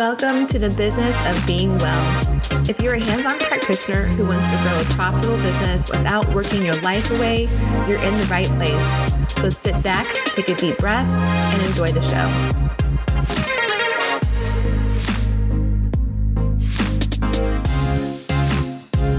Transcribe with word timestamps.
Welcome 0.00 0.46
to 0.46 0.58
the 0.58 0.70
business 0.70 1.14
of 1.26 1.46
being 1.46 1.76
well. 1.76 2.40
If 2.66 2.80
you're 2.80 2.94
a 2.94 2.98
hands 2.98 3.26
on 3.26 3.38
practitioner 3.38 4.04
who 4.04 4.26
wants 4.26 4.50
to 4.50 4.56
grow 4.62 4.80
a 4.80 4.84
profitable 4.96 5.36
business 5.36 5.90
without 5.90 6.26
working 6.34 6.64
your 6.64 6.80
life 6.80 7.10
away, 7.10 7.48
you're 7.86 8.00
in 8.00 8.16
the 8.16 8.26
right 8.30 8.46
place. 8.46 9.34
So 9.34 9.50
sit 9.50 9.82
back, 9.82 10.06
take 10.24 10.48
a 10.48 10.54
deep 10.54 10.78
breath, 10.78 11.06
and 11.06 11.62
enjoy 11.66 11.92
the 11.92 12.00
show. 12.00 12.26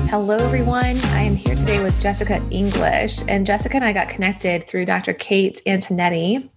Hello, 0.09 0.38
everyone. 0.38 0.98
I 0.98 1.22
am 1.22 1.36
here 1.36 1.54
today 1.54 1.84
with 1.84 2.02
Jessica 2.02 2.41
English, 2.50 3.22
and 3.27 3.45
Jessica 3.45 3.76
and 3.76 3.86
I 3.86 3.94
got 3.94 4.09
connected 4.09 4.68
through 4.68 4.86
Dr. 4.86 5.13
Kate 5.13 5.62
Antonetti, 5.68 6.50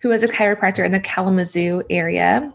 who 0.00 0.10
is 0.10 0.22
a 0.22 0.28
chiropractor 0.28 0.86
in 0.86 0.92
the 0.92 1.00
Kalamazoo 1.00 1.82
area. 1.90 2.50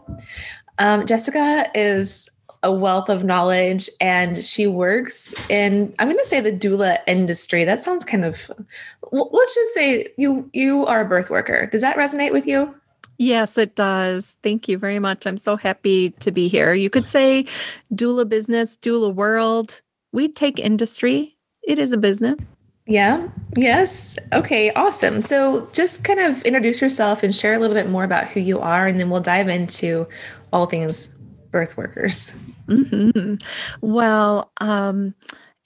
Um, 0.78 1.06
Jessica 1.06 1.70
is 1.74 2.28
a 2.62 2.72
wealth 2.72 3.10
of 3.10 3.24
knowledge 3.24 3.90
and 4.00 4.42
she 4.42 4.66
works 4.66 5.34
in 5.50 5.94
i'm 5.98 6.08
going 6.08 6.18
to 6.18 6.24
say 6.24 6.40
the 6.40 6.50
doula 6.50 6.98
industry 7.06 7.62
that 7.62 7.78
sounds 7.78 8.06
kind 8.06 8.24
of 8.24 8.50
let's 9.12 9.54
just 9.54 9.74
say 9.74 10.08
you 10.16 10.48
you 10.54 10.86
are 10.86 11.02
a 11.02 11.04
birth 11.04 11.28
worker 11.28 11.66
does 11.70 11.82
that 11.82 11.98
resonate 11.98 12.32
with 12.32 12.46
you 12.46 12.74
Yes, 13.18 13.56
it 13.58 13.76
does. 13.76 14.34
Thank 14.42 14.68
you 14.68 14.78
very 14.78 14.98
much. 14.98 15.26
I'm 15.26 15.36
so 15.36 15.56
happy 15.56 16.10
to 16.20 16.32
be 16.32 16.48
here. 16.48 16.74
You 16.74 16.90
could 16.90 17.08
say 17.08 17.46
doula 17.92 18.28
business, 18.28 18.76
doula 18.76 19.14
world. 19.14 19.80
We 20.12 20.28
take 20.28 20.58
industry. 20.58 21.36
It 21.62 21.78
is 21.78 21.92
a 21.92 21.96
business. 21.96 22.44
Yeah. 22.86 23.28
Yes. 23.56 24.18
Okay. 24.32 24.70
Awesome. 24.72 25.22
So 25.22 25.68
just 25.72 26.04
kind 26.04 26.20
of 26.20 26.42
introduce 26.42 26.82
yourself 26.82 27.22
and 27.22 27.34
share 27.34 27.54
a 27.54 27.58
little 27.58 27.74
bit 27.74 27.88
more 27.88 28.04
about 28.04 28.26
who 28.26 28.40
you 28.40 28.60
are, 28.60 28.86
and 28.86 29.00
then 29.00 29.08
we'll 29.08 29.20
dive 29.20 29.48
into 29.48 30.06
all 30.54 30.66
things 30.66 31.20
birth 31.50 31.76
workers. 31.76 32.30
Mm-hmm. 32.68 33.34
Well, 33.82 34.50
um, 34.60 35.14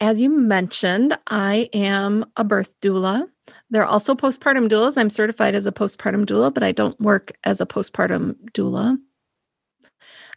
as 0.00 0.20
you 0.20 0.30
mentioned, 0.30 1.17
I 1.28 1.69
am 1.72 2.25
a 2.36 2.42
birth 2.42 2.75
doula. 2.80 3.28
There 3.70 3.83
are 3.83 3.86
also 3.86 4.14
postpartum 4.14 4.69
doulas. 4.69 4.97
I'm 4.97 5.11
certified 5.11 5.55
as 5.55 5.67
a 5.67 5.72
postpartum 5.72 6.25
doula, 6.25 6.53
but 6.53 6.62
I 6.62 6.72
don't 6.72 6.98
work 7.00 7.33
as 7.45 7.61
a 7.61 7.67
postpartum 7.67 8.34
doula. 8.53 8.98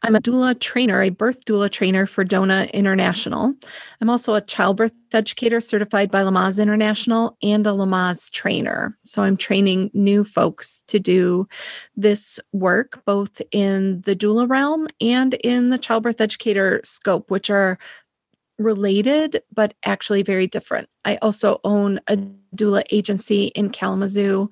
I'm 0.04 0.16
a 0.16 0.20
doula 0.20 0.60
trainer, 0.60 1.02
a 1.02 1.10
birth 1.10 1.46
doula 1.46 1.70
trainer 1.72 2.08
for 2.08 2.24
DONA 2.24 2.70
International. 2.74 3.54
I'm 4.00 4.10
also 4.10 4.34
a 4.34 4.42
childbirth 4.42 4.94
educator 5.14 5.60
certified 5.60 6.10
by 6.10 6.24
Lamaze 6.24 6.62
International 6.62 7.38
and 7.44 7.68
a 7.68 7.72
Lamaze 7.72 8.32
trainer. 8.32 8.98
So 9.06 9.22
I'm 9.22 9.38
training 9.38 9.92
new 9.94 10.24
folks 10.24 10.84
to 10.88 11.00
do 11.00 11.48
this 11.96 12.40
work, 12.52 13.04
both 13.06 13.42
in 13.52 14.02
the 14.02 14.16
doula 14.16 14.50
realm 14.50 14.88
and 15.00 15.36
in 15.36 15.70
the 15.70 15.78
childbirth 15.78 16.20
educator 16.20 16.82
scope, 16.84 17.30
which 17.30 17.52
are 17.52 17.78
related 18.58 19.44
but 19.54 19.74
actually 19.86 20.24
very 20.24 20.48
different. 20.48 20.90
I 21.06 21.18
also 21.18 21.60
own 21.64 22.00
a 22.08 22.18
doula 22.56 22.84
agency 22.92 23.46
in 23.48 23.70
Kalamazoo 23.70 24.50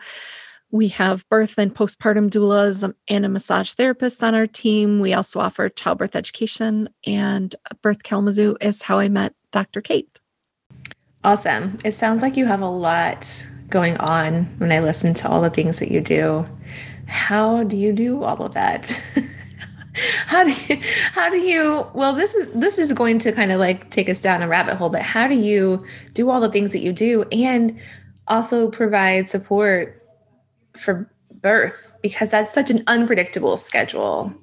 we 0.72 0.90
have 0.90 1.28
birth 1.30 1.58
and 1.58 1.74
postpartum 1.74 2.30
doulas 2.30 2.84
um, 2.84 2.96
and 3.08 3.26
a 3.26 3.30
massage 3.30 3.74
therapist 3.74 4.24
on 4.24 4.36
our 4.36 4.48
team. 4.48 5.00
We 5.00 5.14
also 5.14 5.40
offer 5.40 5.70
childbirth 5.70 6.16
education, 6.16 6.90
and 7.06 7.56
Birth 7.82 8.04
Kalamazoo 8.04 8.58
is 8.62 8.84
how 8.84 9.00
I 9.00 9.10
met 9.10 9.34
Dr. 9.52 9.82
Kate. 9.82 10.20
Awesome. 11.24 11.80
It 11.84 11.94
sounds 11.94 12.22
like 12.22 12.38
you 12.38 12.46
have 12.46 12.62
a 12.62 12.70
lot 12.70 13.46
going 13.70 13.98
on 13.98 14.46
when 14.58 14.72
I 14.72 14.80
listen 14.80 15.14
to 15.16 15.30
all 15.30 15.42
the 15.42 15.50
things 15.50 15.80
that 15.80 15.92
you 15.92 16.02
do. 16.02 16.46
How 17.08 17.64
do 17.64 17.76
you 17.76 17.92
do 17.92 18.24
all 18.24 18.42
of 18.44 18.54
that? 18.54 18.88
how 20.28 20.44
do 20.44 20.52
you, 20.52 20.82
how 21.14 21.30
do 21.30 21.38
you 21.38 21.86
well 21.94 22.14
this 22.14 22.34
is 22.36 22.52
this 22.52 22.78
is 22.78 22.94
going 22.94 23.20
to 23.20 23.32
kind 23.34 23.52
of 23.52 23.60
like 23.60 23.90
take 23.90 24.08
us 24.08 24.22
down 24.22 24.42
a 24.42 24.48
rabbit 24.48 24.76
hole 24.76 24.90
but 24.90 25.02
how 25.02 25.28
do 25.28 25.36
you 25.36 25.84
do 26.14 26.30
all 26.30 26.40
the 26.40 26.50
things 26.50 26.72
that 26.72 26.80
you 26.80 26.94
do 26.94 27.24
and 27.34 27.78
also 28.28 28.70
provide 28.70 29.28
support 29.28 29.99
for 30.78 31.12
birth 31.32 31.96
because 32.02 32.32
that's 32.32 32.54
such 32.54 32.70
an 32.70 32.84
unpredictable 32.88 33.58
schedule. 33.58 34.34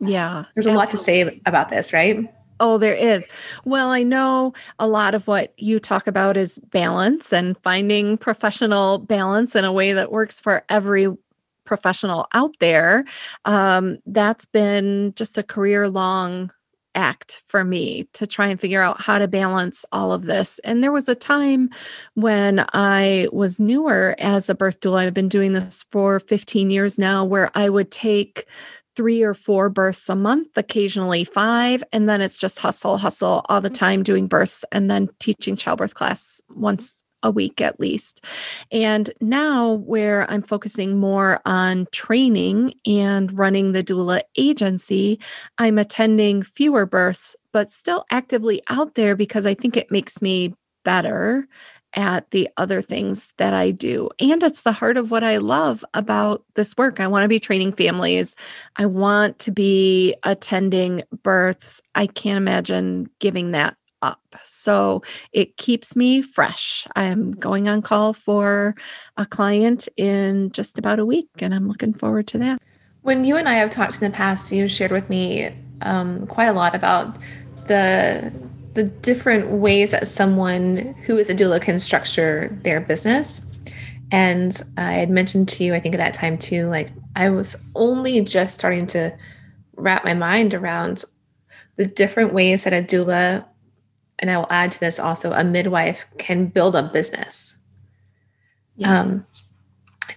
Yeah. 0.00 0.44
There's 0.54 0.66
a 0.66 0.72
lot 0.72 0.90
to 0.90 0.96
say 0.96 1.40
about 1.46 1.68
this, 1.68 1.92
right? 1.92 2.32
Oh, 2.58 2.78
there 2.78 2.94
is. 2.94 3.26
Well, 3.64 3.90
I 3.90 4.02
know 4.02 4.54
a 4.78 4.88
lot 4.88 5.14
of 5.14 5.26
what 5.26 5.52
you 5.58 5.78
talk 5.78 6.06
about 6.06 6.36
is 6.36 6.58
balance 6.70 7.32
and 7.32 7.56
finding 7.62 8.16
professional 8.16 8.98
balance 8.98 9.54
in 9.54 9.64
a 9.64 9.72
way 9.72 9.92
that 9.92 10.10
works 10.10 10.40
for 10.40 10.64
every 10.68 11.08
professional 11.64 12.26
out 12.32 12.54
there. 12.60 13.04
Um, 13.44 13.98
that's 14.06 14.46
been 14.46 15.12
just 15.16 15.36
a 15.36 15.42
career 15.42 15.88
long 15.88 16.50
act 16.96 17.42
for 17.46 17.62
me 17.62 18.08
to 18.14 18.26
try 18.26 18.48
and 18.48 18.60
figure 18.60 18.82
out 18.82 19.00
how 19.00 19.18
to 19.18 19.28
balance 19.28 19.84
all 19.92 20.10
of 20.10 20.24
this. 20.24 20.58
And 20.60 20.82
there 20.82 20.92
was 20.92 21.08
a 21.08 21.14
time 21.14 21.70
when 22.14 22.64
I 22.72 23.28
was 23.32 23.60
newer 23.60 24.16
as 24.18 24.48
a 24.48 24.54
birth 24.54 24.80
doula. 24.80 25.06
I've 25.06 25.14
been 25.14 25.28
doing 25.28 25.52
this 25.52 25.84
for 25.90 26.18
15 26.18 26.70
years 26.70 26.98
now, 26.98 27.24
where 27.24 27.50
I 27.54 27.68
would 27.68 27.90
take 27.90 28.46
three 28.96 29.22
or 29.22 29.34
four 29.34 29.68
births 29.68 30.08
a 30.08 30.16
month, 30.16 30.48
occasionally 30.56 31.22
five. 31.22 31.84
And 31.92 32.08
then 32.08 32.22
it's 32.22 32.38
just 32.38 32.58
hustle, 32.58 32.96
hustle 32.96 33.44
all 33.48 33.60
the 33.60 33.68
mm-hmm. 33.68 33.74
time 33.74 34.02
doing 34.02 34.26
births 34.26 34.64
and 34.72 34.90
then 34.90 35.10
teaching 35.20 35.54
childbirth 35.54 35.94
class 35.94 36.40
once 36.48 37.04
a 37.26 37.30
week 37.30 37.60
at 37.60 37.80
least. 37.80 38.24
And 38.70 39.10
now, 39.20 39.72
where 39.72 40.30
I'm 40.30 40.42
focusing 40.42 40.96
more 40.96 41.40
on 41.44 41.88
training 41.92 42.74
and 42.86 43.36
running 43.36 43.72
the 43.72 43.82
doula 43.82 44.22
agency, 44.36 45.18
I'm 45.58 45.76
attending 45.76 46.42
fewer 46.42 46.86
births, 46.86 47.36
but 47.52 47.72
still 47.72 48.04
actively 48.10 48.62
out 48.70 48.94
there 48.94 49.16
because 49.16 49.44
I 49.44 49.54
think 49.54 49.76
it 49.76 49.90
makes 49.90 50.22
me 50.22 50.54
better 50.84 51.48
at 51.94 52.30
the 52.30 52.48
other 52.58 52.82
things 52.82 53.32
that 53.38 53.54
I 53.54 53.70
do. 53.70 54.10
And 54.20 54.42
it's 54.42 54.62
the 54.62 54.72
heart 54.72 54.98
of 54.98 55.10
what 55.10 55.24
I 55.24 55.38
love 55.38 55.84
about 55.94 56.44
this 56.54 56.76
work. 56.76 57.00
I 57.00 57.06
want 57.06 57.24
to 57.24 57.28
be 57.28 57.40
training 57.40 57.72
families. 57.72 58.36
I 58.76 58.86
want 58.86 59.38
to 59.40 59.50
be 59.50 60.14
attending 60.22 61.02
births. 61.22 61.80
I 61.94 62.06
can't 62.06 62.36
imagine 62.36 63.08
giving 63.18 63.52
that 63.52 63.76
up. 64.02 64.36
So 64.44 65.02
it 65.32 65.56
keeps 65.56 65.96
me 65.96 66.22
fresh. 66.22 66.86
I'm 66.96 67.32
going 67.32 67.68
on 67.68 67.82
call 67.82 68.12
for 68.12 68.74
a 69.16 69.26
client 69.26 69.88
in 69.96 70.50
just 70.52 70.78
about 70.78 70.98
a 70.98 71.06
week, 71.06 71.28
and 71.38 71.54
I'm 71.54 71.68
looking 71.68 71.92
forward 71.92 72.26
to 72.28 72.38
that. 72.38 72.60
When 73.02 73.24
you 73.24 73.36
and 73.36 73.48
I 73.48 73.54
have 73.54 73.70
talked 73.70 73.94
in 73.94 74.10
the 74.10 74.16
past, 74.16 74.50
you 74.52 74.68
shared 74.68 74.92
with 74.92 75.08
me 75.08 75.54
um, 75.82 76.26
quite 76.26 76.46
a 76.46 76.52
lot 76.52 76.74
about 76.74 77.16
the 77.66 78.32
the 78.74 78.84
different 78.84 79.48
ways 79.48 79.92
that 79.92 80.06
someone 80.06 80.94
who 81.06 81.16
is 81.16 81.30
a 81.30 81.34
doula 81.34 81.60
can 81.60 81.78
structure 81.78 82.54
their 82.62 82.78
business. 82.78 83.58
And 84.12 84.62
I 84.76 84.92
had 84.92 85.08
mentioned 85.08 85.48
to 85.48 85.64
you, 85.64 85.74
I 85.74 85.80
think 85.80 85.94
at 85.94 85.98
that 85.98 86.12
time 86.12 86.36
too, 86.36 86.66
like 86.66 86.90
I 87.16 87.30
was 87.30 87.56
only 87.74 88.20
just 88.20 88.52
starting 88.52 88.86
to 88.88 89.16
wrap 89.76 90.04
my 90.04 90.12
mind 90.12 90.52
around 90.52 91.04
the 91.76 91.86
different 91.86 92.34
ways 92.34 92.64
that 92.64 92.74
a 92.74 92.82
doula 92.82 93.46
and 94.18 94.30
I 94.30 94.38
will 94.38 94.46
add 94.50 94.72
to 94.72 94.80
this 94.80 94.98
also 94.98 95.32
a 95.32 95.44
midwife 95.44 96.06
can 96.18 96.46
build 96.46 96.74
a 96.74 96.82
business. 96.82 97.62
Yes. 98.76 99.06
Um, 99.06 99.26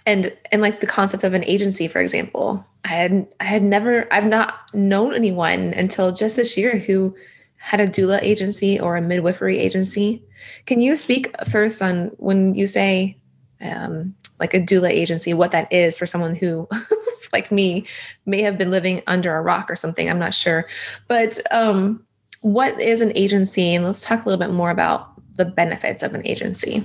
and 0.06 0.36
and 0.52 0.62
like 0.62 0.80
the 0.80 0.88
concept 0.88 1.24
of 1.24 1.34
an 1.34 1.44
agency, 1.46 1.88
for 1.88 2.00
example, 2.00 2.66
I 2.86 2.90
had 2.90 3.28
I 3.40 3.46
had 3.46 3.64
never 3.64 4.12
I've 4.14 4.26
not 4.26 4.56
known 4.74 5.14
anyone 5.14 5.74
until 5.74 6.12
just 6.12 6.36
this 6.36 6.58
year 6.58 6.78
who 6.78 7.16
had 7.58 7.82
a 7.82 7.88
doula 7.88 8.22
agency 8.22 8.80
or 8.80 8.96
a 8.96 9.02
midwifery 9.02 9.60
agency. 9.60 10.24
Can 10.66 10.80
you 10.82 10.96
speak 10.96 11.34
first 11.48 11.82
on 11.82 12.08
when 12.18 12.56
you 12.56 12.68
say 12.68 13.18
um, 13.62 14.16
like 14.40 14.54
a 14.54 14.60
doula 14.60 14.90
agency, 14.90 15.34
what 15.34 15.52
that 15.52 15.72
is 15.72 15.98
for 15.98 16.08
someone 16.08 16.36
who, 16.36 16.68
like 17.34 17.52
me, 17.52 17.86
may 18.26 18.42
have 18.42 18.58
been 18.58 18.72
living 18.72 19.02
under 19.08 19.36
a 19.36 19.42
rock 19.42 19.70
or 19.70 19.76
something? 19.76 20.10
I'm 20.10 20.20
not 20.20 20.34
sure, 20.34 20.68
but 21.08 21.38
um, 21.52 22.06
what 22.42 22.80
is 22.80 23.02
an 23.02 23.12
agency? 23.16 23.74
And 23.76 23.86
let's 23.86 24.04
talk 24.04 24.24
a 24.24 24.30
little 24.30 24.40
bit 24.40 24.54
more 24.54 24.72
about 24.72 25.12
the 25.36 25.46
benefits 25.46 26.04
of 26.04 26.14
an 26.14 26.26
agency. 26.26 26.84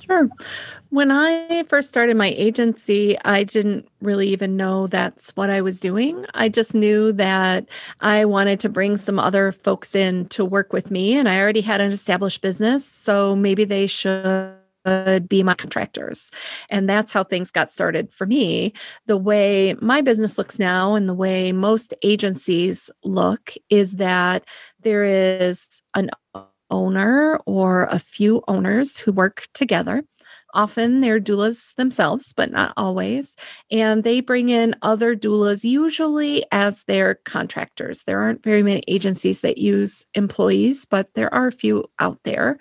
Sure. 0.00 0.28
When 0.90 1.10
I 1.10 1.64
first 1.64 1.88
started 1.88 2.16
my 2.16 2.34
agency, 2.36 3.18
I 3.24 3.42
didn't 3.42 3.88
really 4.00 4.28
even 4.28 4.56
know 4.56 4.86
that's 4.86 5.30
what 5.30 5.50
I 5.50 5.60
was 5.60 5.80
doing. 5.80 6.24
I 6.34 6.48
just 6.48 6.74
knew 6.74 7.10
that 7.12 7.68
I 8.00 8.24
wanted 8.26 8.60
to 8.60 8.68
bring 8.68 8.96
some 8.96 9.18
other 9.18 9.50
folks 9.50 9.94
in 9.94 10.28
to 10.28 10.44
work 10.44 10.72
with 10.72 10.90
me, 10.90 11.16
and 11.16 11.28
I 11.28 11.40
already 11.40 11.62
had 11.62 11.80
an 11.80 11.90
established 11.90 12.42
business. 12.42 12.84
So 12.84 13.34
maybe 13.34 13.64
they 13.64 13.86
should 13.88 14.54
be 15.28 15.42
my 15.42 15.54
contractors. 15.54 16.30
And 16.68 16.88
that's 16.88 17.10
how 17.10 17.24
things 17.24 17.50
got 17.50 17.72
started 17.72 18.12
for 18.12 18.26
me. 18.26 18.74
The 19.06 19.16
way 19.16 19.74
my 19.80 20.02
business 20.02 20.36
looks 20.36 20.58
now 20.58 20.94
and 20.94 21.08
the 21.08 21.14
way 21.14 21.52
most 21.52 21.94
agencies 22.02 22.90
look 23.02 23.54
is 23.70 23.92
that 23.92 24.44
there 24.84 25.04
is 25.04 25.82
an 25.94 26.10
owner 26.70 27.38
or 27.46 27.84
a 27.84 27.98
few 27.98 28.42
owners 28.48 28.98
who 28.98 29.12
work 29.12 29.46
together 29.54 30.04
often 30.54 31.00
they're 31.00 31.20
doulas 31.20 31.74
themselves, 31.74 32.32
but 32.32 32.50
not 32.50 32.72
always. 32.76 33.36
And 33.70 34.04
they 34.04 34.20
bring 34.20 34.48
in 34.48 34.74
other 34.82 35.14
doulas, 35.14 35.64
usually 35.64 36.44
as 36.52 36.84
their 36.84 37.16
contractors. 37.26 38.04
There 38.04 38.20
aren't 38.20 38.42
very 38.42 38.62
many 38.62 38.82
agencies 38.88 39.42
that 39.42 39.58
use 39.58 40.06
employees, 40.14 40.86
but 40.86 41.12
there 41.14 41.32
are 41.34 41.48
a 41.48 41.52
few 41.52 41.84
out 41.98 42.20
there. 42.24 42.58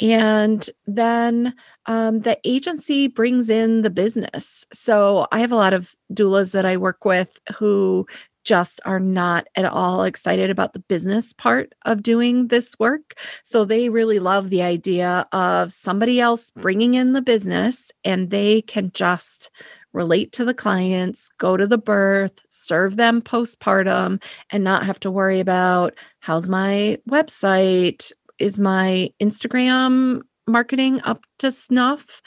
And 0.00 0.68
then 0.86 1.54
um, 1.86 2.20
the 2.20 2.38
agency 2.44 3.06
brings 3.06 3.48
in 3.48 3.82
the 3.82 3.90
business. 3.90 4.66
So 4.72 5.26
I 5.32 5.38
have 5.38 5.52
a 5.52 5.56
lot 5.56 5.72
of 5.72 5.94
doulas 6.12 6.52
that 6.52 6.66
I 6.66 6.76
work 6.76 7.04
with 7.04 7.38
who 7.56 8.06
just 8.48 8.80
are 8.86 8.98
not 8.98 9.46
at 9.56 9.66
all 9.66 10.04
excited 10.04 10.48
about 10.48 10.72
the 10.72 10.78
business 10.78 11.34
part 11.34 11.74
of 11.84 12.02
doing 12.02 12.48
this 12.48 12.74
work. 12.78 13.18
So 13.44 13.66
they 13.66 13.90
really 13.90 14.18
love 14.18 14.48
the 14.48 14.62
idea 14.62 15.28
of 15.32 15.70
somebody 15.70 16.18
else 16.18 16.50
mm. 16.52 16.62
bringing 16.62 16.94
in 16.94 17.12
the 17.12 17.20
business 17.20 17.92
and 18.04 18.30
they 18.30 18.62
can 18.62 18.90
just 18.94 19.50
relate 19.92 20.32
to 20.32 20.46
the 20.46 20.54
clients, 20.54 21.28
go 21.36 21.58
to 21.58 21.66
the 21.66 21.76
birth, 21.76 22.32
serve 22.48 22.96
them 22.96 23.20
postpartum, 23.20 24.22
and 24.48 24.64
not 24.64 24.86
have 24.86 25.00
to 25.00 25.10
worry 25.10 25.40
about 25.40 25.94
how's 26.20 26.48
my 26.48 26.96
website? 27.10 28.12
Is 28.38 28.58
my 28.58 29.10
Instagram 29.20 30.22
marketing 30.46 31.02
up 31.04 31.22
to 31.40 31.52
snuff? 31.52 32.22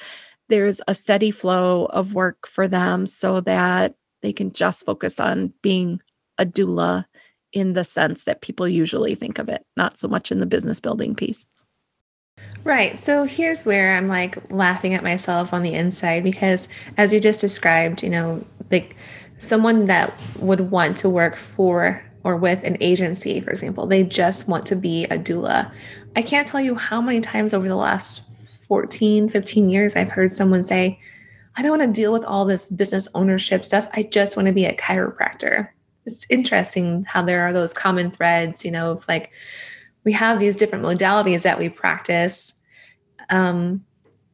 There's 0.50 0.82
a 0.88 0.94
steady 0.94 1.32
flow 1.32 1.86
of 1.86 2.14
work 2.14 2.46
for 2.46 2.68
them 2.68 3.08
so 3.08 3.42
that 3.42 3.96
they 4.22 4.34
can 4.34 4.52
just 4.52 4.86
focus 4.86 5.20
on 5.20 5.52
being 5.64 6.00
a 6.42 6.46
doula 6.46 7.06
in 7.54 7.74
the 7.74 7.86
sense 7.86 8.24
that 8.24 8.42
people 8.42 8.68
usually 8.68 9.16
think 9.16 9.38
of 9.38 9.50
it, 9.50 9.66
not 9.78 9.98
so 9.98 10.08
much 10.08 10.32
in 10.32 10.40
the 10.40 10.46
business 10.46 10.80
building 10.80 11.16
piece. 11.16 11.46
Right. 12.64 13.00
So 13.00 13.24
here's 13.24 13.66
where 13.66 13.96
I'm 13.96 14.08
like 14.08 14.52
laughing 14.52 14.94
at 14.94 15.04
myself 15.04 15.54
on 15.54 15.64
the 15.64 15.74
inside 15.74 16.24
because 16.24 16.70
as 16.98 17.12
you 17.12 17.20
just 17.20 17.42
described, 17.42 18.04
you 18.04 18.10
know, 18.10 18.46
like 18.70 18.96
someone 19.40 19.86
that 19.86 20.14
would 20.40 20.72
want 20.72 20.98
to 20.98 21.10
work 21.10 21.36
for 21.36 22.04
or 22.24 22.38
with 22.38 22.64
an 22.64 22.78
agency, 22.80 23.42
for 23.42 23.50
example, 23.50 23.88
they 23.88 24.04
just 24.04 24.48
want 24.48 24.66
to 24.68 24.76
be 24.76 25.06
a 25.06 25.18
doula. 25.18 25.72
I 26.16 26.22
can't 26.22 26.48
tell 26.48 26.62
you 26.62 26.76
how 26.76 27.02
many 27.02 27.20
times 27.20 27.54
over 27.54 27.68
the 27.68 27.76
last 27.76 28.30
14, 28.68 29.28
15 29.30 29.70
years 29.70 29.96
I've 29.96 30.12
heard 30.12 30.32
someone 30.32 30.64
say, 30.64 31.00
I 31.58 31.62
don't 31.62 31.78
want 31.78 31.94
to 31.94 32.02
deal 32.02 32.14
with 32.14 32.24
all 32.24 32.46
this 32.46 32.70
business 32.70 33.08
ownership 33.16 33.66
stuff. 33.66 33.90
I 33.94 34.04
just 34.04 34.38
want 34.38 34.48
to 34.48 34.54
be 34.54 34.66
a 34.66 34.76
chiropractor 34.76 35.70
it's 36.06 36.26
interesting 36.30 37.04
how 37.04 37.24
there 37.24 37.42
are 37.42 37.54
those 37.54 37.74
common 37.74 38.12
threads, 38.12 38.66
you 38.66 38.72
know, 38.72 38.92
of 38.92 39.08
like 39.08 39.32
we 40.04 40.12
have 40.14 40.40
these 40.40 40.56
different 40.56 40.84
modalities 40.84 41.44
that 41.44 41.60
we 41.60 41.70
practice, 41.70 42.60
um, 43.30 43.86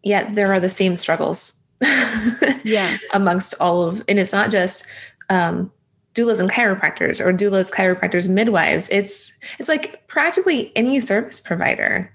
yet 0.03 0.33
there 0.33 0.51
are 0.53 0.59
the 0.59 0.69
same 0.69 0.95
struggles. 0.95 1.63
yeah. 2.63 2.97
amongst 3.13 3.53
all 3.59 3.83
of, 3.83 4.03
and 4.07 4.17
it's 4.17 4.33
not 4.33 4.49
just 4.49 4.87
um, 5.29 5.71
doulas 6.15 6.39
and 6.39 6.49
chiropractors 6.49 7.23
or 7.23 7.31
doulas, 7.31 7.71
chiropractors, 7.71 8.27
midwives. 8.27 8.89
It's 8.89 9.31
it's 9.59 9.69
like 9.69 10.07
practically 10.07 10.75
any 10.75 10.99
service 10.99 11.39
provider. 11.39 12.11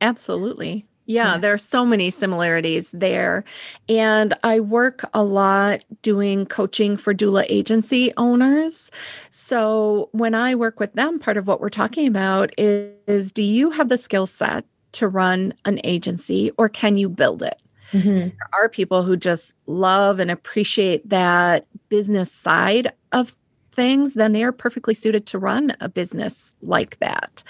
Absolutely. 0.00 0.86
Yeah, 1.06 1.38
there 1.38 1.52
are 1.52 1.58
so 1.58 1.86
many 1.86 2.10
similarities 2.10 2.90
there. 2.90 3.44
And 3.88 4.34
I 4.42 4.60
work 4.60 5.08
a 5.14 5.22
lot 5.22 5.84
doing 6.02 6.46
coaching 6.46 6.96
for 6.96 7.14
doula 7.14 7.46
agency 7.48 8.12
owners. 8.16 8.90
So 9.30 10.08
when 10.12 10.34
I 10.34 10.54
work 10.54 10.80
with 10.80 10.92
them, 10.94 11.18
part 11.18 11.36
of 11.36 11.46
what 11.46 11.60
we're 11.60 11.70
talking 11.70 12.08
about 12.08 12.52
is, 12.58 12.92
is 13.06 13.32
do 13.32 13.42
you 13.42 13.70
have 13.70 13.88
the 13.88 13.98
skill 13.98 14.26
set 14.26 14.64
to 14.92 15.06
run 15.06 15.54
an 15.64 15.80
agency 15.84 16.50
or 16.58 16.68
can 16.68 16.96
you 16.96 17.08
build 17.08 17.42
it? 17.42 17.62
Mm-hmm. 17.92 18.16
There 18.16 18.48
are 18.58 18.68
people 18.68 19.04
who 19.04 19.16
just 19.16 19.54
love 19.66 20.18
and 20.18 20.30
appreciate 20.30 21.08
that 21.08 21.66
business 21.88 22.32
side 22.32 22.92
of 23.12 23.36
things, 23.76 24.14
then 24.14 24.32
they 24.32 24.42
are 24.42 24.52
perfectly 24.52 24.94
suited 24.94 25.26
to 25.26 25.38
run 25.38 25.76
a 25.80 25.88
business 25.88 26.54
like 26.62 26.98
that. 26.98 27.42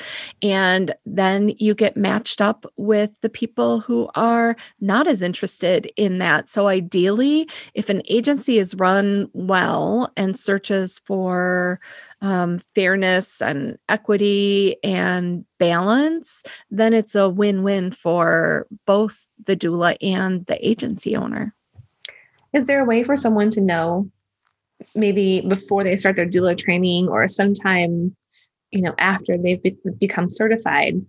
And 0.43 0.95
then 1.07 1.55
you 1.59 1.75
get 1.75 1.97
matched 1.97 2.41
up 2.41 2.67
with 2.77 3.19
the 3.23 3.31
people 3.31 3.81
who 3.81 4.11
are 4.15 4.57
not 4.81 5.07
as 5.07 5.23
interested 5.23 5.91
in 5.97 6.19
that. 6.19 6.49
So, 6.49 6.67
ideally, 6.67 7.49
if 7.75 7.89
an 7.89 8.03
agency 8.09 8.59
is 8.59 8.75
run 8.75 9.31
well 9.33 10.13
and 10.17 10.39
searches 10.39 10.99
for 10.99 11.81
um, 12.21 12.59
fairness 12.75 13.41
and 13.41 13.79
equity 13.89 14.77
and 14.83 15.45
balance, 15.59 16.43
then 16.71 16.93
it's 16.93 17.15
a 17.15 17.29
win 17.29 17.63
win 17.63 17.91
for 17.91 18.67
both 18.87 19.29
the 19.45 19.57
doula 19.57 19.97
and 20.03 20.45
the 20.47 20.67
agency 20.67 21.17
owner. 21.17 21.55
Is 22.53 22.67
there 22.67 22.81
a 22.81 22.85
way 22.85 23.03
for 23.03 23.17
someone 23.17 23.51
to 23.51 23.61
know 23.61 24.11
maybe 24.95 25.43
before 25.49 25.85
they 25.85 25.97
start 25.97 26.17
their 26.17 26.27
doula 26.27 26.57
training 26.57 27.09
or 27.09 27.27
sometime 27.29 28.15
you 28.71 28.83
know 28.83 28.95
after 28.99 29.39
they've 29.39 29.63
be- 29.63 29.77
become 29.99 30.29
certified 30.29 31.01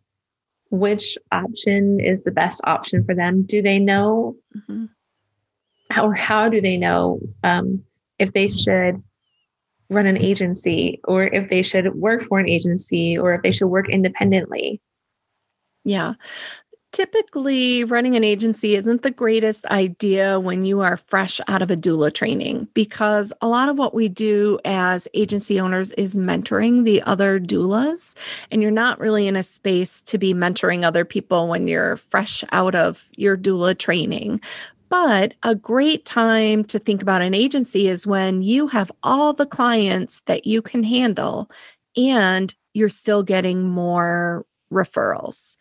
which 0.69 1.17
option 1.31 1.99
is 1.99 2.23
the 2.23 2.31
best 2.31 2.61
option 2.65 3.03
for 3.03 3.15
them? 3.15 3.43
Do 3.43 3.61
they 3.61 3.79
know 3.79 4.35
mm-hmm. 4.55 4.85
how, 5.89 6.07
or 6.07 6.15
how 6.15 6.49
do 6.49 6.61
they 6.61 6.77
know 6.77 7.19
um, 7.43 7.83
if 8.19 8.33
they 8.33 8.49
should 8.49 9.01
run 9.89 10.05
an 10.05 10.17
agency 10.17 10.99
or 11.05 11.23
if 11.23 11.49
they 11.49 11.61
should 11.61 11.95
work 11.95 12.21
for 12.21 12.39
an 12.39 12.49
agency 12.49 13.17
or 13.17 13.33
if 13.33 13.41
they 13.41 13.51
should 13.51 13.67
work 13.67 13.89
independently? 13.89 14.81
Yeah 15.85 16.15
typically 16.91 17.83
running 17.83 18.15
an 18.15 18.23
agency 18.23 18.75
isn't 18.75 19.01
the 19.01 19.11
greatest 19.11 19.65
idea 19.67 20.39
when 20.39 20.63
you 20.63 20.81
are 20.81 20.97
fresh 20.97 21.39
out 21.47 21.61
of 21.61 21.69
a 21.69 21.75
doula 21.75 22.11
training 22.11 22.67
because 22.73 23.33
a 23.41 23.47
lot 23.47 23.69
of 23.69 23.77
what 23.77 23.93
we 23.93 24.07
do 24.07 24.57
as 24.65 25.07
agency 25.13 25.59
owners 25.59 25.91
is 25.91 26.15
mentoring 26.15 26.85
the 26.85 27.01
other 27.03 27.39
doulas 27.39 28.13
and 28.51 28.61
you're 28.61 28.71
not 28.71 28.99
really 28.99 29.27
in 29.27 29.35
a 29.35 29.43
space 29.43 30.01
to 30.01 30.17
be 30.17 30.33
mentoring 30.33 30.83
other 30.83 31.03
people 31.03 31.47
when 31.47 31.67
you're 31.67 31.97
fresh 31.97 32.43
out 32.51 32.73
of 32.73 33.09
your 33.15 33.37
doula 33.37 33.77
training. 33.77 34.39
But 34.89 35.33
a 35.43 35.53
great 35.53 36.05
time 36.05 36.63
to 36.65 36.79
think 36.79 37.01
about 37.01 37.21
an 37.21 37.33
agency 37.33 37.89
is 37.89 38.07
when 38.07 38.41
you 38.41 38.67
have 38.67 38.91
all 39.03 39.33
the 39.33 39.45
clients 39.45 40.21
that 40.27 40.47
you 40.47 40.61
can 40.61 40.83
handle 40.83 41.51
and 41.97 42.55
you're 42.73 42.87
still 42.87 43.23
getting 43.23 43.67
more 43.67 44.45
referrals 44.71 45.57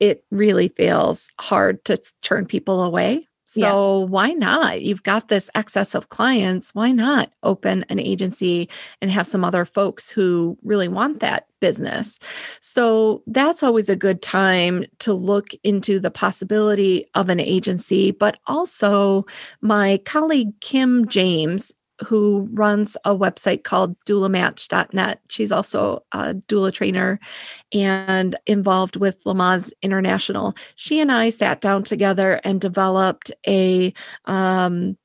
it 0.00 0.24
really 0.30 0.68
feels 0.68 1.30
hard 1.40 1.84
to 1.86 1.96
turn 2.22 2.46
people 2.46 2.82
away. 2.82 3.28
So 3.50 4.00
yeah. 4.00 4.04
why 4.10 4.32
not? 4.32 4.82
You've 4.82 5.02
got 5.02 5.28
this 5.28 5.48
excess 5.54 5.94
of 5.94 6.10
clients. 6.10 6.74
Why 6.74 6.92
not 6.92 7.32
open 7.42 7.82
an 7.88 7.98
agency 7.98 8.68
and 9.00 9.10
have 9.10 9.26
some 9.26 9.42
other 9.42 9.64
folks 9.64 10.10
who 10.10 10.58
really 10.62 10.86
want 10.86 11.20
that 11.20 11.46
business? 11.58 12.18
So 12.60 13.22
that's 13.26 13.62
always 13.62 13.88
a 13.88 13.96
good 13.96 14.20
time 14.20 14.84
to 14.98 15.14
look 15.14 15.52
into 15.64 15.98
the 15.98 16.10
possibility 16.10 17.06
of 17.14 17.30
an 17.30 17.40
agency. 17.40 18.10
But 18.10 18.36
also, 18.46 19.24
my 19.62 19.98
colleague 20.04 20.52
Kim 20.60 21.08
James 21.08 21.72
who 22.06 22.48
runs 22.52 22.96
a 23.04 23.16
website 23.16 23.64
called 23.64 23.98
doulamatch.net. 24.04 25.20
She's 25.28 25.52
also 25.52 26.04
a 26.12 26.34
doula 26.34 26.72
trainer 26.72 27.18
and 27.72 28.36
involved 28.46 28.96
with 28.96 29.22
Lamaze 29.24 29.72
International. 29.82 30.54
She 30.76 31.00
and 31.00 31.10
I 31.10 31.30
sat 31.30 31.60
down 31.60 31.82
together 31.82 32.40
and 32.44 32.60
developed 32.60 33.32
a 33.46 33.92
um, 34.26 34.96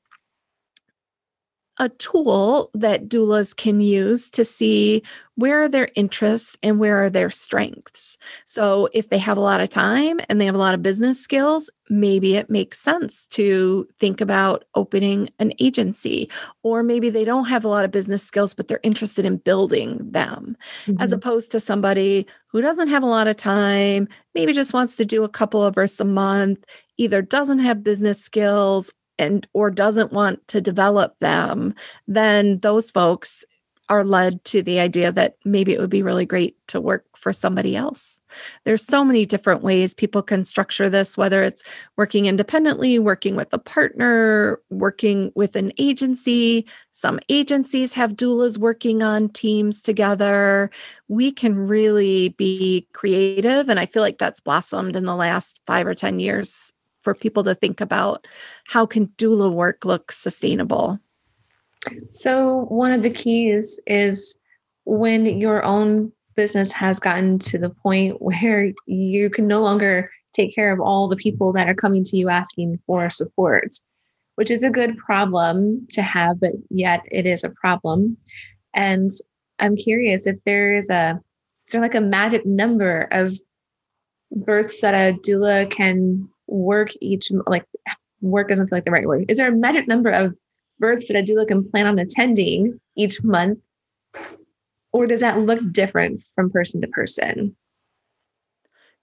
a 1.78 1.88
tool 1.88 2.70
that 2.74 3.08
doulas 3.08 3.56
can 3.56 3.80
use 3.80 4.30
to 4.30 4.44
see 4.44 5.02
where 5.36 5.62
are 5.62 5.68
their 5.68 5.88
interests 5.96 6.56
and 6.62 6.78
where 6.78 7.02
are 7.02 7.10
their 7.10 7.30
strengths. 7.30 8.16
So, 8.44 8.88
if 8.92 9.08
they 9.08 9.18
have 9.18 9.36
a 9.36 9.40
lot 9.40 9.60
of 9.60 9.70
time 9.70 10.20
and 10.28 10.40
they 10.40 10.46
have 10.46 10.54
a 10.54 10.58
lot 10.58 10.74
of 10.74 10.82
business 10.82 11.20
skills, 11.20 11.68
maybe 11.90 12.36
it 12.36 12.48
makes 12.48 12.78
sense 12.78 13.26
to 13.26 13.88
think 13.98 14.20
about 14.20 14.64
opening 14.76 15.30
an 15.40 15.52
agency. 15.58 16.30
Or 16.62 16.84
maybe 16.84 17.10
they 17.10 17.24
don't 17.24 17.46
have 17.46 17.64
a 17.64 17.68
lot 17.68 17.84
of 17.84 17.90
business 17.90 18.22
skills, 18.22 18.54
but 18.54 18.68
they're 18.68 18.80
interested 18.84 19.24
in 19.24 19.38
building 19.38 19.98
them, 20.08 20.56
mm-hmm. 20.86 21.02
as 21.02 21.12
opposed 21.12 21.50
to 21.52 21.60
somebody 21.60 22.26
who 22.46 22.60
doesn't 22.60 22.88
have 22.88 23.02
a 23.02 23.06
lot 23.06 23.26
of 23.26 23.36
time, 23.36 24.06
maybe 24.34 24.52
just 24.52 24.72
wants 24.72 24.94
to 24.96 25.04
do 25.04 25.24
a 25.24 25.28
couple 25.28 25.64
of 25.64 25.74
births 25.74 25.98
a 25.98 26.04
month, 26.04 26.64
either 26.96 27.20
doesn't 27.20 27.58
have 27.58 27.82
business 27.82 28.20
skills 28.20 28.92
and 29.18 29.46
or 29.52 29.70
doesn't 29.70 30.12
want 30.12 30.46
to 30.48 30.60
develop 30.60 31.18
them 31.18 31.74
then 32.06 32.58
those 32.60 32.90
folks 32.90 33.44
are 33.88 34.04
led 34.04 34.44
to 34.46 34.62
the 34.62 34.80
idea 34.80 35.12
that 35.12 35.36
maybe 35.44 35.72
it 35.72 35.80
would 35.80 35.90
be 35.90 36.02
really 36.02 36.24
great 36.24 36.56
to 36.68 36.80
work 36.80 37.04
for 37.16 37.32
somebody 37.32 37.76
else. 37.76 38.18
There's 38.64 38.84
so 38.84 39.04
many 39.04 39.26
different 39.26 39.62
ways 39.62 39.94
people 39.94 40.22
can 40.22 40.44
structure 40.44 40.88
this, 40.88 41.18
whether 41.18 41.42
it's 41.42 41.62
working 41.96 42.26
independently, 42.26 42.98
working 42.98 43.36
with 43.36 43.52
a 43.52 43.58
partner, 43.58 44.60
working 44.70 45.32
with 45.34 45.54
an 45.54 45.72
agency. 45.78 46.66
Some 46.90 47.20
agencies 47.28 47.92
have 47.94 48.14
doulas 48.14 48.58
working 48.58 49.02
on 49.02 49.28
teams 49.28 49.82
together. 49.82 50.70
We 51.08 51.30
can 51.30 51.54
really 51.54 52.30
be 52.30 52.88
creative. 52.92 53.68
And 53.68 53.78
I 53.78 53.86
feel 53.86 54.02
like 54.02 54.18
that's 54.18 54.40
blossomed 54.40 54.96
in 54.96 55.04
the 55.04 55.16
last 55.16 55.60
five 55.66 55.86
or 55.86 55.94
10 55.94 56.20
years 56.20 56.72
for 57.04 57.14
people 57.14 57.44
to 57.44 57.54
think 57.54 57.80
about 57.80 58.26
how 58.66 58.86
can 58.86 59.06
doula 59.18 59.52
work 59.52 59.84
look 59.84 60.10
sustainable? 60.10 60.98
So, 62.10 62.64
one 62.70 62.90
of 62.90 63.02
the 63.02 63.10
keys 63.10 63.78
is 63.86 64.40
when 64.84 65.26
your 65.26 65.62
own 65.62 66.10
business 66.34 66.72
has 66.72 66.98
gotten 66.98 67.38
to 67.38 67.58
the 67.58 67.70
point 67.70 68.16
where 68.20 68.72
you 68.86 69.30
can 69.30 69.46
no 69.46 69.60
longer 69.60 70.10
take 70.32 70.54
care 70.54 70.72
of 70.72 70.80
all 70.80 71.06
the 71.06 71.16
people 71.16 71.52
that 71.52 71.68
are 71.68 71.74
coming 71.74 72.02
to 72.04 72.16
you 72.16 72.28
asking 72.28 72.80
for 72.86 73.08
support, 73.10 73.68
which 74.34 74.50
is 74.50 74.64
a 74.64 74.70
good 74.70 74.96
problem 74.98 75.86
to 75.92 76.02
have, 76.02 76.40
but 76.40 76.54
yet 76.70 77.00
it 77.12 77.24
is 77.24 77.44
a 77.44 77.50
problem. 77.50 78.16
And 78.72 79.10
I'm 79.60 79.76
curious 79.76 80.26
if 80.26 80.36
there 80.44 80.74
is 80.74 80.90
a, 80.90 81.20
is 81.66 81.72
there 81.72 81.80
like 81.80 81.94
a 81.94 82.00
magic 82.00 82.44
number 82.44 83.06
of 83.12 83.38
births 84.32 84.80
that 84.80 84.94
a 84.94 85.16
doula 85.20 85.70
can 85.70 86.28
work 86.46 86.90
each, 87.00 87.30
like 87.46 87.64
work 88.20 88.48
doesn't 88.48 88.68
feel 88.68 88.76
like 88.76 88.84
the 88.84 88.90
right 88.90 89.06
word. 89.06 89.26
Is 89.28 89.38
there 89.38 89.48
a 89.48 89.56
magic 89.56 89.88
number 89.88 90.10
of 90.10 90.36
births 90.78 91.08
that 91.08 91.16
a 91.16 91.22
doula 91.22 91.46
can 91.46 91.68
plan 91.70 91.86
on 91.86 91.98
attending 91.98 92.80
each 92.96 93.22
month? 93.22 93.58
Or 94.92 95.06
does 95.06 95.20
that 95.20 95.40
look 95.40 95.60
different 95.72 96.22
from 96.34 96.50
person 96.50 96.80
to 96.80 96.86
person? 96.88 97.56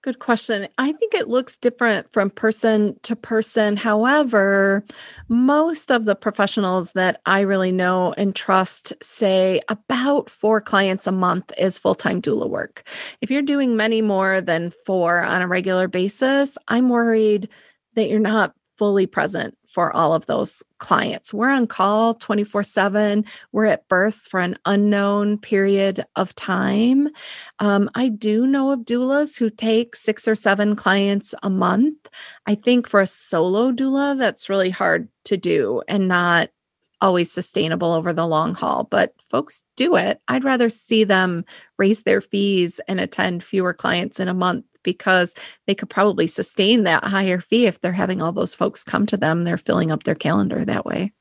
Good 0.03 0.17
question. 0.17 0.67
I 0.79 0.93
think 0.93 1.13
it 1.13 1.27
looks 1.27 1.57
different 1.57 2.11
from 2.11 2.31
person 2.31 2.99
to 3.03 3.15
person. 3.15 3.77
However, 3.77 4.83
most 5.29 5.91
of 5.91 6.05
the 6.05 6.15
professionals 6.15 6.93
that 6.93 7.21
I 7.27 7.41
really 7.41 7.71
know 7.71 8.11
and 8.17 8.35
trust 8.35 8.93
say 9.03 9.61
about 9.69 10.27
four 10.27 10.59
clients 10.59 11.05
a 11.05 11.11
month 11.11 11.51
is 11.55 11.77
full 11.77 11.93
time 11.93 12.19
doula 12.19 12.49
work. 12.49 12.87
If 13.21 13.29
you're 13.29 13.43
doing 13.43 13.77
many 13.77 14.01
more 14.01 14.41
than 14.41 14.71
four 14.71 15.21
on 15.21 15.43
a 15.43 15.47
regular 15.47 15.87
basis, 15.87 16.57
I'm 16.67 16.89
worried 16.89 17.47
that 17.93 18.09
you're 18.09 18.19
not 18.19 18.55
fully 18.77 19.05
present 19.05 19.55
for 19.71 19.95
all 19.95 20.13
of 20.13 20.25
those 20.25 20.61
clients. 20.79 21.33
We're 21.33 21.49
on 21.49 21.65
call 21.65 22.13
24 22.15 22.63
7. 22.63 23.25
We're 23.53 23.65
at 23.65 23.87
birth 23.87 24.27
for 24.29 24.39
an 24.39 24.57
unknown 24.65 25.37
period 25.37 26.05
of 26.15 26.35
time. 26.35 27.07
Um, 27.59 27.89
I 27.95 28.09
do 28.09 28.45
know 28.45 28.71
of 28.71 28.81
doulas 28.81 29.37
who 29.37 29.49
take 29.49 29.95
six 29.95 30.27
or 30.27 30.35
seven 30.35 30.75
clients 30.75 31.33
a 31.41 31.49
month. 31.49 32.09
I 32.45 32.55
think 32.55 32.87
for 32.87 32.99
a 32.99 33.07
solo 33.07 33.71
doula, 33.71 34.17
that's 34.17 34.49
really 34.49 34.71
hard 34.71 35.07
to 35.25 35.37
do 35.37 35.81
and 35.87 36.07
not 36.07 36.49
always 36.99 37.31
sustainable 37.31 37.93
over 37.93 38.13
the 38.13 38.27
long 38.27 38.53
haul, 38.53 38.83
but 38.83 39.13
folks 39.29 39.63
do 39.75 39.95
it. 39.95 40.21
I'd 40.27 40.43
rather 40.43 40.69
see 40.69 41.03
them 41.03 41.45
raise 41.77 42.03
their 42.03 42.21
fees 42.21 42.79
and 42.87 42.99
attend 42.99 43.43
fewer 43.43 43.73
clients 43.73 44.19
in 44.19 44.27
a 44.27 44.33
month 44.33 44.65
because 44.83 45.33
they 45.67 45.75
could 45.75 45.89
probably 45.89 46.27
sustain 46.27 46.83
that 46.83 47.03
higher 47.03 47.39
fee 47.39 47.65
if 47.65 47.79
they're 47.81 47.91
having 47.91 48.21
all 48.21 48.31
those 48.31 48.55
folks 48.55 48.83
come 48.83 49.05
to 49.07 49.17
them. 49.17 49.43
They're 49.43 49.57
filling 49.57 49.91
up 49.91 50.03
their 50.03 50.15
calendar 50.15 50.63
that 50.65 50.85
way. 50.85 51.11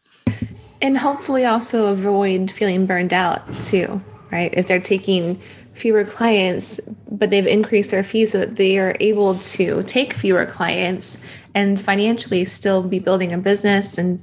And 0.83 0.97
hopefully 0.97 1.45
also 1.45 1.87
avoid 1.87 2.51
feeling 2.51 2.87
burned 2.87 3.13
out 3.13 3.43
too, 3.63 4.03
right? 4.31 4.53
If 4.55 4.67
they're 4.67 4.81
taking 4.81 5.41
fewer 5.75 6.05
clients, 6.05 6.81
but 7.11 7.31
they've 7.31 7.47
increased 7.47 7.91
their 7.91 8.03
fees 8.03 8.33
so 8.33 8.39
that 8.39 8.57
they 8.57 8.79
are 8.79 8.97
able 9.01 9.37
to 9.37 9.83
take 9.85 10.13
fewer 10.13 10.47
clients 10.47 11.23
and 11.55 11.81
financially 11.81 12.45
still 12.45 12.83
be 12.83 12.99
building 12.99 13.33
a 13.33 13.39
business 13.39 13.99
and 13.99 14.23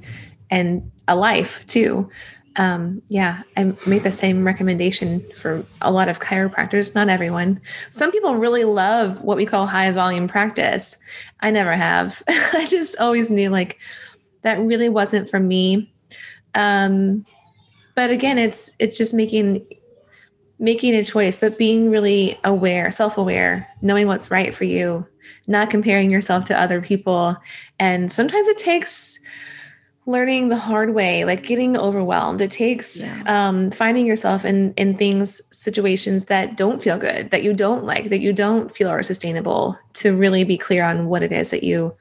and 0.50 0.90
a 1.06 1.16
life 1.16 1.66
too 1.66 2.08
um, 2.58 3.00
yeah, 3.08 3.42
I 3.56 3.72
make 3.86 4.02
the 4.02 4.10
same 4.10 4.44
recommendation 4.44 5.20
for 5.36 5.64
a 5.80 5.92
lot 5.92 6.08
of 6.08 6.18
chiropractors, 6.18 6.92
not 6.92 7.08
everyone. 7.08 7.60
Some 7.92 8.10
people 8.10 8.34
really 8.34 8.64
love 8.64 9.22
what 9.22 9.36
we 9.36 9.46
call 9.46 9.66
high 9.66 9.92
volume 9.92 10.26
practice. 10.26 10.98
I 11.40 11.52
never 11.52 11.74
have. 11.74 12.20
I 12.28 12.66
just 12.68 12.98
always 12.98 13.30
knew 13.30 13.48
like 13.48 13.78
that 14.42 14.58
really 14.58 14.88
wasn't 14.88 15.30
for 15.30 15.38
me. 15.38 15.92
Um, 16.54 17.24
but 17.94 18.10
again, 18.10 18.38
it's 18.38 18.74
it's 18.80 18.98
just 18.98 19.14
making 19.14 19.64
making 20.58 20.94
a 20.94 21.04
choice, 21.04 21.38
but 21.38 21.58
being 21.58 21.90
really 21.90 22.38
aware, 22.42 22.90
self-aware, 22.90 23.68
knowing 23.80 24.08
what's 24.08 24.32
right 24.32 24.52
for 24.52 24.64
you, 24.64 25.06
not 25.46 25.70
comparing 25.70 26.10
yourself 26.10 26.44
to 26.46 26.60
other 26.60 26.80
people. 26.80 27.36
And 27.78 28.10
sometimes 28.10 28.48
it 28.48 28.58
takes 28.58 29.20
learning 30.08 30.48
the 30.48 30.56
hard 30.56 30.94
way 30.94 31.24
like 31.24 31.44
getting 31.44 31.76
overwhelmed. 31.76 32.40
It 32.40 32.50
takes 32.50 33.02
yeah. 33.02 33.22
um, 33.26 33.70
finding 33.70 34.06
yourself 34.06 34.44
in 34.44 34.72
in 34.74 34.96
things 34.96 35.42
situations 35.52 36.24
that 36.24 36.56
don't 36.56 36.82
feel 36.82 36.98
good 36.98 37.30
that 37.30 37.42
you 37.42 37.52
don't 37.52 37.84
like 37.84 38.08
that 38.08 38.20
you 38.20 38.32
don't 38.32 38.74
feel 38.74 38.88
are 38.88 39.02
sustainable 39.02 39.78
to 39.94 40.16
really 40.16 40.44
be 40.44 40.56
clear 40.56 40.82
on 40.82 41.06
what 41.06 41.22
it 41.22 41.30
is 41.30 41.50
that 41.50 41.62
you 41.62 41.94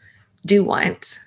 do 0.46 0.64
want. 0.64 1.20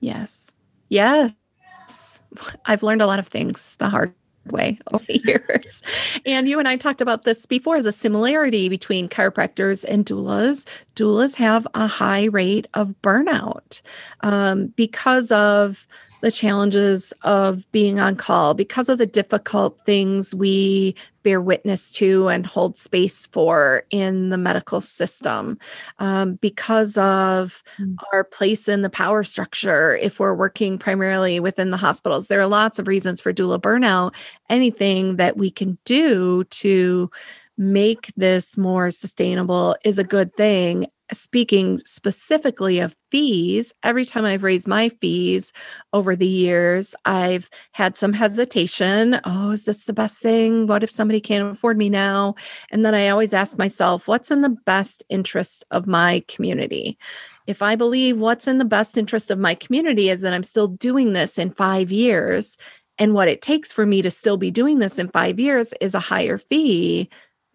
Yes. 0.00 0.50
Yes. 0.88 2.22
I've 2.64 2.82
learned 2.82 3.02
a 3.02 3.06
lot 3.06 3.18
of 3.18 3.28
things 3.28 3.74
the 3.78 3.90
hard 3.90 4.14
way 4.52 4.78
over 4.92 5.04
the 5.04 5.18
years. 5.24 5.82
and 6.26 6.48
you 6.48 6.58
and 6.58 6.68
I 6.68 6.76
talked 6.76 7.00
about 7.00 7.22
this 7.22 7.46
before 7.46 7.76
as 7.76 7.86
a 7.86 7.92
similarity 7.92 8.68
between 8.68 9.08
chiropractors 9.08 9.84
and 9.88 10.04
doulas. 10.04 10.66
Doulas 10.96 11.34
have 11.36 11.66
a 11.74 11.86
high 11.86 12.24
rate 12.24 12.66
of 12.74 12.94
burnout 13.02 13.82
um, 14.20 14.68
because 14.68 15.30
of 15.30 15.86
the 16.20 16.32
challenges 16.32 17.12
of 17.22 17.70
being 17.72 18.00
on 18.00 18.16
call, 18.16 18.54
because 18.54 18.88
of 18.88 18.98
the 18.98 19.06
difficult 19.06 19.80
things 19.86 20.34
we 20.34 20.94
bear 21.22 21.40
witness 21.40 21.92
to 21.92 22.28
and 22.28 22.46
hold 22.46 22.76
space 22.76 23.26
for 23.26 23.84
in 23.90 24.30
the 24.30 24.38
medical 24.38 24.80
system, 24.80 25.58
um, 25.98 26.34
because 26.36 26.96
of 26.96 27.62
mm. 27.78 27.96
our 28.12 28.24
place 28.24 28.68
in 28.68 28.82
the 28.82 28.90
power 28.90 29.22
structure, 29.22 29.96
if 29.96 30.18
we're 30.18 30.34
working 30.34 30.78
primarily 30.78 31.38
within 31.40 31.70
the 31.70 31.76
hospitals. 31.76 32.28
There 32.28 32.40
are 32.40 32.46
lots 32.46 32.78
of 32.78 32.88
reasons 32.88 33.20
for 33.20 33.32
doula 33.32 33.60
burnout. 33.60 34.14
Anything 34.48 35.16
that 35.16 35.36
we 35.36 35.50
can 35.50 35.78
do 35.84 36.44
to 36.44 37.10
make 37.56 38.12
this 38.16 38.56
more 38.56 38.90
sustainable 38.90 39.76
is 39.84 39.98
a 39.98 40.04
good 40.04 40.34
thing 40.36 40.86
speaking 41.12 41.80
specifically 41.84 42.78
of 42.78 42.96
fees, 43.10 43.72
every 43.82 44.04
time 44.04 44.24
I've 44.24 44.42
raised 44.42 44.68
my 44.68 44.88
fees 44.88 45.52
over 45.92 46.14
the 46.14 46.26
years, 46.26 46.94
I've 47.04 47.48
had 47.72 47.96
some 47.96 48.12
hesitation. 48.12 49.20
Oh, 49.24 49.50
is 49.50 49.64
this 49.64 49.84
the 49.84 49.92
best 49.92 50.20
thing? 50.20 50.66
What 50.66 50.82
if 50.82 50.90
somebody 50.90 51.20
can't 51.20 51.52
afford 51.52 51.78
me 51.78 51.88
now? 51.88 52.34
And 52.70 52.84
then 52.84 52.94
I 52.94 53.08
always 53.08 53.32
ask 53.32 53.58
myself, 53.58 54.06
what's 54.08 54.30
in 54.30 54.42
the 54.42 54.56
best 54.66 55.02
interest 55.08 55.64
of 55.70 55.86
my 55.86 56.22
community? 56.28 56.98
If 57.46 57.62
I 57.62 57.76
believe 57.76 58.18
what's 58.18 58.46
in 58.46 58.58
the 58.58 58.64
best 58.64 58.98
interest 58.98 59.30
of 59.30 59.38
my 59.38 59.54
community 59.54 60.10
is 60.10 60.20
that 60.20 60.34
I'm 60.34 60.42
still 60.42 60.68
doing 60.68 61.14
this 61.14 61.38
in 61.38 61.50
five 61.52 61.90
years, 61.90 62.58
and 62.98 63.14
what 63.14 63.28
it 63.28 63.42
takes 63.42 63.72
for 63.72 63.86
me 63.86 64.02
to 64.02 64.10
still 64.10 64.36
be 64.36 64.50
doing 64.50 64.80
this 64.80 64.98
in 64.98 65.08
five 65.08 65.38
years 65.38 65.72
is 65.80 65.94
a 65.94 66.00
higher 66.00 66.36
fee, 66.36 67.08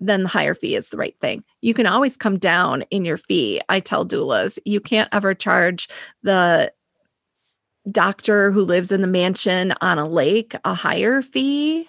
then 0.08 0.24
the 0.24 0.30
higher 0.30 0.54
fee 0.54 0.76
is 0.76 0.90
the 0.90 0.98
right 0.98 1.16
thing. 1.20 1.44
You 1.62 1.74
can 1.74 1.86
always 1.86 2.18
come 2.18 2.38
down 2.38 2.84
in 2.92 3.06
your 3.06 3.18
fee. 3.18 3.62
I 3.70 3.80
tell 3.80 4.06
doulas, 4.06 4.60
you 4.66 4.80
can't 4.80 5.10
ever 5.12 5.34
charge 5.34 5.90
the 6.24 6.72
doctor 7.92 8.52
who 8.52 8.62
lives 8.62 8.92
in 8.92 9.02
the 9.02 9.08
mansion 9.08 9.74
on 9.82 10.00
a 10.00 10.08
lake 10.08 10.56
a 10.64 10.74
higher 10.74 11.22
fee, 11.22 11.88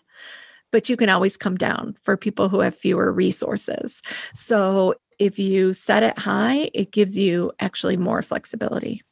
but 0.73 0.89
you 0.89 0.97
can 0.97 1.09
always 1.09 1.37
come 1.37 1.57
down 1.57 1.97
for 2.03 2.17
people 2.17 2.49
who 2.49 2.61
have 2.61 2.77
fewer 2.77 3.13
resources. 3.13 4.03
So 4.35 4.95
if 5.19 5.39
you 5.39 5.73
set 5.73 6.03
it 6.03 6.19
high, 6.19 6.71
it 6.75 6.91
gives 6.91 7.17
you 7.17 7.53
actually 7.61 7.97
more 7.97 8.23
flexibility. 8.23 9.03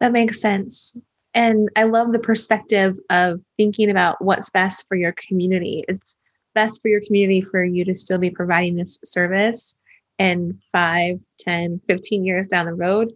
That 0.00 0.12
makes 0.12 0.40
sense. 0.40 0.96
And 1.34 1.68
I 1.76 1.84
love 1.84 2.12
the 2.12 2.18
perspective 2.18 2.96
of 3.08 3.40
thinking 3.56 3.90
about 3.90 4.16
what's 4.24 4.50
best 4.50 4.88
for 4.88 4.96
your 4.96 5.12
community. 5.12 5.84
It's 5.86 6.16
best 6.54 6.80
for 6.82 6.88
your 6.88 7.00
community 7.06 7.40
for 7.40 7.64
you 7.64 7.84
to 7.84 7.94
still 7.94 8.18
be 8.18 8.30
providing 8.30 8.76
this 8.76 8.98
service 9.04 9.78
in 10.18 10.58
5 10.72 11.18
10 11.38 11.80
15 11.88 12.24
years 12.24 12.48
down 12.48 12.66
the 12.66 12.74
road. 12.74 13.12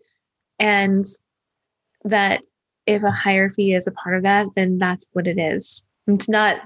And 0.59 1.01
that 2.05 2.43
if 2.87 3.03
a 3.03 3.11
higher 3.11 3.49
fee 3.49 3.75
is 3.75 3.87
a 3.87 3.93
part 3.93 4.17
of 4.17 4.23
that 4.23 4.49
then 4.55 4.79
that's 4.79 5.09
what 5.13 5.27
it 5.27 5.39
is. 5.39 5.87
And 6.07 6.21
to 6.21 6.31
not 6.31 6.57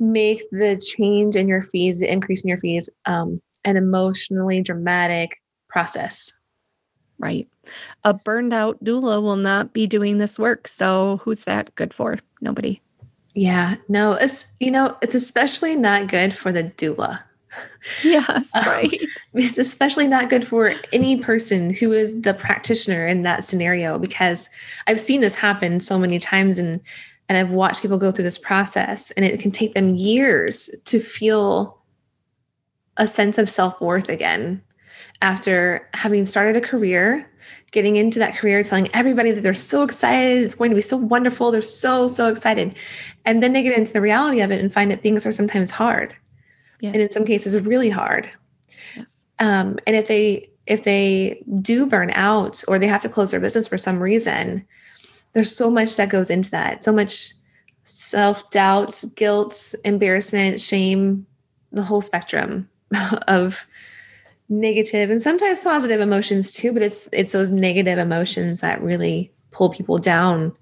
make 0.00 0.42
the 0.52 0.76
change 0.76 1.36
in 1.36 1.48
your 1.48 1.62
fees 1.62 2.00
the 2.00 2.10
increase 2.10 2.44
in 2.44 2.48
your 2.48 2.58
fees 2.58 2.88
um, 3.06 3.40
an 3.64 3.76
emotionally 3.76 4.62
dramatic 4.62 5.40
process. 5.68 6.32
Right. 7.18 7.48
A 8.04 8.14
burned 8.14 8.54
out 8.54 8.82
doula 8.84 9.20
will 9.20 9.36
not 9.36 9.72
be 9.72 9.88
doing 9.88 10.18
this 10.18 10.38
work. 10.38 10.68
So 10.68 11.20
who's 11.24 11.44
that 11.44 11.74
good 11.74 11.92
for? 11.92 12.18
Nobody 12.40 12.80
yeah, 13.38 13.76
no, 13.88 14.12
it's 14.12 14.50
you 14.58 14.72
know, 14.72 14.96
it's 15.00 15.14
especially 15.14 15.76
not 15.76 16.08
good 16.08 16.34
for 16.34 16.50
the 16.50 16.64
doula. 16.64 17.20
Yes, 18.02 18.52
um, 18.54 18.64
right. 18.64 19.00
It's 19.34 19.58
especially 19.58 20.08
not 20.08 20.28
good 20.28 20.44
for 20.44 20.72
any 20.92 21.22
person 21.22 21.72
who 21.72 21.92
is 21.92 22.20
the 22.20 22.34
practitioner 22.34 23.06
in 23.06 23.22
that 23.22 23.44
scenario 23.44 23.96
because 23.96 24.48
I've 24.88 24.98
seen 24.98 25.20
this 25.20 25.36
happen 25.36 25.78
so 25.78 25.98
many 26.00 26.18
times 26.18 26.58
and 26.58 26.80
and 27.28 27.38
I've 27.38 27.50
watched 27.50 27.82
people 27.82 27.98
go 27.98 28.10
through 28.10 28.24
this 28.24 28.38
process 28.38 29.12
and 29.12 29.24
it 29.24 29.38
can 29.38 29.52
take 29.52 29.74
them 29.74 29.94
years 29.94 30.68
to 30.86 30.98
feel 30.98 31.78
a 32.96 33.06
sense 33.06 33.38
of 33.38 33.48
self-worth 33.48 34.08
again. 34.08 34.62
after 35.20 35.86
having 35.94 36.26
started 36.26 36.56
a 36.56 36.66
career, 36.66 37.28
getting 37.70 37.96
into 37.96 38.18
that 38.18 38.34
career, 38.36 38.62
telling 38.62 38.88
everybody 38.94 39.30
that 39.30 39.42
they're 39.42 39.54
so 39.54 39.82
excited, 39.82 40.42
it's 40.42 40.54
going 40.54 40.70
to 40.70 40.74
be 40.74 40.82
so 40.82 40.96
wonderful, 40.96 41.50
they're 41.50 41.62
so, 41.62 42.08
so 42.08 42.28
excited. 42.28 42.74
And 43.28 43.42
then 43.42 43.52
they 43.52 43.62
get 43.62 43.76
into 43.76 43.92
the 43.92 44.00
reality 44.00 44.40
of 44.40 44.50
it 44.50 44.58
and 44.58 44.72
find 44.72 44.90
that 44.90 45.02
things 45.02 45.26
are 45.26 45.32
sometimes 45.32 45.70
hard. 45.70 46.16
And 46.80 46.96
in 46.96 47.10
some 47.10 47.26
cases, 47.26 47.60
really 47.60 47.90
hard. 47.90 48.30
Yes. 48.96 49.18
Um, 49.38 49.78
and 49.86 49.94
if 49.94 50.08
they 50.08 50.48
if 50.66 50.84
they 50.84 51.42
do 51.60 51.86
burn 51.86 52.10
out 52.12 52.62
or 52.68 52.78
they 52.78 52.86
have 52.86 53.02
to 53.02 53.08
close 53.08 53.30
their 53.30 53.40
business 53.40 53.68
for 53.68 53.76
some 53.76 54.00
reason, 54.00 54.66
there's 55.34 55.54
so 55.54 55.70
much 55.70 55.96
that 55.96 56.08
goes 56.08 56.30
into 56.30 56.50
that. 56.52 56.84
So 56.84 56.90
much 56.90 57.34
self 57.84 58.48
doubt, 58.50 59.04
guilt, 59.14 59.74
embarrassment, 59.84 60.58
shame, 60.58 61.26
the 61.70 61.82
whole 61.82 62.00
spectrum 62.00 62.70
of 63.28 63.66
negative 64.48 65.10
and 65.10 65.20
sometimes 65.20 65.60
positive 65.60 66.00
emotions 66.00 66.50
too 66.50 66.72
but 66.72 66.80
it's 66.80 67.06
it's 67.12 67.32
those 67.32 67.50
negative 67.50 67.98
emotions 67.98 68.62
that 68.62 68.80
really 68.80 69.30
pull 69.50 69.68
people 69.68 69.98
down 69.98 70.54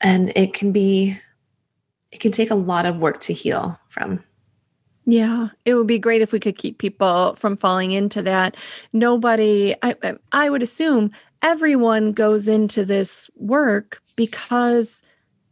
and 0.00 0.32
it 0.34 0.54
can 0.54 0.72
be 0.72 1.14
it 2.14 2.20
can 2.20 2.32
take 2.32 2.50
a 2.50 2.54
lot 2.54 2.86
of 2.86 2.96
work 2.96 3.20
to 3.20 3.32
heal 3.32 3.78
from 3.88 4.24
yeah, 5.06 5.48
it 5.66 5.74
would 5.74 5.86
be 5.86 5.98
great 5.98 6.22
if 6.22 6.32
we 6.32 6.40
could 6.40 6.56
keep 6.56 6.78
people 6.78 7.34
from 7.36 7.58
falling 7.58 7.92
into 7.92 8.22
that. 8.22 8.56
Nobody, 8.94 9.74
I, 9.82 10.16
I 10.32 10.48
would 10.48 10.62
assume 10.62 11.10
everyone 11.42 12.12
goes 12.12 12.48
into 12.48 12.86
this 12.86 13.28
work 13.36 14.00
because 14.16 15.02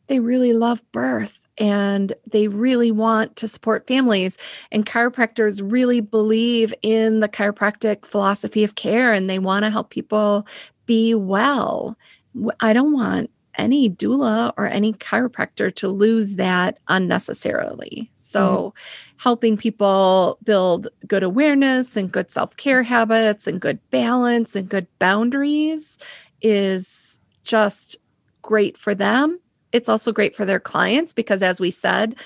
they 0.06 0.20
really 0.20 0.54
love 0.54 0.82
birth 0.90 1.38
and 1.58 2.14
they 2.30 2.48
really 2.48 2.90
want 2.90 3.36
to 3.36 3.48
support 3.48 3.86
families. 3.86 4.38
And 4.70 4.86
chiropractors 4.86 5.60
really 5.62 6.00
believe 6.00 6.72
in 6.80 7.20
the 7.20 7.28
chiropractic 7.28 8.06
philosophy 8.06 8.64
of 8.64 8.74
care 8.74 9.12
and 9.12 9.28
they 9.28 9.38
want 9.38 9.66
to 9.66 9.70
help 9.70 9.90
people 9.90 10.46
be 10.86 11.14
well. 11.14 11.98
I 12.60 12.72
don't 12.72 12.94
want 12.94 13.30
any 13.56 13.90
doula 13.90 14.52
or 14.56 14.66
any 14.66 14.92
chiropractor 14.94 15.74
to 15.76 15.88
lose 15.88 16.36
that 16.36 16.78
unnecessarily. 16.88 18.10
So, 18.14 18.40
mm-hmm. 18.40 19.16
helping 19.18 19.56
people 19.56 20.38
build 20.44 20.88
good 21.06 21.22
awareness 21.22 21.96
and 21.96 22.10
good 22.10 22.30
self 22.30 22.56
care 22.56 22.82
habits 22.82 23.46
and 23.46 23.60
good 23.60 23.78
balance 23.90 24.56
and 24.56 24.68
good 24.68 24.86
boundaries 24.98 25.98
is 26.40 27.20
just 27.44 27.96
great 28.42 28.76
for 28.76 28.94
them. 28.94 29.38
It's 29.72 29.88
also 29.88 30.12
great 30.12 30.36
for 30.36 30.44
their 30.44 30.60
clients 30.60 31.12
because, 31.12 31.42
as 31.42 31.60
we 31.60 31.70
said, 31.70 32.16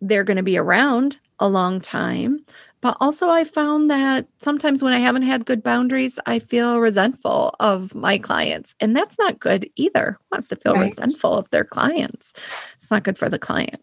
they're 0.00 0.24
going 0.24 0.36
to 0.36 0.42
be 0.42 0.58
around 0.58 1.18
a 1.38 1.48
long 1.48 1.80
time. 1.80 2.44
But 2.80 2.96
also, 3.00 3.28
I 3.28 3.44
found 3.44 3.90
that 3.90 4.28
sometimes 4.38 4.84
when 4.84 4.92
I 4.92 5.00
haven't 5.00 5.22
had 5.22 5.46
good 5.46 5.62
boundaries, 5.62 6.20
I 6.26 6.38
feel 6.38 6.80
resentful 6.80 7.54
of 7.58 7.94
my 7.94 8.18
clients. 8.18 8.74
And 8.78 8.96
that's 8.96 9.18
not 9.18 9.40
good 9.40 9.68
either. 9.74 10.16
Who 10.18 10.36
wants 10.36 10.48
to 10.48 10.56
feel 10.56 10.74
right. 10.74 10.84
resentful 10.84 11.34
of 11.34 11.50
their 11.50 11.64
clients? 11.64 12.32
It's 12.76 12.90
not 12.90 13.02
good 13.02 13.18
for 13.18 13.28
the 13.28 13.38
client. 13.38 13.82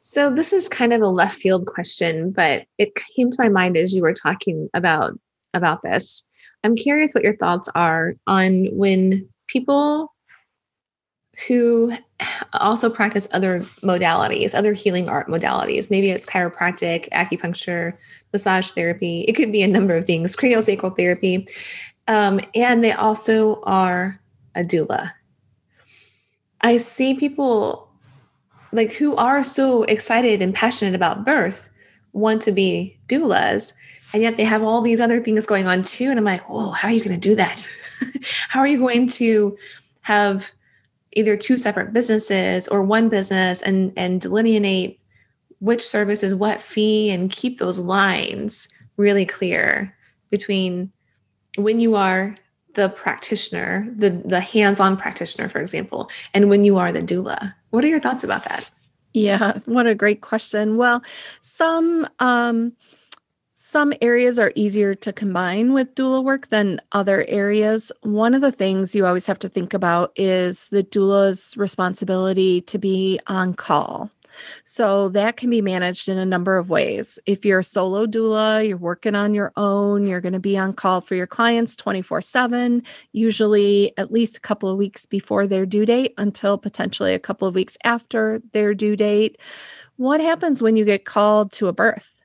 So, 0.00 0.34
this 0.34 0.52
is 0.52 0.68
kind 0.68 0.92
of 0.92 1.02
a 1.02 1.08
left 1.08 1.36
field 1.38 1.66
question, 1.66 2.32
but 2.32 2.64
it 2.78 2.98
came 3.14 3.30
to 3.30 3.42
my 3.42 3.48
mind 3.48 3.76
as 3.76 3.94
you 3.94 4.02
were 4.02 4.14
talking 4.14 4.68
about 4.74 5.12
about 5.54 5.82
this. 5.82 6.28
I'm 6.64 6.74
curious 6.74 7.14
what 7.14 7.24
your 7.24 7.36
thoughts 7.36 7.68
are 7.74 8.14
on 8.26 8.66
when 8.72 9.28
people 9.46 10.12
who 11.46 11.92
also 12.52 12.90
practice 12.90 13.28
other 13.32 13.60
modalities, 13.82 14.54
other 14.54 14.72
healing 14.72 15.08
art 15.08 15.28
modalities. 15.28 15.90
Maybe 15.90 16.10
it's 16.10 16.26
chiropractic, 16.26 17.08
acupuncture, 17.10 17.96
massage 18.32 18.70
therapy. 18.70 19.22
It 19.22 19.32
could 19.32 19.52
be 19.52 19.62
a 19.62 19.68
number 19.68 19.96
of 19.96 20.06
things, 20.06 20.36
craniosacral 20.36 20.96
therapy. 20.96 21.46
Um, 22.08 22.40
and 22.54 22.82
they 22.82 22.92
also 22.92 23.60
are 23.62 24.20
a 24.54 24.62
doula. 24.62 25.12
I 26.60 26.76
see 26.76 27.14
people 27.14 27.88
like 28.72 28.92
who 28.92 29.16
are 29.16 29.42
so 29.42 29.84
excited 29.84 30.42
and 30.42 30.54
passionate 30.54 30.94
about 30.94 31.24
birth 31.24 31.68
want 32.12 32.42
to 32.42 32.52
be 32.52 32.98
doulas 33.08 33.72
and 34.12 34.22
yet 34.22 34.36
they 34.36 34.44
have 34.44 34.62
all 34.62 34.80
these 34.80 35.00
other 35.00 35.22
things 35.22 35.46
going 35.46 35.66
on 35.66 35.82
too 35.82 36.10
and 36.10 36.18
i'm 36.18 36.24
like 36.24 36.48
whoa 36.48 36.70
how 36.70 36.88
are 36.88 36.92
you 36.92 37.02
going 37.02 37.18
to 37.18 37.28
do 37.28 37.34
that 37.34 37.68
how 38.48 38.60
are 38.60 38.66
you 38.66 38.78
going 38.78 39.06
to 39.06 39.56
have 40.02 40.52
either 41.12 41.36
two 41.36 41.58
separate 41.58 41.92
businesses 41.92 42.68
or 42.68 42.82
one 42.82 43.08
business 43.08 43.62
and 43.62 43.92
and 43.96 44.20
delineate 44.20 45.00
which 45.58 45.86
service 45.86 46.22
is 46.22 46.34
what 46.34 46.60
fee 46.60 47.10
and 47.10 47.30
keep 47.30 47.58
those 47.58 47.78
lines 47.78 48.68
really 48.96 49.26
clear 49.26 49.94
between 50.30 50.90
when 51.56 51.80
you 51.80 51.96
are 51.96 52.34
the 52.74 52.88
practitioner 52.90 53.88
the 53.96 54.10
the 54.10 54.40
hands-on 54.40 54.96
practitioner 54.96 55.48
for 55.48 55.60
example 55.60 56.10
and 56.34 56.48
when 56.48 56.64
you 56.64 56.78
are 56.78 56.92
the 56.92 57.02
doula. 57.02 57.52
What 57.70 57.84
are 57.84 57.88
your 57.88 58.00
thoughts 58.00 58.24
about 58.24 58.44
that? 58.44 58.70
Yeah 59.12 59.58
what 59.66 59.86
a 59.86 59.94
great 59.94 60.20
question. 60.20 60.76
Well 60.76 61.02
some 61.40 62.08
um 62.20 62.72
some 63.70 63.94
areas 64.00 64.40
are 64.40 64.52
easier 64.56 64.96
to 64.96 65.12
combine 65.12 65.72
with 65.72 65.94
doula 65.94 66.24
work 66.24 66.48
than 66.48 66.80
other 66.90 67.24
areas. 67.28 67.92
One 68.02 68.34
of 68.34 68.40
the 68.40 68.50
things 68.50 68.96
you 68.96 69.06
always 69.06 69.28
have 69.28 69.38
to 69.38 69.48
think 69.48 69.72
about 69.72 70.10
is 70.16 70.66
the 70.70 70.82
doula's 70.82 71.56
responsibility 71.56 72.62
to 72.62 72.78
be 72.78 73.20
on 73.28 73.54
call. 73.54 74.10
So 74.64 75.08
that 75.10 75.36
can 75.36 75.50
be 75.50 75.62
managed 75.62 76.08
in 76.08 76.18
a 76.18 76.24
number 76.24 76.56
of 76.56 76.68
ways. 76.68 77.20
If 77.26 77.44
you're 77.44 77.60
a 77.60 77.64
solo 77.64 78.06
doula, 78.06 78.66
you're 78.66 78.76
working 78.76 79.14
on 79.14 79.34
your 79.34 79.52
own, 79.56 80.04
you're 80.04 80.20
going 80.20 80.32
to 80.32 80.40
be 80.40 80.58
on 80.58 80.72
call 80.72 81.00
for 81.00 81.14
your 81.14 81.28
clients 81.28 81.76
24 81.76 82.22
7, 82.22 82.82
usually 83.12 83.96
at 83.96 84.10
least 84.10 84.36
a 84.38 84.40
couple 84.40 84.68
of 84.68 84.78
weeks 84.78 85.06
before 85.06 85.46
their 85.46 85.64
due 85.64 85.86
date 85.86 86.12
until 86.18 86.58
potentially 86.58 87.14
a 87.14 87.20
couple 87.20 87.46
of 87.46 87.54
weeks 87.54 87.78
after 87.84 88.42
their 88.50 88.74
due 88.74 88.96
date. 88.96 89.38
What 89.94 90.20
happens 90.20 90.60
when 90.60 90.74
you 90.74 90.84
get 90.84 91.04
called 91.04 91.52
to 91.52 91.68
a 91.68 91.72
birth? 91.72 92.19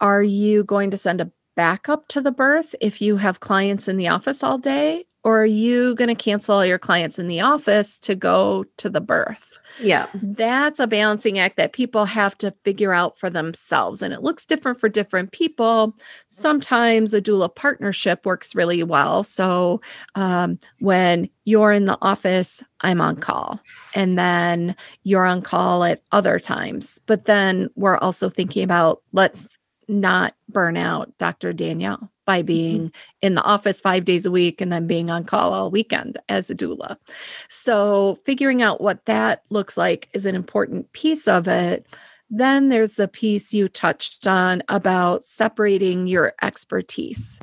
Are 0.00 0.22
you 0.22 0.64
going 0.64 0.90
to 0.90 0.96
send 0.96 1.20
a 1.20 1.30
backup 1.54 2.08
to 2.08 2.20
the 2.20 2.32
birth 2.32 2.74
if 2.80 3.00
you 3.00 3.16
have 3.16 3.40
clients 3.40 3.88
in 3.88 3.96
the 3.96 4.08
office 4.08 4.42
all 4.42 4.58
day? 4.58 5.06
Or 5.22 5.40
are 5.40 5.46
you 5.46 5.94
going 5.94 6.08
to 6.08 6.14
cancel 6.14 6.56
all 6.56 6.66
your 6.66 6.78
clients 6.78 7.18
in 7.18 7.28
the 7.28 7.40
office 7.40 7.98
to 8.00 8.14
go 8.14 8.66
to 8.76 8.90
the 8.90 9.00
birth? 9.00 9.58
Yeah. 9.80 10.06
That's 10.12 10.78
a 10.78 10.86
balancing 10.86 11.38
act 11.38 11.56
that 11.56 11.72
people 11.72 12.04
have 12.04 12.36
to 12.38 12.54
figure 12.62 12.92
out 12.92 13.18
for 13.18 13.30
themselves. 13.30 14.02
And 14.02 14.12
it 14.12 14.22
looks 14.22 14.44
different 14.44 14.78
for 14.78 14.90
different 14.90 15.32
people. 15.32 15.96
Sometimes 16.28 17.14
a 17.14 17.22
doula 17.22 17.52
partnership 17.52 18.26
works 18.26 18.54
really 18.54 18.82
well. 18.82 19.22
So 19.22 19.80
um, 20.14 20.58
when 20.80 21.30
you're 21.44 21.72
in 21.72 21.86
the 21.86 21.98
office, 22.02 22.62
I'm 22.82 23.00
on 23.00 23.16
call. 23.16 23.60
And 23.94 24.18
then 24.18 24.76
you're 25.04 25.24
on 25.24 25.40
call 25.40 25.84
at 25.84 26.02
other 26.12 26.38
times. 26.38 27.00
But 27.06 27.24
then 27.24 27.70
we're 27.76 27.96
also 27.96 28.28
thinking 28.28 28.62
about 28.62 29.02
let's 29.12 29.58
not 29.88 30.34
burn 30.48 30.76
out 30.76 31.16
Dr. 31.18 31.52
Danielle 31.52 32.10
by 32.26 32.40
mm-hmm. 32.40 32.46
being 32.46 32.80
mm-hmm. 32.82 33.16
in 33.22 33.34
the 33.34 33.42
office 33.42 33.80
five 33.80 34.04
days 34.04 34.26
a 34.26 34.30
week 34.30 34.60
and 34.60 34.72
then 34.72 34.86
being 34.86 35.10
on 35.10 35.24
call 35.24 35.52
all 35.52 35.70
weekend 35.70 36.18
as 36.28 36.50
a 36.50 36.54
doula. 36.54 36.96
So, 37.48 38.18
figuring 38.24 38.62
out 38.62 38.80
what 38.80 39.04
that 39.06 39.42
looks 39.50 39.76
like 39.76 40.08
is 40.14 40.26
an 40.26 40.34
important 40.34 40.92
piece 40.92 41.28
of 41.28 41.48
it. 41.48 41.86
Then 42.30 42.68
there's 42.68 42.96
the 42.96 43.08
piece 43.08 43.52
you 43.52 43.68
touched 43.68 44.26
on 44.26 44.62
about 44.68 45.24
separating 45.24 46.06
your 46.06 46.32
expertise. 46.42 47.38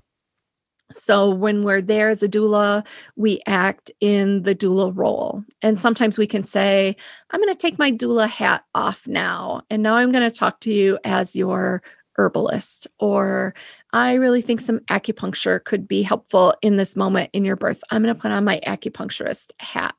So, 0.91 1.29
when 1.29 1.63
we're 1.63 1.81
there 1.81 2.09
as 2.09 2.23
a 2.23 2.27
doula, 2.27 2.85
we 3.15 3.41
act 3.47 3.91
in 4.01 4.43
the 4.43 4.55
doula 4.55 4.91
role. 4.95 5.43
And 5.61 5.79
sometimes 5.79 6.17
we 6.17 6.27
can 6.27 6.45
say, 6.45 6.95
I'm 7.31 7.39
going 7.39 7.53
to 7.53 7.57
take 7.57 7.79
my 7.79 7.91
doula 7.91 8.27
hat 8.27 8.65
off 8.75 9.07
now. 9.07 9.61
And 9.69 9.83
now 9.83 9.95
I'm 9.95 10.11
going 10.11 10.29
to 10.29 10.37
talk 10.37 10.59
to 10.61 10.73
you 10.73 10.99
as 11.05 11.35
your 11.35 11.81
herbalist 12.21 12.87
or 12.99 13.53
I 13.93 14.13
really 14.13 14.41
think 14.41 14.61
some 14.61 14.79
acupuncture 14.81 15.63
could 15.63 15.87
be 15.87 16.01
helpful 16.01 16.53
in 16.61 16.77
this 16.77 16.95
moment 16.95 17.29
in 17.33 17.43
your 17.43 17.55
birth. 17.55 17.83
I'm 17.89 18.03
going 18.03 18.15
to 18.15 18.19
put 18.19 18.31
on 18.31 18.45
my 18.45 18.61
acupuncturist 18.65 19.51
hat. 19.59 19.95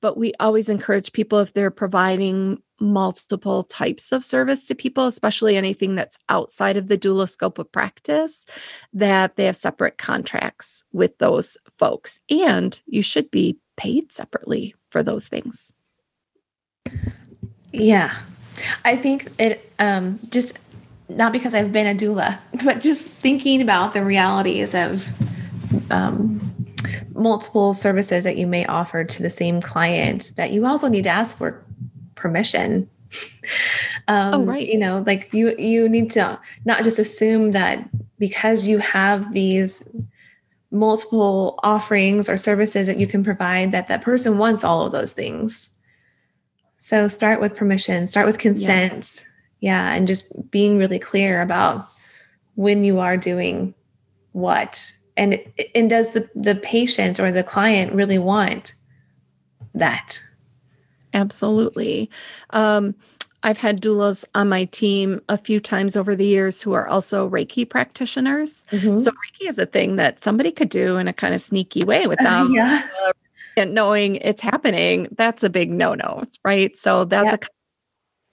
But 0.00 0.16
we 0.16 0.32
always 0.40 0.68
encourage 0.68 1.12
people 1.12 1.38
if 1.38 1.54
they're 1.54 1.70
providing 1.70 2.60
multiple 2.80 3.62
types 3.62 4.12
of 4.12 4.24
service 4.24 4.66
to 4.66 4.74
people, 4.74 5.06
especially 5.06 5.56
anything 5.56 5.94
that's 5.94 6.18
outside 6.28 6.76
of 6.76 6.88
the 6.88 6.98
doula 6.98 7.28
scope 7.28 7.58
of 7.58 7.70
practice, 7.70 8.44
that 8.92 9.36
they 9.36 9.46
have 9.46 9.56
separate 9.56 9.98
contracts 9.98 10.84
with 10.92 11.16
those 11.18 11.56
folks. 11.78 12.20
And 12.28 12.80
you 12.86 13.02
should 13.02 13.30
be 13.30 13.56
paid 13.76 14.12
separately 14.12 14.74
for 14.90 15.02
those 15.02 15.28
things. 15.28 15.72
Yeah. 17.72 18.18
I 18.84 18.96
think 18.96 19.28
it 19.38 19.72
um, 19.78 20.18
just 20.30 20.58
not 21.16 21.32
because 21.32 21.54
I've 21.54 21.72
been 21.72 21.86
a 21.86 21.98
doula, 21.98 22.38
but 22.64 22.80
just 22.80 23.04
thinking 23.06 23.60
about 23.60 23.92
the 23.92 24.04
realities 24.04 24.74
of 24.74 25.08
um, 25.90 26.40
multiple 27.14 27.74
services 27.74 28.24
that 28.24 28.36
you 28.36 28.46
may 28.46 28.64
offer 28.66 29.04
to 29.04 29.22
the 29.22 29.30
same 29.30 29.60
client 29.60 30.32
that 30.36 30.52
you 30.52 30.66
also 30.66 30.88
need 30.88 31.04
to 31.04 31.10
ask 31.10 31.36
for 31.36 31.64
permission. 32.14 32.88
um, 34.08 34.34
oh, 34.34 34.44
right. 34.44 34.66
You 34.66 34.78
know, 34.78 35.02
like 35.06 35.32
you 35.34 35.56
you 35.56 35.88
need 35.88 36.10
to 36.12 36.38
not 36.64 36.82
just 36.82 36.98
assume 36.98 37.52
that 37.52 37.88
because 38.18 38.66
you 38.66 38.78
have 38.78 39.32
these 39.32 39.96
multiple 40.72 41.60
offerings 41.62 42.28
or 42.28 42.36
services 42.38 42.86
that 42.86 42.98
you 42.98 43.06
can 43.06 43.22
provide 43.22 43.72
that 43.72 43.88
that 43.88 44.00
person 44.00 44.38
wants 44.38 44.64
all 44.64 44.86
of 44.86 44.92
those 44.92 45.12
things 45.12 45.74
so 46.78 47.06
start 47.06 47.40
with 47.40 47.54
permission 47.54 48.06
start 48.06 48.26
with 48.26 48.38
consent 48.38 48.94
yes. 48.94 49.28
Yeah 49.62 49.94
and 49.94 50.06
just 50.06 50.50
being 50.50 50.76
really 50.76 50.98
clear 50.98 51.40
about 51.40 51.88
when 52.56 52.84
you 52.84 52.98
are 53.00 53.16
doing 53.16 53.72
what 54.32 54.92
and 55.16 55.42
and 55.74 55.88
does 55.88 56.10
the 56.10 56.28
the 56.34 56.56
patient 56.56 57.18
or 57.18 57.32
the 57.32 57.42
client 57.42 57.94
really 57.94 58.18
want 58.18 58.74
that 59.74 60.20
absolutely 61.14 62.10
um, 62.50 62.94
I've 63.44 63.58
had 63.58 63.80
doulas 63.80 64.24
on 64.34 64.48
my 64.48 64.66
team 64.66 65.20
a 65.28 65.36
few 65.36 65.58
times 65.58 65.96
over 65.96 66.14
the 66.14 66.24
years 66.24 66.62
who 66.62 66.74
are 66.74 66.86
also 66.86 67.28
Reiki 67.28 67.68
practitioners. 67.68 68.64
Mm-hmm. 68.70 68.96
So 68.98 69.10
Reiki 69.10 69.48
is 69.48 69.58
a 69.58 69.66
thing 69.66 69.96
that 69.96 70.22
somebody 70.22 70.52
could 70.52 70.68
do 70.68 70.96
in 70.96 71.08
a 71.08 71.12
kind 71.12 71.34
of 71.34 71.40
sneaky 71.40 71.84
way 71.84 72.06
without 72.06 72.50
yeah. 72.52 72.86
uh, 73.56 73.64
knowing 73.64 74.16
it's 74.16 74.40
happening. 74.40 75.08
That's 75.16 75.42
a 75.42 75.50
big 75.50 75.70
no-no, 75.70 76.22
right? 76.44 76.76
So 76.76 77.04
that's 77.04 77.26
yeah. 77.26 77.34
a 77.34 77.38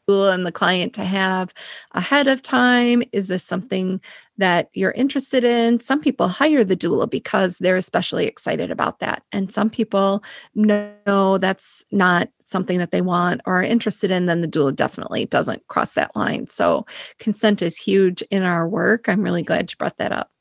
and 0.10 0.46
the 0.46 0.52
client 0.52 0.94
to 0.94 1.04
have 1.04 1.54
ahead 1.92 2.28
of 2.28 2.42
time? 2.42 3.04
Is 3.12 3.28
this 3.28 3.44
something 3.44 4.02
that 4.38 4.70
you're 4.74 4.92
interested 4.92 5.44
in? 5.44 5.80
Some 5.80 6.00
people 6.00 6.28
hire 6.28 6.64
the 6.64 6.76
doula 6.76 7.10
because 7.10 7.58
they're 7.58 7.76
especially 7.76 8.26
excited 8.26 8.72
about 8.72 9.00
that. 9.00 9.24
And 9.32 9.52
some 9.52 9.70
people 9.70 10.24
know 10.56 11.38
that's 11.38 11.84
not 11.92 12.30
something 12.46 12.80
that 12.80 12.92
they 12.92 13.02
want 13.02 13.42
or 13.46 13.60
are 13.60 13.64
interested 13.64 14.12
in, 14.12 14.26
then 14.26 14.42
the 14.42 14.48
doula 14.48 14.76
definitely 14.76 15.26
doesn't 15.26 15.68
cross 15.68 15.94
that 15.94 16.16
line. 16.16 16.48
So 16.48 16.86
consent 17.20 17.62
is 17.62 17.78
huge 17.78 18.22
in 18.24 18.44
our 18.44 18.68
work. 18.68 19.08
I'm 19.08 19.22
really 19.22 19.44
glad 19.44 19.72
you 19.72 19.78
brought 19.78 19.98
that 19.98 20.12
up. 20.12 20.32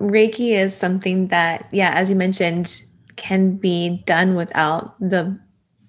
Reiki 0.00 0.52
is 0.52 0.76
something 0.76 1.28
that, 1.28 1.68
yeah, 1.72 1.92
as 1.94 2.10
you 2.10 2.16
mentioned, 2.16 2.82
can 3.16 3.56
be 3.56 4.02
done 4.06 4.36
without 4.36 4.94
the 5.00 5.38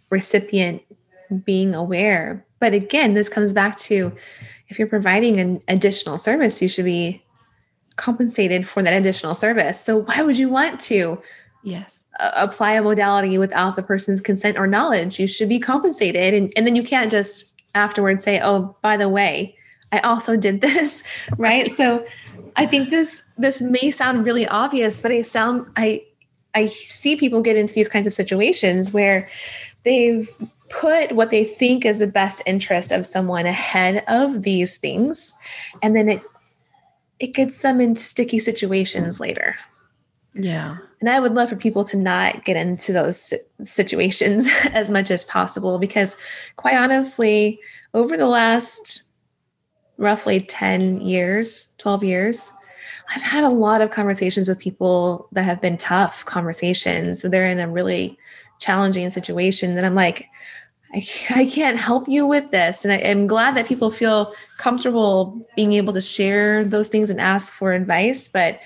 recipient 0.09 0.81
being 1.43 1.75
aware 1.75 2.45
but 2.59 2.73
again, 2.73 3.13
this 3.13 3.29
comes 3.29 3.53
back 3.53 3.77
to 3.79 4.11
if 4.69 4.77
you're 4.77 4.87
providing 4.87 5.39
an 5.39 5.61
additional 5.67 6.17
service, 6.17 6.61
you 6.61 6.67
should 6.67 6.85
be 6.85 7.23
compensated 7.95 8.67
for 8.67 8.81
that 8.83 8.93
additional 8.93 9.33
service. 9.33 9.83
So 9.83 9.97
why 9.97 10.21
would 10.21 10.37
you 10.37 10.49
want 10.49 10.79
to? 10.81 11.21
Yes. 11.61 12.03
apply 12.19 12.73
a 12.73 12.81
modality 12.81 13.37
without 13.37 13.75
the 13.75 13.83
person's 13.83 14.21
consent 14.21 14.57
or 14.57 14.67
knowledge. 14.67 15.19
You 15.19 15.27
should 15.27 15.49
be 15.49 15.59
compensated. 15.59 16.33
And, 16.33 16.51
and 16.55 16.65
then 16.65 16.75
you 16.75 16.83
can't 16.83 17.11
just 17.11 17.53
afterwards 17.75 18.23
say, 18.23 18.39
oh, 18.41 18.75
by 18.81 18.97
the 18.97 19.09
way, 19.09 19.55
I 19.91 19.99
also 19.99 20.37
did 20.37 20.61
this. 20.61 21.03
Right. 21.37 21.37
right. 21.67 21.75
So 21.75 22.05
I 22.55 22.65
think 22.65 22.89
this 22.89 23.23
this 23.37 23.61
may 23.61 23.91
sound 23.91 24.25
really 24.25 24.47
obvious, 24.47 24.99
but 24.99 25.11
I 25.11 25.21
sound 25.21 25.67
I 25.75 26.03
I 26.55 26.65
see 26.65 27.15
people 27.15 27.41
get 27.41 27.55
into 27.55 27.73
these 27.73 27.89
kinds 27.89 28.07
of 28.07 28.13
situations 28.13 28.91
where 28.91 29.27
they've 29.83 30.29
put 30.69 31.11
what 31.13 31.31
they 31.31 31.43
think 31.43 31.85
is 31.85 31.99
the 31.99 32.07
best 32.07 32.41
interest 32.45 32.91
of 32.91 33.05
someone 33.05 33.45
ahead 33.45 34.03
of 34.07 34.43
these 34.43 34.77
things 34.77 35.33
and 35.81 35.95
then 35.95 36.09
it 36.09 36.21
it 37.19 37.33
gets 37.33 37.61
them 37.61 37.81
into 37.81 38.01
sticky 38.01 38.39
situations 38.39 39.19
later. 39.19 39.57
Yeah. 40.33 40.77
And 41.01 41.09
i 41.09 41.19
would 41.19 41.33
love 41.33 41.49
for 41.49 41.55
people 41.55 41.83
to 41.85 41.97
not 41.97 42.45
get 42.45 42.55
into 42.55 42.93
those 42.93 43.33
situations 43.63 44.47
as 44.73 44.89
much 44.89 45.11
as 45.11 45.23
possible 45.23 45.79
because 45.79 46.15
quite 46.55 46.75
honestly 46.75 47.59
over 47.93 48.15
the 48.15 48.27
last 48.27 49.03
roughly 49.97 50.39
10 50.39 51.01
years 51.01 51.75
12 51.79 52.03
years 52.03 52.51
i've 53.13 53.21
had 53.21 53.43
a 53.43 53.49
lot 53.49 53.81
of 53.81 53.91
conversations 53.91 54.47
with 54.47 54.59
people 54.59 55.27
that 55.31 55.43
have 55.43 55.61
been 55.61 55.77
tough 55.77 56.25
conversations 56.25 57.23
where 57.23 57.31
they're 57.31 57.51
in 57.51 57.59
a 57.59 57.67
really 57.67 58.17
challenging 58.59 59.09
situation 59.09 59.75
that 59.75 59.83
i'm 59.85 59.95
like 59.95 60.27
I, 60.93 61.05
I 61.29 61.45
can't 61.45 61.77
help 61.77 62.07
you 62.07 62.25
with 62.25 62.51
this. 62.51 62.83
And 62.83 62.91
I, 62.91 62.97
am 62.97 63.27
glad 63.27 63.55
that 63.55 63.67
people 63.67 63.91
feel 63.91 64.33
comfortable 64.57 65.47
being 65.55 65.73
able 65.73 65.93
to 65.93 66.01
share 66.01 66.63
those 66.63 66.89
things 66.89 67.09
and 67.09 67.21
ask 67.21 67.53
for 67.53 67.73
advice. 67.73 68.27
But 68.27 68.61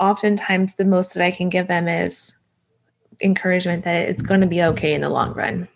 oftentimes, 0.00 0.74
the 0.74 0.84
most 0.84 1.14
that 1.14 1.24
I 1.24 1.30
can 1.30 1.48
give 1.48 1.68
them 1.68 1.88
is 1.88 2.36
encouragement 3.20 3.84
that 3.84 4.08
it's 4.08 4.22
going 4.22 4.40
to 4.40 4.46
be 4.46 4.62
okay 4.62 4.94
in 4.94 5.00
the 5.00 5.08
long 5.08 5.34
run. 5.34 5.68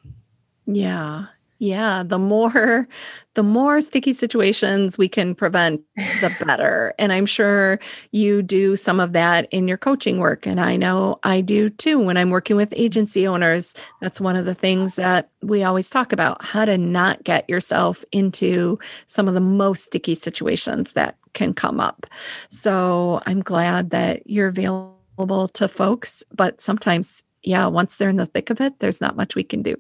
Yeah. 0.66 1.26
Yeah, 1.59 2.03
the 2.05 2.19
more 2.19 2.88
the 3.35 3.42
more 3.42 3.81
sticky 3.81 4.12
situations 4.12 4.97
we 4.97 5.09
can 5.09 5.35
prevent, 5.35 5.83
the 5.97 6.35
better. 6.47 6.95
and 6.99 7.12
I'm 7.12 7.27
sure 7.27 7.79
you 8.11 8.42
do 8.42 8.77
some 8.77 8.99
of 8.99 9.12
that 9.12 9.47
in 9.51 9.69
your 9.69 9.77
coaching 9.77 10.19
work 10.19 10.47
and 10.47 10.59
I 10.59 10.77
know 10.77 11.19
I 11.23 11.42
do 11.42 11.69
too 11.69 11.99
when 11.99 12.16
I'm 12.16 12.31
working 12.31 12.57
with 12.57 12.73
agency 12.75 13.27
owners. 13.27 13.75
That's 14.01 14.21
one 14.21 14.37
of 14.37 14.47
the 14.47 14.55
things 14.55 14.95
that 14.95 15.31
we 15.42 15.64
always 15.64 15.90
talk 15.90 16.12
about, 16.12 16.42
how 16.42 16.64
to 16.64 16.79
not 16.79 17.25
get 17.25 17.49
yourself 17.49 18.05
into 18.11 18.79
some 19.07 19.29
of 19.29 19.35
the 19.35 19.40
most 19.40 19.85
sticky 19.85 20.14
situations 20.14 20.95
that 20.95 21.16
can 21.35 21.53
come 21.53 21.81
up. 21.81 22.07
So, 22.49 23.21
I'm 23.27 23.42
glad 23.42 23.90
that 23.90 24.29
you're 24.29 24.49
available 24.49 25.49
to 25.49 25.69
folks, 25.69 26.23
but 26.35 26.61
sometimes 26.61 27.23
yeah, 27.42 27.66
once 27.66 27.97
they're 27.97 28.09
in 28.09 28.16
the 28.16 28.27
thick 28.27 28.51
of 28.51 28.61
it, 28.61 28.79
there's 28.81 29.01
not 29.01 29.16
much 29.16 29.35
we 29.35 29.45
can 29.45 29.62
do. 29.62 29.77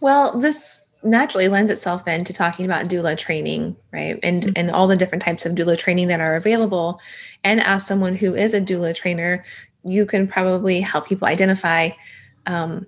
Well, 0.00 0.38
this 0.38 0.82
naturally 1.02 1.48
lends 1.48 1.70
itself 1.70 2.04
then 2.04 2.24
to 2.24 2.32
talking 2.32 2.66
about 2.66 2.88
doula 2.88 3.16
training, 3.16 3.76
right? 3.92 4.18
And 4.22 4.42
mm-hmm. 4.42 4.52
and 4.56 4.70
all 4.70 4.88
the 4.88 4.96
different 4.96 5.22
types 5.22 5.46
of 5.46 5.54
doula 5.54 5.78
training 5.78 6.08
that 6.08 6.20
are 6.20 6.36
available. 6.36 7.00
And 7.44 7.60
as 7.60 7.86
someone 7.86 8.16
who 8.16 8.34
is 8.34 8.54
a 8.54 8.60
doula 8.60 8.94
trainer, 8.94 9.44
you 9.84 10.06
can 10.06 10.26
probably 10.26 10.80
help 10.80 11.08
people 11.08 11.28
identify 11.28 11.90
um, 12.46 12.86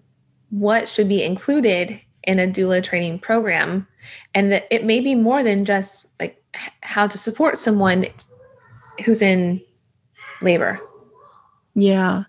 what 0.50 0.88
should 0.88 1.08
be 1.08 1.22
included 1.22 2.00
in 2.24 2.38
a 2.38 2.46
doula 2.46 2.82
training 2.82 3.18
program, 3.18 3.86
and 4.34 4.52
that 4.52 4.66
it 4.70 4.84
may 4.84 5.00
be 5.00 5.14
more 5.14 5.42
than 5.42 5.64
just 5.64 6.18
like 6.20 6.42
how 6.82 7.06
to 7.06 7.16
support 7.16 7.58
someone 7.58 8.06
who's 9.04 9.22
in 9.22 9.60
labor. 10.42 10.80
Yeah. 11.74 12.24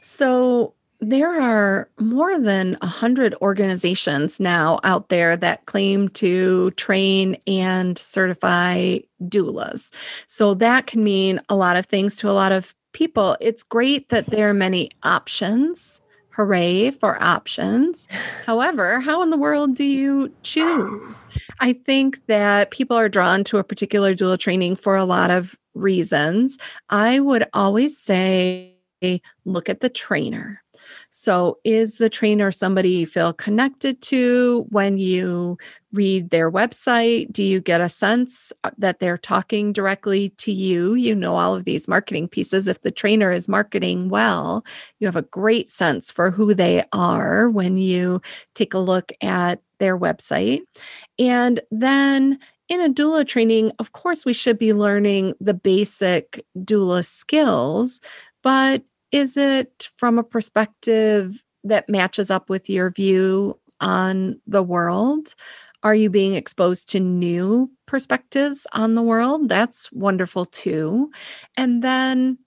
So 0.00 0.74
there 1.00 1.40
are 1.40 1.88
more 2.00 2.38
than 2.38 2.76
100 2.80 3.34
organizations 3.40 4.40
now 4.40 4.80
out 4.82 5.08
there 5.08 5.36
that 5.36 5.66
claim 5.66 6.08
to 6.10 6.72
train 6.72 7.36
and 7.46 7.96
certify 7.96 8.98
doulas. 9.22 9.90
So 10.26 10.54
that 10.54 10.86
can 10.86 11.04
mean 11.04 11.40
a 11.48 11.56
lot 11.56 11.76
of 11.76 11.86
things 11.86 12.16
to 12.16 12.30
a 12.30 12.32
lot 12.32 12.52
of 12.52 12.74
people. 12.92 13.36
It's 13.40 13.62
great 13.62 14.08
that 14.08 14.30
there 14.30 14.48
are 14.48 14.54
many 14.54 14.90
options. 15.02 16.00
Hooray 16.30 16.92
for 16.92 17.20
options. 17.22 18.06
However, 18.46 19.00
how 19.00 19.22
in 19.22 19.30
the 19.30 19.36
world 19.36 19.74
do 19.74 19.84
you 19.84 20.32
choose? 20.44 21.02
I 21.60 21.72
think 21.72 22.24
that 22.26 22.70
people 22.70 22.96
are 22.96 23.08
drawn 23.08 23.42
to 23.44 23.58
a 23.58 23.64
particular 23.64 24.14
doula 24.14 24.38
training 24.38 24.76
for 24.76 24.96
a 24.96 25.04
lot 25.04 25.32
of 25.32 25.56
reasons. 25.74 26.58
I 26.90 27.18
would 27.18 27.48
always 27.52 27.98
say, 27.98 28.76
look 29.44 29.68
at 29.68 29.80
the 29.80 29.88
trainer 29.88 30.62
so, 31.10 31.58
is 31.64 31.96
the 31.96 32.10
trainer 32.10 32.52
somebody 32.52 32.90
you 32.90 33.06
feel 33.06 33.32
connected 33.32 34.02
to 34.02 34.66
when 34.68 34.98
you 34.98 35.56
read 35.90 36.28
their 36.28 36.50
website? 36.50 37.32
Do 37.32 37.42
you 37.42 37.60
get 37.60 37.80
a 37.80 37.88
sense 37.88 38.52
uh, 38.64 38.70
that 38.76 38.98
they're 38.98 39.16
talking 39.16 39.72
directly 39.72 40.30
to 40.30 40.52
you? 40.52 40.94
You 40.94 41.14
know 41.14 41.34
all 41.36 41.54
of 41.54 41.64
these 41.64 41.88
marketing 41.88 42.28
pieces. 42.28 42.68
If 42.68 42.82
the 42.82 42.90
trainer 42.90 43.30
is 43.30 43.48
marketing 43.48 44.10
well, 44.10 44.66
you 45.00 45.06
have 45.06 45.16
a 45.16 45.22
great 45.22 45.70
sense 45.70 46.12
for 46.12 46.30
who 46.30 46.52
they 46.52 46.84
are 46.92 47.48
when 47.48 47.78
you 47.78 48.20
take 48.54 48.74
a 48.74 48.78
look 48.78 49.10
at 49.22 49.62
their 49.78 49.98
website. 49.98 50.60
And 51.18 51.60
then 51.70 52.38
in 52.68 52.82
a 52.82 52.92
doula 52.92 53.26
training, 53.26 53.72
of 53.78 53.92
course, 53.92 54.26
we 54.26 54.34
should 54.34 54.58
be 54.58 54.74
learning 54.74 55.32
the 55.40 55.54
basic 55.54 56.44
doula 56.58 57.02
skills, 57.02 58.02
but 58.42 58.82
is 59.12 59.36
it 59.36 59.88
from 59.96 60.18
a 60.18 60.24
perspective 60.24 61.42
that 61.64 61.88
matches 61.88 62.30
up 62.30 62.50
with 62.50 62.68
your 62.68 62.90
view 62.90 63.58
on 63.80 64.40
the 64.46 64.62
world? 64.62 65.34
Are 65.82 65.94
you 65.94 66.10
being 66.10 66.34
exposed 66.34 66.88
to 66.90 67.00
new 67.00 67.70
perspectives 67.86 68.66
on 68.72 68.94
the 68.94 69.02
world? 69.02 69.48
That's 69.48 69.90
wonderful 69.92 70.44
too. 70.44 71.10
And 71.56 71.82
then 71.82 72.38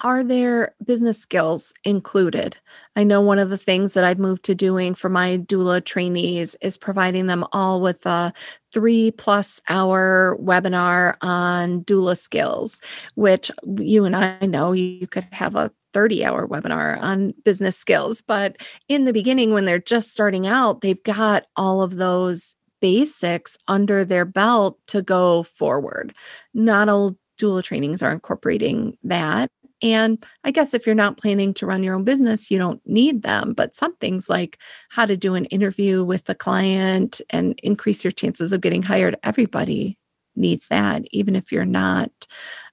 are 0.00 0.24
there 0.24 0.74
business 0.84 1.18
skills 1.18 1.72
included? 1.84 2.56
I 2.96 3.04
know 3.04 3.20
one 3.20 3.38
of 3.38 3.48
the 3.48 3.56
things 3.56 3.94
that 3.94 4.04
I've 4.04 4.18
moved 4.18 4.42
to 4.44 4.54
doing 4.54 4.94
for 4.94 5.08
my 5.08 5.38
doula 5.38 5.82
trainees 5.82 6.56
is 6.60 6.76
providing 6.76 7.26
them 7.26 7.44
all 7.52 7.80
with 7.80 8.04
a 8.04 8.32
three 8.74 9.12
plus 9.12 9.62
hour 9.70 10.36
webinar 10.42 11.14
on 11.22 11.84
doula 11.84 12.18
skills, 12.18 12.80
which 13.14 13.50
you 13.78 14.04
and 14.04 14.14
I 14.14 14.38
know 14.40 14.72
you 14.72 15.06
could 15.06 15.26
have 15.32 15.54
a 15.54 15.70
30 15.94 16.24
hour 16.24 16.46
webinar 16.46 17.00
on 17.00 17.32
business 17.44 17.78
skills. 17.78 18.20
But 18.20 18.56
in 18.88 19.04
the 19.04 19.12
beginning, 19.12 19.52
when 19.52 19.64
they're 19.64 19.78
just 19.78 20.10
starting 20.10 20.46
out, 20.46 20.80
they've 20.80 21.02
got 21.04 21.44
all 21.56 21.80
of 21.80 21.96
those 21.96 22.56
basics 22.80 23.56
under 23.68 24.04
their 24.04 24.26
belt 24.26 24.78
to 24.88 25.00
go 25.00 25.44
forward. 25.44 26.14
Not 26.52 26.88
all 26.88 27.16
doula 27.40 27.62
trainings 27.62 28.02
are 28.02 28.12
incorporating 28.12 28.98
that. 29.04 29.48
And 29.84 30.24
I 30.44 30.50
guess 30.50 30.72
if 30.72 30.86
you're 30.86 30.94
not 30.94 31.18
planning 31.18 31.52
to 31.54 31.66
run 31.66 31.82
your 31.82 31.94
own 31.94 32.04
business, 32.04 32.50
you 32.50 32.56
don't 32.56 32.80
need 32.86 33.22
them. 33.22 33.52
But 33.52 33.76
some 33.76 33.94
things 33.96 34.30
like 34.30 34.58
how 34.88 35.04
to 35.04 35.14
do 35.14 35.34
an 35.34 35.44
interview 35.46 36.02
with 36.02 36.24
the 36.24 36.34
client 36.34 37.20
and 37.28 37.60
increase 37.62 38.02
your 38.02 38.10
chances 38.10 38.50
of 38.50 38.62
getting 38.62 38.82
hired, 38.82 39.16
everybody 39.22 39.98
needs 40.36 40.68
that, 40.68 41.04
even 41.10 41.36
if 41.36 41.52
you're 41.52 41.66
not 41.66 42.10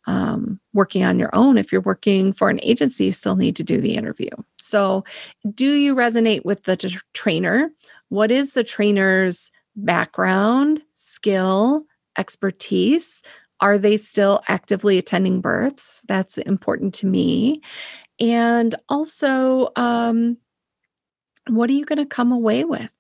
um, 0.08 0.58
working 0.74 1.04
on 1.04 1.20
your 1.20 1.30
own. 1.34 1.58
If 1.58 1.72
you're 1.72 1.82
working 1.82 2.32
for 2.32 2.50
an 2.50 2.62
agency, 2.64 3.06
you 3.06 3.12
still 3.12 3.36
need 3.36 3.58
to 3.58 3.64
do 3.64 3.82
the 3.82 3.96
interview. 3.96 4.30
So, 4.58 5.04
do 5.54 5.74
you 5.74 5.94
resonate 5.94 6.46
with 6.46 6.64
the 6.64 6.78
t- 6.78 6.98
trainer? 7.14 7.70
What 8.08 8.32
is 8.32 8.54
the 8.54 8.64
trainer's 8.64 9.52
background, 9.76 10.82
skill, 10.94 11.84
expertise? 12.18 13.22
Are 13.62 13.78
they 13.78 13.96
still 13.98 14.42
actively 14.48 14.98
attending 14.98 15.40
births? 15.40 16.04
That's 16.08 16.38
important 16.40 16.94
to 16.96 17.06
me. 17.06 17.62
And 18.20 18.76
also, 18.90 19.70
um, 19.76 20.38
what 21.48 21.70
are 21.70 21.74
you 21.74 21.86
going 21.86 22.00
to 22.00 22.06
come 22.06 22.32
away 22.32 22.64
with? 22.64 22.92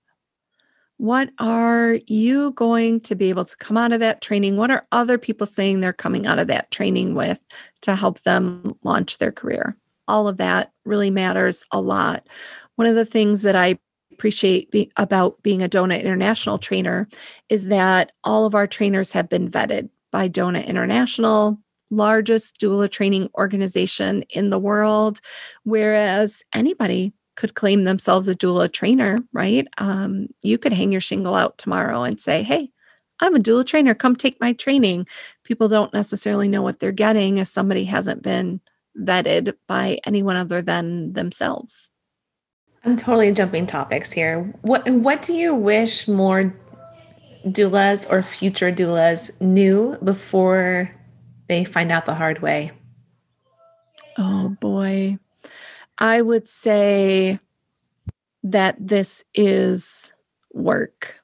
What 0.97 1.31
are 1.39 1.97
you 2.05 2.51
going 2.51 2.99
to 3.01 3.15
be 3.15 3.29
able 3.29 3.45
to 3.45 3.57
come 3.57 3.75
out 3.75 3.91
of 3.91 4.01
that 4.01 4.21
training? 4.21 4.57
What 4.57 4.69
are 4.69 4.85
other 4.91 5.17
people 5.17 5.47
saying 5.47 5.79
they're 5.79 5.93
coming 5.93 6.27
out 6.27 6.37
of 6.37 6.45
that 6.47 6.69
training 6.69 7.15
with 7.15 7.39
to 7.81 7.95
help 7.95 8.21
them 8.21 8.75
launch 8.83 9.17
their 9.17 9.31
career? 9.31 9.75
All 10.07 10.27
of 10.27 10.37
that 10.37 10.71
really 10.85 11.09
matters 11.09 11.65
a 11.71 11.81
lot. 11.81 12.27
One 12.75 12.87
of 12.87 12.95
the 12.95 13.05
things 13.05 13.41
that 13.41 13.55
I 13.55 13.79
appreciate 14.11 14.69
be, 14.69 14.91
about 14.97 15.41
being 15.41 15.63
a 15.63 15.67
DONA 15.67 15.95
International 15.95 16.59
trainer 16.59 17.07
is 17.49 17.67
that 17.67 18.11
all 18.23 18.45
of 18.45 18.53
our 18.53 18.67
trainers 18.67 19.11
have 19.13 19.27
been 19.27 19.49
vetted 19.49 19.89
by 20.11 20.27
DONA 20.27 20.61
International, 20.61 21.59
largest 21.89 22.59
doula 22.59 22.89
training 22.89 23.29
organization 23.35 24.23
in 24.29 24.49
the 24.49 24.59
world, 24.59 25.19
whereas 25.63 26.43
anybody 26.53 27.13
could 27.35 27.53
claim 27.55 27.83
themselves 27.83 28.27
a 28.27 28.35
doula 28.35 28.71
trainer, 28.71 29.19
right? 29.33 29.67
Um, 29.77 30.27
you 30.43 30.57
could 30.57 30.73
hang 30.73 30.91
your 30.91 31.01
shingle 31.01 31.35
out 31.35 31.57
tomorrow 31.57 32.03
and 32.03 32.19
say, 32.19 32.43
hey, 32.43 32.69
I'm 33.19 33.35
a 33.35 33.39
doula 33.39 33.65
trainer, 33.65 33.93
come 33.93 34.15
take 34.15 34.39
my 34.41 34.53
training. 34.53 35.07
People 35.43 35.67
don't 35.67 35.93
necessarily 35.93 36.47
know 36.47 36.61
what 36.61 36.79
they're 36.79 36.91
getting 36.91 37.37
if 37.37 37.47
somebody 37.47 37.85
hasn't 37.85 38.21
been 38.23 38.61
vetted 38.99 39.53
by 39.67 39.99
anyone 40.05 40.35
other 40.35 40.61
than 40.61 41.13
themselves. 41.13 41.89
I'm 42.83 42.97
totally 42.97 43.31
jumping 43.31 43.67
topics 43.67 44.11
here. 44.11 44.51
What 44.61 44.89
what 44.89 45.21
do 45.21 45.33
you 45.33 45.53
wish 45.53 46.07
more 46.07 46.53
doulas 47.45 48.09
or 48.09 48.21
future 48.21 48.71
doulas 48.71 49.39
knew 49.41 49.97
before 50.03 50.93
they 51.47 51.63
find 51.63 51.91
out 51.91 52.05
the 52.05 52.15
hard 52.15 52.41
way? 52.41 52.71
Oh 54.17 54.49
boy. 54.59 55.17
I 55.97 56.21
would 56.21 56.47
say 56.47 57.39
that 58.43 58.75
this 58.79 59.23
is 59.35 60.13
work. 60.53 61.15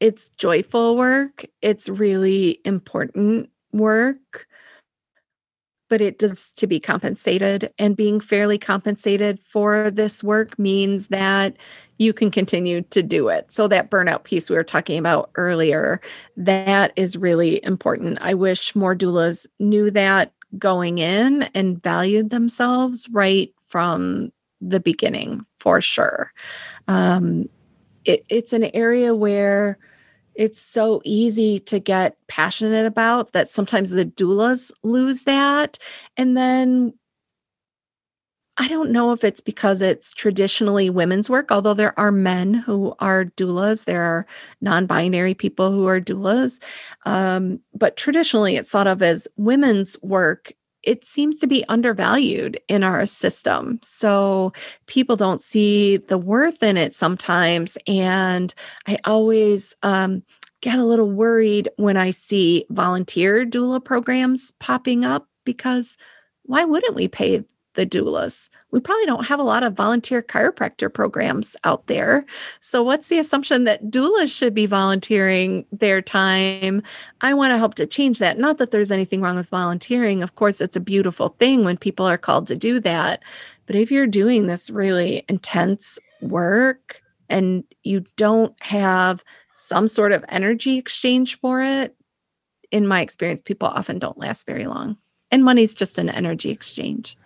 It's 0.00 0.28
joyful 0.30 0.96
work. 0.96 1.46
It's 1.62 1.88
really 1.88 2.60
important 2.64 3.50
work, 3.72 4.47
but 5.88 6.00
it 6.00 6.18
does 6.18 6.52
to 6.52 6.66
be 6.66 6.80
compensated. 6.80 7.72
And 7.78 7.96
being 7.96 8.20
fairly 8.20 8.58
compensated 8.58 9.40
for 9.48 9.90
this 9.90 10.22
work 10.22 10.58
means 10.58 11.08
that 11.08 11.56
you 11.98 12.12
can 12.12 12.30
continue 12.30 12.82
to 12.82 13.02
do 13.02 13.28
it. 13.28 13.52
So, 13.52 13.68
that 13.68 13.90
burnout 13.90 14.24
piece 14.24 14.48
we 14.48 14.56
were 14.56 14.64
talking 14.64 14.98
about 14.98 15.30
earlier, 15.34 16.00
that 16.36 16.92
is 16.96 17.16
really 17.16 17.62
important. 17.64 18.18
I 18.20 18.34
wish 18.34 18.76
more 18.76 18.94
doulas 18.94 19.46
knew 19.58 19.90
that 19.90 20.32
going 20.56 20.98
in 20.98 21.42
and 21.54 21.82
valued 21.82 22.30
themselves 22.30 23.08
right 23.10 23.52
from 23.66 24.32
the 24.60 24.80
beginning 24.80 25.44
for 25.60 25.80
sure. 25.80 26.32
Um, 26.86 27.48
it, 28.04 28.24
it's 28.28 28.52
an 28.52 28.64
area 28.74 29.14
where 29.14 29.78
it's 30.38 30.60
so 30.60 31.02
easy 31.04 31.58
to 31.58 31.80
get 31.80 32.16
passionate 32.28 32.86
about 32.86 33.32
that 33.32 33.50
sometimes 33.50 33.90
the 33.90 34.04
doulas 34.04 34.70
lose 34.84 35.24
that. 35.24 35.78
And 36.16 36.36
then 36.36 36.94
I 38.56 38.68
don't 38.68 38.92
know 38.92 39.12
if 39.12 39.24
it's 39.24 39.40
because 39.40 39.82
it's 39.82 40.12
traditionally 40.12 40.90
women's 40.90 41.28
work, 41.28 41.50
although 41.50 41.74
there 41.74 41.98
are 41.98 42.12
men 42.12 42.54
who 42.54 42.94
are 43.00 43.24
doulas, 43.24 43.84
there 43.84 44.02
are 44.02 44.26
non 44.60 44.86
binary 44.86 45.34
people 45.34 45.72
who 45.72 45.86
are 45.86 46.00
doulas. 46.00 46.62
Um, 47.04 47.60
but 47.74 47.96
traditionally, 47.96 48.56
it's 48.56 48.70
thought 48.70 48.86
of 48.86 49.02
as 49.02 49.26
women's 49.36 49.96
work 50.02 50.52
it 50.82 51.04
seems 51.04 51.38
to 51.38 51.46
be 51.46 51.64
undervalued 51.68 52.60
in 52.68 52.82
our 52.82 53.04
system. 53.06 53.80
So 53.82 54.52
people 54.86 55.16
don't 55.16 55.40
see 55.40 55.98
the 55.98 56.18
worth 56.18 56.62
in 56.62 56.76
it 56.76 56.94
sometimes. 56.94 57.76
And 57.86 58.54
I 58.86 58.98
always 59.04 59.74
um, 59.82 60.22
get 60.60 60.78
a 60.78 60.84
little 60.84 61.10
worried 61.10 61.68
when 61.76 61.96
I 61.96 62.10
see 62.10 62.66
volunteer 62.70 63.44
doula 63.44 63.84
programs 63.84 64.52
popping 64.60 65.04
up 65.04 65.26
because 65.44 65.96
why 66.44 66.64
wouldn't 66.64 66.94
we 66.94 67.08
pay 67.08 67.44
the 67.78 67.86
doulas. 67.86 68.50
We 68.72 68.80
probably 68.80 69.06
don't 69.06 69.24
have 69.24 69.38
a 69.38 69.44
lot 69.44 69.62
of 69.62 69.74
volunteer 69.74 70.20
chiropractor 70.20 70.92
programs 70.92 71.56
out 71.62 71.86
there. 71.86 72.26
So, 72.60 72.82
what's 72.82 73.06
the 73.06 73.20
assumption 73.20 73.62
that 73.64 73.84
doulas 73.84 74.36
should 74.36 74.52
be 74.52 74.66
volunteering 74.66 75.64
their 75.70 76.02
time? 76.02 76.82
I 77.20 77.34
want 77.34 77.52
to 77.52 77.58
help 77.58 77.74
to 77.74 77.86
change 77.86 78.18
that. 78.18 78.36
Not 78.36 78.58
that 78.58 78.72
there's 78.72 78.90
anything 78.90 79.22
wrong 79.22 79.36
with 79.36 79.48
volunteering. 79.48 80.24
Of 80.24 80.34
course, 80.34 80.60
it's 80.60 80.74
a 80.74 80.80
beautiful 80.80 81.36
thing 81.38 81.64
when 81.64 81.76
people 81.76 82.04
are 82.04 82.18
called 82.18 82.48
to 82.48 82.56
do 82.56 82.80
that. 82.80 83.22
But 83.66 83.76
if 83.76 83.92
you're 83.92 84.08
doing 84.08 84.46
this 84.46 84.70
really 84.70 85.24
intense 85.28 86.00
work 86.20 87.00
and 87.28 87.62
you 87.84 88.04
don't 88.16 88.60
have 88.60 89.22
some 89.54 89.86
sort 89.86 90.10
of 90.10 90.24
energy 90.28 90.78
exchange 90.78 91.38
for 91.38 91.62
it, 91.62 91.94
in 92.72 92.88
my 92.88 93.02
experience, 93.02 93.40
people 93.40 93.68
often 93.68 94.00
don't 94.00 94.18
last 94.18 94.46
very 94.46 94.66
long. 94.66 94.96
And 95.30 95.44
money's 95.44 95.74
just 95.74 95.96
an 95.96 96.08
energy 96.08 96.50
exchange. 96.50 97.16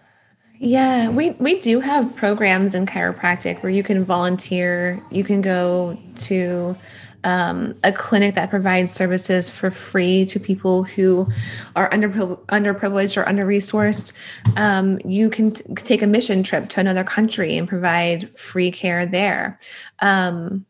Yeah, 0.65 1.09
we 1.09 1.31
we 1.31 1.59
do 1.59 1.81
have 1.81 2.15
programs 2.15 2.77
in 2.77 2.87
chiropractic 2.87 3.65
where 3.65 3.73
you 3.73 3.83
can 3.83 4.05
volunteer. 4.05 5.03
You 5.11 5.25
can 5.25 5.41
go 5.41 5.99
to 6.19 6.77
um, 7.25 7.75
a 7.83 7.91
clinic 7.91 8.37
that 8.37 8.49
provides 8.49 8.93
services 8.93 9.51
for 9.51 9.73
free 9.73 10.25
to 10.27 10.39
people 10.39 10.85
who 10.85 11.27
are 11.75 11.93
under 11.93 12.09
underprivileged 12.09 13.17
or 13.17 13.29
under 13.29 13.45
resourced. 13.45 14.13
Um, 14.55 15.01
you 15.05 15.31
can 15.31 15.51
t- 15.51 15.65
take 15.75 16.01
a 16.01 16.07
mission 16.07 16.45
trip 16.45 16.69
to 16.69 16.81
another 16.81 17.03
country 17.03 17.59
and 17.59 17.67
provide 17.67 18.31
free 18.39 18.71
care 18.71 19.05
there. 19.05 19.59
Um, 19.99 20.65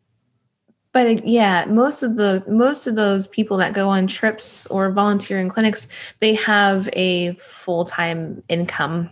but 0.92 1.26
yeah, 1.26 1.66
most 1.66 2.02
of 2.02 2.16
the 2.16 2.42
most 2.48 2.86
of 2.86 2.94
those 2.94 3.28
people 3.28 3.58
that 3.58 3.74
go 3.74 3.90
on 3.90 4.06
trips 4.06 4.64
or 4.68 4.90
volunteer 4.90 5.38
in 5.38 5.50
clinics, 5.50 5.86
they 6.20 6.32
have 6.36 6.88
a 6.94 7.34
full 7.34 7.84
time 7.84 8.42
income 8.48 9.10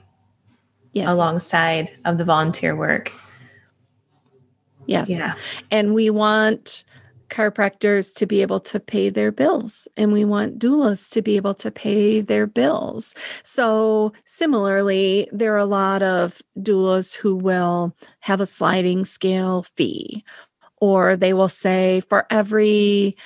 yes. 0.92 1.09
alongside 1.09 1.90
of 2.05 2.18
the 2.18 2.24
volunteer 2.24 2.74
work. 2.74 3.12
Yes. 4.87 5.09
Yeah. 5.09 5.35
And 5.70 5.94
we 5.94 6.11
want 6.11 6.85
chiropractors 7.29 8.12
to 8.16 8.26
be 8.26 8.42
able 8.42 8.59
to 8.59 8.81
pay 8.81 9.09
their 9.09 9.31
bills 9.31 9.87
and 9.96 10.12
we 10.12 10.24
want 10.24 10.59
doulas 10.59 11.09
to 11.11 11.22
be 11.22 11.37
able 11.37 11.55
to 11.55 11.70
pay 11.70 12.20
their 12.20 12.46
bills. 12.46 13.14
So, 13.44 14.12
similarly, 14.24 15.29
there 15.31 15.55
are 15.55 15.59
a 15.59 15.64
lot 15.64 16.03
of 16.03 16.42
doulas 16.59 17.14
who 17.14 17.37
will 17.37 17.94
have 18.18 18.40
a 18.40 18.46
sliding 18.46 19.05
scale 19.05 19.62
fee, 19.62 20.24
or 20.79 21.14
they 21.16 21.33
will 21.33 21.48
say, 21.48 22.00
for 22.09 22.26
every 22.31 23.16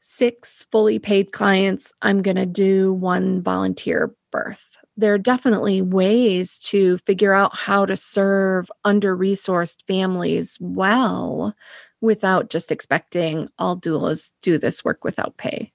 six 0.00 0.66
fully 0.70 0.98
paid 0.98 1.32
clients, 1.32 1.92
I'm 2.02 2.20
going 2.20 2.36
to 2.36 2.44
do 2.44 2.92
one 2.92 3.40
volunteer 3.40 4.14
birth 4.30 4.71
there 4.96 5.14
are 5.14 5.18
definitely 5.18 5.80
ways 5.80 6.58
to 6.58 6.98
figure 6.98 7.32
out 7.32 7.54
how 7.54 7.86
to 7.86 7.96
serve 7.96 8.70
under 8.84 9.16
resourced 9.16 9.86
families 9.86 10.58
well 10.60 11.54
without 12.00 12.50
just 12.50 12.70
expecting 12.70 13.48
all 13.58 13.76
doulas 13.76 14.30
do 14.42 14.58
this 14.58 14.84
work 14.84 15.04
without 15.04 15.36
pay. 15.36 15.72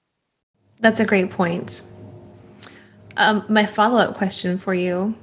That's 0.80 1.00
a 1.00 1.04
great 1.04 1.30
point. 1.30 1.82
Um, 3.16 3.44
my 3.48 3.66
follow 3.66 3.98
up 3.98 4.14
question 4.14 4.58
for 4.58 4.74
you 4.74 5.14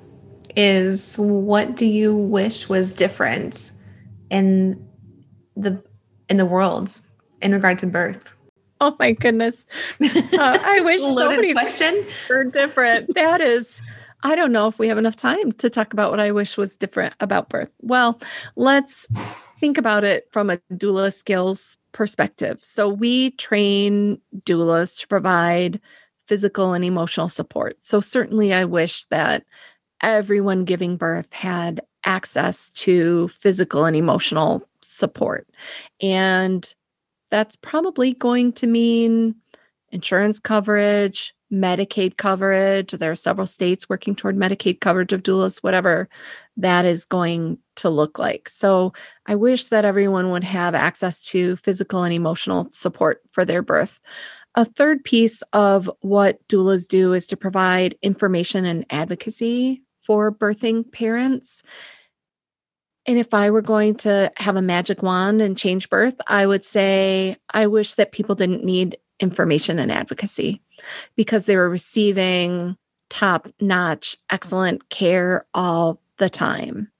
is 0.55 1.15
what 1.17 1.75
do 1.75 1.85
you 1.85 2.15
wish 2.15 2.67
was 2.67 2.91
different 2.91 3.71
in 4.29 4.85
the 5.55 5.81
in 6.29 6.37
the 6.37 6.45
world 6.45 6.89
in 7.41 7.53
regard 7.53 7.79
to 7.79 7.87
birth? 7.87 8.34
Oh 8.81 8.95
my 8.99 9.13
goodness. 9.13 9.63
Uh, 10.01 10.09
I 10.39 10.81
wish 10.83 11.01
so 11.01 11.29
many 11.29 11.53
question. 11.53 12.05
were 12.29 12.43
different. 12.43 13.13
That 13.15 13.41
is, 13.41 13.81
I 14.23 14.35
don't 14.35 14.51
know 14.51 14.67
if 14.67 14.79
we 14.79 14.87
have 14.87 14.97
enough 14.97 15.15
time 15.15 15.51
to 15.53 15.69
talk 15.69 15.93
about 15.93 16.11
what 16.11 16.19
I 16.19 16.31
wish 16.31 16.57
was 16.57 16.75
different 16.75 17.13
about 17.19 17.49
birth. 17.49 17.69
Well, 17.81 18.19
let's 18.55 19.07
think 19.59 19.77
about 19.77 20.03
it 20.03 20.27
from 20.31 20.49
a 20.49 20.57
doula 20.73 21.13
skills 21.13 21.77
perspective. 21.91 22.59
So 22.61 22.89
we 22.89 23.31
train 23.31 24.19
doulas 24.41 24.99
to 24.99 25.07
provide 25.07 25.79
physical 26.27 26.73
and 26.73 26.83
emotional 26.83 27.29
support. 27.29 27.77
So 27.79 27.99
certainly 27.99 28.53
I 28.53 28.65
wish 28.65 29.05
that 29.05 29.45
everyone 30.01 30.65
giving 30.65 30.97
birth 30.97 31.31
had 31.31 31.81
access 32.05 32.69
to 32.69 33.27
physical 33.29 33.85
and 33.85 33.95
emotional 33.95 34.67
support. 34.81 35.47
And 36.01 36.73
that's 37.29 37.55
probably 37.55 38.13
going 38.13 38.53
to 38.53 38.67
mean 38.67 39.35
insurance 39.91 40.39
coverage, 40.39 41.33
Medicaid 41.51 42.17
coverage. 42.17 42.91
There 42.91 43.11
are 43.11 43.15
several 43.15 43.47
states 43.47 43.87
working 43.87 44.15
toward 44.15 44.35
Medicaid 44.35 44.81
coverage 44.81 45.13
of 45.13 45.23
doulas, 45.23 45.63
whatever 45.63 46.09
that 46.57 46.85
is 46.85 47.05
going 47.05 47.57
to 47.75 47.89
look 47.89 48.17
like. 48.19 48.49
So 48.49 48.93
I 49.25 49.35
wish 49.35 49.67
that 49.67 49.85
everyone 49.85 50.31
would 50.31 50.43
have 50.43 50.75
access 50.75 51.21
to 51.27 51.55
physical 51.57 52.03
and 52.03 52.13
emotional 52.13 52.69
support 52.71 53.21
for 53.31 53.45
their 53.45 53.61
birth. 53.61 53.99
A 54.55 54.65
third 54.65 55.03
piece 55.03 55.41
of 55.53 55.89
what 56.01 56.45
doulas 56.47 56.87
do 56.87 57.13
is 57.13 57.27
to 57.27 57.37
provide 57.37 57.97
information 58.01 58.65
and 58.65 58.85
advocacy 58.89 59.81
for 60.01 60.31
birthing 60.31 60.89
parents. 60.91 61.63
And 63.07 63.19
if 63.19 63.33
I 63.33 63.51
were 63.51 63.61
going 63.61 63.95
to 63.97 64.31
have 64.37 64.55
a 64.55 64.61
magic 64.61 65.03
wand 65.03 65.41
and 65.41 65.57
change 65.57 65.89
birth, 65.89 66.15
I 66.27 66.45
would 66.45 66.65
say 66.65 67.37
I 67.51 67.67
wish 67.67 67.93
that 67.95 68.11
people 68.11 68.35
didn't 68.35 68.63
need 68.63 68.97
information 69.19 69.79
and 69.79 69.91
advocacy 69.91 70.61
because 71.15 71.45
they 71.45 71.55
were 71.55 71.69
receiving 71.69 72.75
top 73.09 73.47
notch, 73.61 74.17
excellent 74.31 74.89
care 74.89 75.45
all 75.53 76.01
the 76.17 76.29
time. 76.29 76.91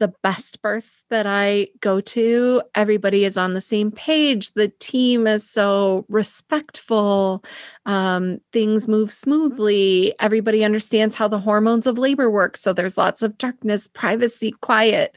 The 0.00 0.12
best 0.22 0.62
births 0.62 1.02
that 1.10 1.26
I 1.26 1.68
go 1.80 2.00
to, 2.00 2.62
everybody 2.74 3.26
is 3.26 3.36
on 3.36 3.52
the 3.52 3.60
same 3.60 3.92
page. 3.92 4.54
The 4.54 4.68
team 4.80 5.26
is 5.26 5.48
so 5.48 6.06
respectful. 6.08 7.44
Um, 7.84 8.40
things 8.50 8.88
move 8.88 9.12
smoothly. 9.12 10.14
Everybody 10.18 10.64
understands 10.64 11.14
how 11.14 11.28
the 11.28 11.38
hormones 11.38 11.86
of 11.86 11.98
labor 11.98 12.30
work. 12.30 12.56
So 12.56 12.72
there's 12.72 12.96
lots 12.96 13.20
of 13.20 13.36
darkness, 13.36 13.88
privacy, 13.88 14.52
quiet. 14.62 15.14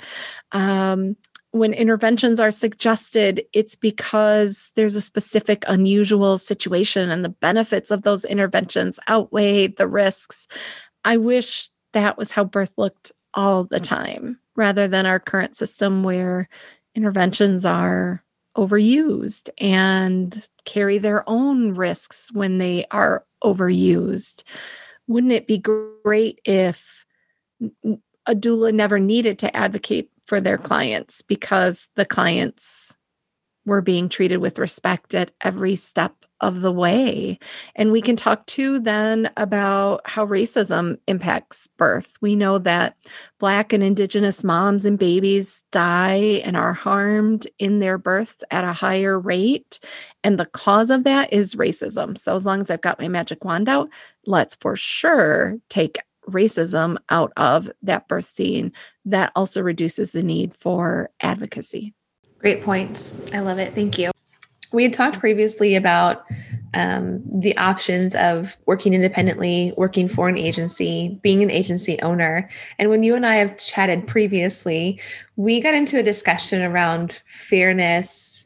Um, 0.52 1.15
when 1.52 1.74
interventions 1.74 2.39
are 2.39 2.52
suggested, 2.52 3.46
it's 3.54 3.76
because 3.76 4.72
there's 4.76 4.98
a 4.98 5.02
specific 5.02 5.63
unusual 5.67 6.38
situation 6.39 7.10
and 7.10 7.24
the 7.24 7.30
benefits 7.30 7.89
of 7.89 8.02
those 8.02 8.26
interventions 8.26 9.00
outweigh 9.08 9.67
the 9.67 9.88
risks. 9.88 10.46
I 11.06 11.17
wish 11.17 11.69
that 11.93 12.17
was 12.17 12.32
how 12.32 12.43
birth 12.43 12.74
looked 12.76 13.13
all 13.34 13.63
the 13.63 13.80
time 13.80 14.39
rather 14.56 14.88
than 14.88 15.06
our 15.06 15.20
current 15.20 15.56
system 15.56 16.04
where 16.04 16.50
interventions 16.96 17.66
are 17.66 18.24
overused 18.56 19.50
and 19.58 20.48
carry 20.66 20.98
their 20.98 21.28
own 21.28 21.74
risks 21.74 22.32
when 22.34 22.60
they 22.60 22.86
are 22.92 23.26
overused. 23.44 24.44
Wouldn't 25.08 25.34
it 25.34 25.48
be 25.48 25.58
great 25.58 26.39
if 26.46 27.06
a 28.26 28.36
doula 28.36 28.74
never 28.74 29.00
needed 29.00 29.39
to 29.39 29.56
advocate 29.56 30.10
for 30.26 30.39
their 30.39 30.58
clients 30.58 31.22
because 31.22 31.88
the 31.96 32.06
clients 32.06 32.96
were 33.65 33.82
being 33.82 34.10
treated 34.10 34.38
with 34.38 34.60
respect 34.60 35.15
at 35.15 35.32
every 35.41 35.76
step 35.76 36.13
of 36.41 36.62
the 36.62 36.71
way. 36.71 37.39
And 37.76 37.91
we 37.91 38.02
can 38.02 38.17
talk 38.17 38.45
too 38.45 38.80
then 38.80 39.32
about 39.38 40.02
how 40.06 40.26
racism 40.26 40.97
impacts 41.08 41.67
birth. 41.78 42.13
We 42.19 42.36
know 42.36 42.58
that 42.60 42.97
Black 43.39 43.71
and 43.71 43.82
Indigenous 43.82 44.43
moms 44.43 44.84
and 44.84 44.99
babies 44.99 45.63
die 45.71 46.41
and 46.43 46.58
are 46.58 46.73
harmed 46.73 47.47
in 47.60 47.80
their 47.80 47.97
births 47.97 48.43
at 48.52 48.65
a 48.65 48.73
higher 48.73 49.17
rate. 49.17 49.80
And 50.23 50.38
the 50.38 50.45
cause 50.45 50.89
of 50.89 51.06
that 51.06 51.32
is 51.32 51.56
racism. 51.56 52.17
So, 52.17 52.36
as 52.36 52.45
long 52.45 52.60
as 52.60 52.69
I've 52.69 52.82
got 52.82 52.99
my 52.99 53.08
magic 53.08 53.45
wand 53.45 53.69
out, 53.69 53.89
let's 54.26 54.56
for 54.56 54.76
sure 54.76 55.58
take 55.69 55.99
racism 56.30 56.97
out 57.10 57.32
of 57.38 57.69
that 57.82 58.08
birth 58.08 58.26
scene, 58.26 58.71
that 59.06 59.32
also 59.36 59.62
reduces 59.62 60.12
the 60.12 60.23
need 60.23 60.54
for 60.56 61.10
advocacy. 61.21 61.93
Great 62.43 62.62
points. 62.62 63.21
I 63.32 63.39
love 63.39 63.58
it. 63.58 63.73
Thank 63.73 63.97
you. 63.97 64.12
We 64.73 64.84
had 64.84 64.91
talked 64.91 65.17
previously 65.17 65.77
about 65.77 66.25
um, 66.73 67.23
the 67.25 67.56
options 67.56 68.15
of 68.15 68.58
working 68.65 68.93
independently, 68.93 69.73
working 69.77 70.10
for 70.10 70.27
an 70.27 70.38
agency, 70.38 71.17
being 71.23 71.41
an 71.41 71.49
agency 71.49 72.01
owner. 72.01 72.49
And 72.77 72.89
when 72.89 73.01
you 73.01 73.15
and 73.15 73.25
I 73.25 73.36
have 73.36 73.58
chatted 73.58 74.08
previously, 74.08 74.99
we 75.38 75.62
got 75.62 75.73
into 75.73 75.97
a 75.99 76.03
discussion 76.03 76.62
around 76.63 77.21
fairness 77.27 78.45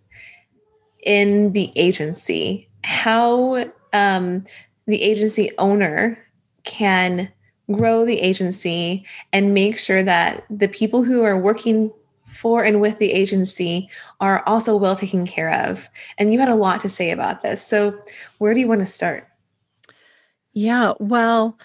in 1.03 1.53
the 1.53 1.71
agency, 1.75 2.69
how 2.83 3.65
um, 3.93 4.43
the 4.85 5.01
agency 5.01 5.49
owner 5.57 6.23
can 6.65 7.31
grow 7.71 8.05
the 8.05 8.19
agency 8.19 9.07
and 9.33 9.55
make 9.55 9.79
sure 9.79 10.03
that 10.03 10.45
the 10.51 10.67
people 10.67 11.03
who 11.03 11.23
are 11.23 11.39
working 11.39 11.91
for 12.27 12.63
and 12.63 12.79
with 12.79 12.97
the 12.97 13.11
agency 13.11 13.89
are 14.19 14.43
also 14.45 14.75
well 14.75 14.95
taken 14.95 15.25
care 15.25 15.51
of. 15.65 15.89
And 16.17 16.31
you 16.31 16.39
had 16.39 16.49
a 16.49 16.55
lot 16.55 16.79
to 16.81 16.89
say 16.89 17.11
about 17.11 17.41
this. 17.41 17.65
So, 17.65 17.99
where 18.37 18.53
do 18.53 18.59
you 18.59 18.67
want 18.67 18.81
to 18.81 18.85
start? 18.85 19.27
Yeah, 20.53 20.93
well, 20.99 21.57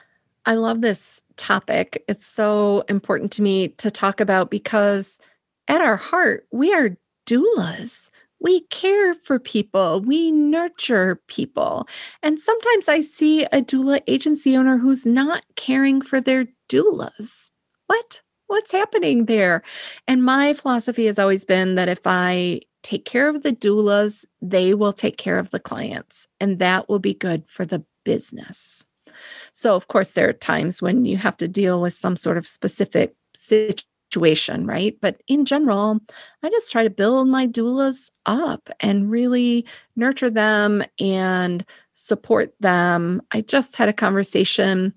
I 0.46 0.55
love 0.55 0.81
this 0.81 1.20
topic. 1.37 2.03
It's 2.09 2.27
so 2.27 2.85
important 2.88 3.33
to 3.33 3.42
me 3.42 3.68
to 3.68 3.90
talk 3.90 4.20
about 4.20 4.51
because 4.51 5.18
at 5.68 5.81
our 5.81 5.96
heart, 5.96 6.46
we 6.53 6.72
are 6.72 6.96
doulas 7.27 8.11
we 8.42 8.61
care 8.62 9.14
for 9.14 9.38
people, 9.38 10.01
we 10.01 10.33
nurture 10.33 11.20
people. 11.29 11.87
And 12.22 12.40
sometimes 12.40 12.88
I 12.88 13.01
see 13.01 13.44
a 13.44 13.62
doula 13.62 14.03
agency 14.07 14.57
owner 14.57 14.79
who's 14.79 15.07
not 15.07 15.44
caring 15.55 16.03
for 16.03 16.20
their 16.20 16.48
doulas. 16.68 17.51
What? 17.87 18.20
What's 18.53 18.71
happening 18.71 19.25
there? 19.25 19.62
And 20.07 20.23
my 20.23 20.53
philosophy 20.53 21.07
has 21.07 21.19
always 21.19 21.43
been 21.43 21.75
that 21.77 21.88
if 21.88 22.01
I 22.05 22.61
take 22.83 23.07
care 23.07 23.31
of 23.31 23.43
the 23.43 23.53
doulas, 23.55 24.27
they 24.43 24.75
will 24.75 24.93
take 24.93 25.17
care 25.17 25.38
of 25.38 25.53
the 25.53 25.59
clients, 25.59 26.27
and 26.38 26.59
that 26.59 26.87
will 26.87 26.99
be 26.99 27.15
good 27.15 27.45
for 27.49 27.65
the 27.65 27.83
business. 28.05 28.85
So, 29.55 29.75
of 29.75 29.88
course, 29.88 30.12
there 30.12 30.29
are 30.29 30.35
times 30.35 30.83
when 30.83 31.07
you 31.07 31.17
have 31.17 31.38
to 31.38 31.49
deal 31.49 31.81
with 31.81 31.95
some 31.95 32.15
sort 32.15 32.37
of 32.37 32.47
specific 32.47 33.15
situation 33.35 34.67
right? 34.67 34.99
But 35.01 35.23
in 35.27 35.47
general, 35.47 35.99
I 36.43 36.51
just 36.51 36.71
try 36.71 36.85
to 36.85 36.91
build 36.91 37.29
my 37.29 37.47
doulas 37.47 38.11
up 38.27 38.69
and 38.81 39.11
really 39.11 39.65
nurture 39.97 40.29
them 40.29 40.85
and 41.01 41.65
support 41.95 42.53
them. 42.61 43.23
I 43.33 43.41
just 43.41 43.77
had 43.77 43.88
a 43.88 43.95
conversation 43.95 44.93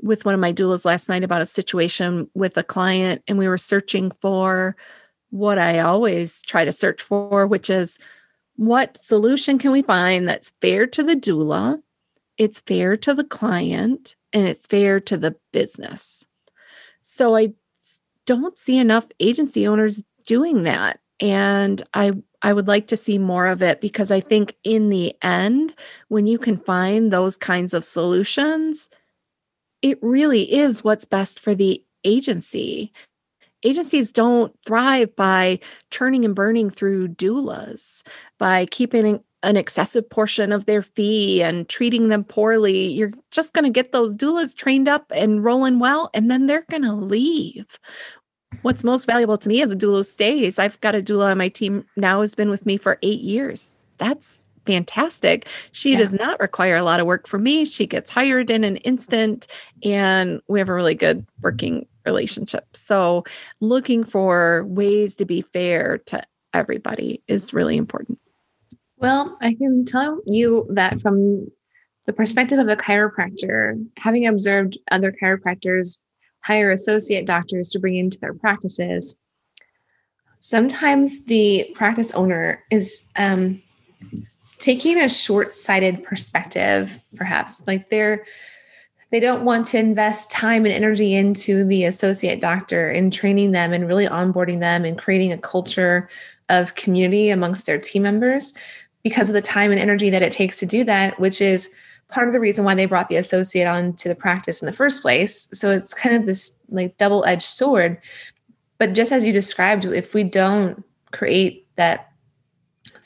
with 0.00 0.24
one 0.24 0.34
of 0.34 0.40
my 0.40 0.52
doulas 0.52 0.84
last 0.84 1.08
night 1.08 1.24
about 1.24 1.42
a 1.42 1.46
situation 1.46 2.30
with 2.34 2.56
a 2.56 2.62
client, 2.62 3.22
and 3.26 3.38
we 3.38 3.48
were 3.48 3.58
searching 3.58 4.12
for 4.20 4.76
what 5.30 5.58
I 5.58 5.80
always 5.80 6.42
try 6.42 6.64
to 6.64 6.72
search 6.72 7.02
for, 7.02 7.46
which 7.46 7.68
is 7.68 7.98
what 8.56 9.02
solution 9.02 9.58
can 9.58 9.70
we 9.70 9.82
find 9.82 10.28
that's 10.28 10.52
fair 10.60 10.86
to 10.86 11.02
the 11.02 11.14
doula, 11.14 11.80
it's 12.36 12.60
fair 12.60 12.96
to 12.98 13.14
the 13.14 13.24
client, 13.24 14.16
and 14.32 14.46
it's 14.46 14.66
fair 14.66 15.00
to 15.00 15.16
the 15.16 15.36
business. 15.52 16.24
So 17.02 17.34
I 17.36 17.52
don't 18.26 18.58
see 18.58 18.78
enough 18.78 19.06
agency 19.20 19.66
owners 19.66 20.02
doing 20.26 20.64
that. 20.64 21.00
And 21.20 21.82
I 21.94 22.12
I 22.42 22.52
would 22.52 22.68
like 22.68 22.86
to 22.88 22.96
see 22.96 23.18
more 23.18 23.46
of 23.46 23.62
it 23.62 23.80
because 23.80 24.12
I 24.12 24.20
think 24.20 24.54
in 24.62 24.90
the 24.90 25.16
end, 25.22 25.74
when 26.08 26.26
you 26.26 26.38
can 26.38 26.56
find 26.56 27.12
those 27.12 27.36
kinds 27.36 27.74
of 27.74 27.84
solutions, 27.84 28.88
it 29.82 29.98
really 30.02 30.52
is 30.52 30.84
what's 30.84 31.04
best 31.04 31.40
for 31.40 31.54
the 31.54 31.82
agency. 32.04 32.92
Agencies 33.64 34.12
don't 34.12 34.54
thrive 34.64 35.14
by 35.16 35.58
churning 35.90 36.24
and 36.24 36.34
burning 36.34 36.70
through 36.70 37.08
doulas, 37.08 38.02
by 38.38 38.66
keeping 38.66 39.20
an 39.42 39.56
excessive 39.56 40.08
portion 40.08 40.52
of 40.52 40.66
their 40.66 40.82
fee 40.82 41.42
and 41.42 41.68
treating 41.68 42.08
them 42.08 42.24
poorly. 42.24 42.88
You're 42.88 43.12
just 43.30 43.52
going 43.52 43.64
to 43.64 43.70
get 43.70 43.92
those 43.92 44.16
doulas 44.16 44.54
trained 44.54 44.88
up 44.88 45.10
and 45.14 45.44
rolling 45.44 45.78
well, 45.78 46.10
and 46.14 46.30
then 46.30 46.46
they're 46.46 46.66
going 46.70 46.82
to 46.82 46.92
leave 46.92 47.78
what's 48.62 48.84
most 48.84 49.06
valuable 49.06 49.38
to 49.38 49.48
me 49.48 49.62
as 49.62 49.70
a 49.70 49.76
doula 49.76 50.04
stays. 50.04 50.58
I've 50.58 50.80
got 50.80 50.94
a 50.94 51.02
doula 51.02 51.30
on 51.30 51.38
my 51.38 51.48
team 51.48 51.84
now 51.96 52.20
who's 52.20 52.34
been 52.34 52.50
with 52.50 52.66
me 52.66 52.76
for 52.76 52.98
eight 53.02 53.20
years. 53.20 53.76
That's 53.98 54.42
fantastic. 54.68 55.48
She 55.72 55.92
yeah. 55.92 55.98
does 55.98 56.12
not 56.12 56.38
require 56.40 56.76
a 56.76 56.82
lot 56.82 57.00
of 57.00 57.06
work 57.06 57.26
from 57.26 57.42
me. 57.42 57.64
She 57.64 57.86
gets 57.86 58.10
hired 58.10 58.50
in 58.50 58.64
an 58.64 58.76
instant, 58.78 59.46
and 59.82 60.40
we 60.46 60.58
have 60.58 60.68
a 60.68 60.74
really 60.74 60.94
good 60.94 61.26
working 61.40 61.86
relationship. 62.04 62.76
So, 62.76 63.24
looking 63.60 64.04
for 64.04 64.64
ways 64.66 65.16
to 65.16 65.24
be 65.24 65.40
fair 65.40 65.98
to 66.06 66.22
everybody 66.52 67.22
is 67.28 67.54
really 67.54 67.78
important. 67.78 68.20
Well, 68.98 69.38
I 69.40 69.54
can 69.54 69.86
tell 69.86 70.20
you 70.26 70.66
that 70.70 71.00
from 71.00 71.48
the 72.06 72.12
perspective 72.12 72.58
of 72.58 72.68
a 72.68 72.76
chiropractor, 72.76 73.82
having 73.96 74.26
observed 74.26 74.76
other 74.90 75.12
chiropractors 75.12 76.04
hire 76.42 76.70
associate 76.70 77.26
doctors 77.26 77.70
to 77.70 77.78
bring 77.78 77.96
into 77.96 78.18
their 78.20 78.34
practices. 78.34 79.22
sometimes 80.40 81.26
the 81.26 81.68
practice 81.74 82.12
owner 82.12 82.62
is 82.70 83.08
um, 83.16 83.60
taking 84.58 85.00
a 85.00 85.08
short-sighted 85.08 86.02
perspective 86.04 87.00
perhaps 87.16 87.66
like 87.66 87.90
they're 87.90 88.24
they 89.10 89.20
don't 89.20 89.44
want 89.44 89.64
to 89.66 89.78
invest 89.78 90.30
time 90.30 90.66
and 90.66 90.74
energy 90.74 91.14
into 91.14 91.64
the 91.64 91.84
associate 91.84 92.42
doctor 92.42 92.90
and 92.90 93.10
training 93.10 93.52
them 93.52 93.72
and 93.72 93.88
really 93.88 94.06
onboarding 94.06 94.58
them 94.58 94.84
and 94.84 94.98
creating 94.98 95.32
a 95.32 95.38
culture 95.38 96.10
of 96.50 96.74
community 96.74 97.30
amongst 97.30 97.64
their 97.64 97.78
team 97.78 98.02
members 98.02 98.52
because 99.02 99.30
of 99.30 99.34
the 99.34 99.40
time 99.40 99.70
and 99.70 99.80
energy 99.80 100.10
that 100.10 100.22
it 100.22 100.32
takes 100.32 100.58
to 100.58 100.66
do 100.66 100.84
that 100.84 101.18
which 101.18 101.40
is 101.40 101.74
part 102.08 102.26
of 102.26 102.32
the 102.32 102.40
reason 102.40 102.64
why 102.64 102.74
they 102.74 102.86
brought 102.86 103.08
the 103.08 103.16
associate 103.16 103.66
on 103.66 103.92
to 103.94 104.08
the 104.08 104.14
practice 104.14 104.62
in 104.62 104.66
the 104.66 104.72
first 104.72 105.02
place. 105.02 105.48
So 105.52 105.70
it's 105.70 105.92
kind 105.92 106.16
of 106.16 106.26
this 106.26 106.58
like 106.70 106.96
double-edged 106.96 107.42
sword. 107.42 107.98
But 108.78 108.94
just 108.94 109.12
as 109.12 109.26
you 109.26 109.32
described 109.32 109.84
if 109.84 110.14
we 110.14 110.24
don't 110.24 110.84
create 111.12 111.66
that 111.76 112.12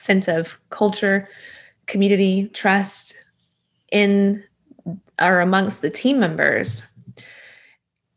sense 0.03 0.28
of 0.28 0.59
culture 0.70 1.28
community 1.86 2.48
trust 2.48 3.14
in 3.90 4.42
or 5.20 5.40
amongst 5.40 5.82
the 5.82 5.90
team 5.90 6.18
members 6.18 6.88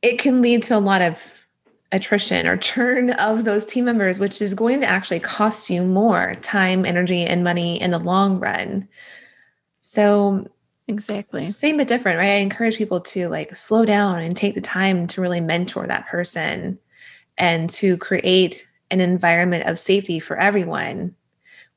it 0.01 0.19
can 0.19 0.41
lead 0.41 0.63
to 0.63 0.77
a 0.77 0.79
lot 0.79 1.01
of 1.01 1.33
attrition 1.91 2.47
or 2.47 2.57
churn 2.57 3.11
of 3.11 3.43
those 3.43 3.65
team 3.65 3.86
members 3.86 4.19
which 4.19 4.41
is 4.41 4.53
going 4.53 4.79
to 4.79 4.86
actually 4.86 5.19
cost 5.19 5.69
you 5.69 5.83
more 5.83 6.36
time 6.41 6.86
energy 6.86 7.23
and 7.23 7.43
money 7.43 7.79
in 7.79 7.91
the 7.91 7.99
long 7.99 8.39
run 8.39 8.88
so 9.81 10.47
Exactly. 10.88 11.47
Same 11.47 11.77
but 11.77 11.88
different, 11.88 12.19
right? 12.19 12.33
I 12.33 12.36
encourage 12.36 12.77
people 12.77 13.01
to 13.01 13.27
like 13.27 13.55
slow 13.55 13.86
down 13.86 14.19
and 14.19 14.36
take 14.36 14.53
the 14.53 14.61
time 14.61 15.07
to 15.07 15.21
really 15.21 15.41
mentor 15.41 15.88
that 15.88 16.07
person 16.07 16.77
and 17.38 17.69
to 17.71 17.97
create 17.97 18.67
an 18.91 19.01
environment 19.01 19.67
of 19.67 19.79
safety 19.79 20.19
for 20.19 20.38
everyone, 20.38 21.15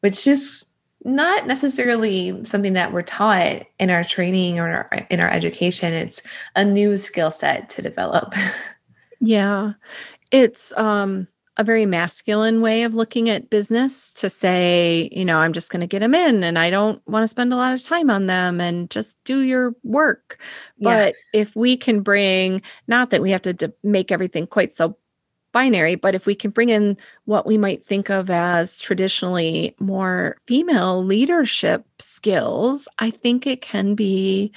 which 0.01 0.27
is 0.27 0.67
not 1.05 1.47
necessarily 1.47 2.45
something 2.45 2.73
that 2.73 2.93
we're 2.93 3.03
taught 3.03 3.65
in 3.79 3.91
our 3.91 4.05
training 4.05 4.59
or 4.59 4.89
in 5.11 5.21
our 5.21 5.31
education. 5.31 5.93
It's 5.93 6.23
a 6.57 6.65
new 6.65 6.97
skill 6.97 7.31
set 7.31 7.69
to 7.71 7.83
develop. 7.83 8.35
yeah. 9.21 9.73
It's 10.31 10.73
um 10.77 11.29
a 11.59 11.65
very 11.65 11.87
masculine 11.87 12.61
way 12.61 12.85
of 12.85 12.95
looking 12.95 13.29
at 13.29 13.51
business 13.51 14.13
to 14.13 14.31
say, 14.31 15.09
you 15.11 15.25
know, 15.25 15.39
I'm 15.39 15.53
just 15.53 15.71
going 15.71 15.81
to 15.81 15.89
get 15.89 15.99
them 15.99 16.15
in 16.15 16.45
and 16.45 16.57
I 16.57 16.71
don't 16.71 17.03
want 17.09 17.25
to 17.25 17.29
spend 17.29 17.53
a 17.53 17.57
lot 17.57 17.75
of 17.75 17.83
time 17.83 18.11
on 18.11 18.27
them 18.27 18.61
and 18.61 18.89
just 18.89 19.17
do 19.25 19.41
your 19.41 19.75
work. 19.83 20.41
Yeah. 20.77 20.89
But 20.89 21.15
if 21.33 21.57
we 21.57 21.77
can 21.77 22.01
bring, 22.01 22.63
not 22.87 23.11
that 23.11 23.21
we 23.21 23.33
have 23.33 23.43
to 23.43 23.53
d- 23.53 23.73
make 23.83 24.13
everything 24.13 24.47
quite 24.47 24.73
so 24.73 24.97
binary, 25.53 25.95
but 25.95 26.15
if 26.15 26.27
we 26.27 26.35
can 26.35 26.51
bring 26.51 26.69
in 26.69 26.97
what 27.25 27.47
we 27.47 27.59
might 27.59 27.87
think 27.87 28.11
of 28.11 28.31
as 28.31 28.79
traditionally 28.79 29.75
more 29.81 30.37
female 30.47 31.05
leadership 31.05 31.85
skills, 31.99 32.89
I 32.99 33.11
think 33.11 33.47
it 33.47 33.63
can 33.63 33.95
be 33.95 34.53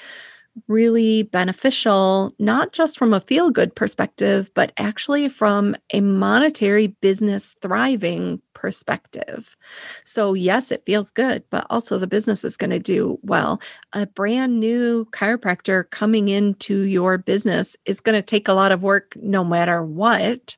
really 0.67 1.23
beneficial, 1.23 2.33
not 2.39 2.73
just 2.73 2.97
from 2.97 3.13
a 3.13 3.21
feel 3.21 3.51
good 3.51 3.73
perspective, 3.75 4.51
but 4.53 4.73
actually 4.77 5.29
from 5.29 5.75
a 5.93 6.01
monetary 6.01 6.87
business 6.87 7.55
thriving 7.61 8.41
perspective. 8.61 9.57
So, 10.05 10.35
yes, 10.35 10.71
it 10.71 10.83
feels 10.85 11.09
good, 11.09 11.43
but 11.49 11.65
also 11.71 11.97
the 11.97 12.05
business 12.07 12.45
is 12.45 12.57
going 12.57 12.69
to 12.69 12.79
do 12.79 13.17
well. 13.23 13.59
A 13.93 14.05
brand 14.05 14.59
new 14.59 15.05
chiropractor 15.11 15.89
coming 15.89 16.29
into 16.29 16.81
your 16.81 17.17
business 17.17 17.75
is 17.85 17.99
going 17.99 18.15
to 18.15 18.21
take 18.21 18.47
a 18.47 18.53
lot 18.53 18.71
of 18.71 18.83
work 18.83 19.13
no 19.17 19.43
matter 19.43 19.83
what 19.83 20.55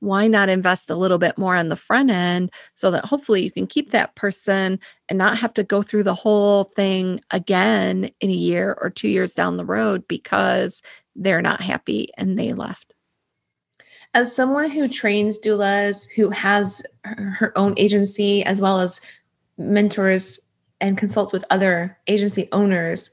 why 0.00 0.28
not 0.28 0.50
invest 0.50 0.90
a 0.90 0.94
little 0.94 1.16
bit 1.18 1.38
more 1.38 1.56
on 1.56 1.70
the 1.70 1.76
front 1.76 2.10
end 2.10 2.50
so 2.74 2.90
that 2.90 3.06
hopefully 3.06 3.42
you 3.42 3.50
can 3.50 3.66
keep 3.66 3.92
that 3.92 4.14
person 4.14 4.78
and 5.08 5.16
not 5.18 5.38
have 5.38 5.54
to 5.54 5.64
go 5.64 5.82
through 5.82 6.02
the 6.02 6.14
whole 6.14 6.64
thing 6.64 7.18
again 7.30 8.10
in 8.20 8.28
a 8.30 8.34
year 8.34 8.76
or 8.82 8.90
two 8.90 9.08
years 9.08 9.32
down 9.32 9.56
the 9.56 9.64
road 9.64 10.06
because 10.06 10.82
they're 11.16 11.40
not 11.42 11.62
happy 11.62 12.10
and 12.18 12.38
they 12.38 12.52
left? 12.52 12.92
As 14.16 14.34
someone 14.34 14.70
who 14.70 14.88
trains 14.88 15.38
doulas, 15.38 16.10
who 16.10 16.30
has 16.30 16.82
her 17.04 17.52
own 17.54 17.74
agency, 17.76 18.42
as 18.42 18.62
well 18.62 18.80
as 18.80 18.98
mentors 19.58 20.40
and 20.80 20.96
consults 20.96 21.34
with 21.34 21.44
other 21.50 21.98
agency 22.06 22.48
owners, 22.50 23.10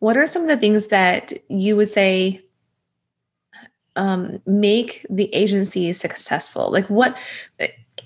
what 0.00 0.18
are 0.18 0.26
some 0.26 0.42
of 0.42 0.48
the 0.48 0.58
things 0.58 0.88
that 0.88 1.32
you 1.48 1.76
would 1.76 1.88
say 1.88 2.42
um, 3.96 4.38
make 4.44 5.06
the 5.08 5.34
agency 5.34 5.94
successful? 5.94 6.70
Like 6.70 6.90
what 6.90 7.16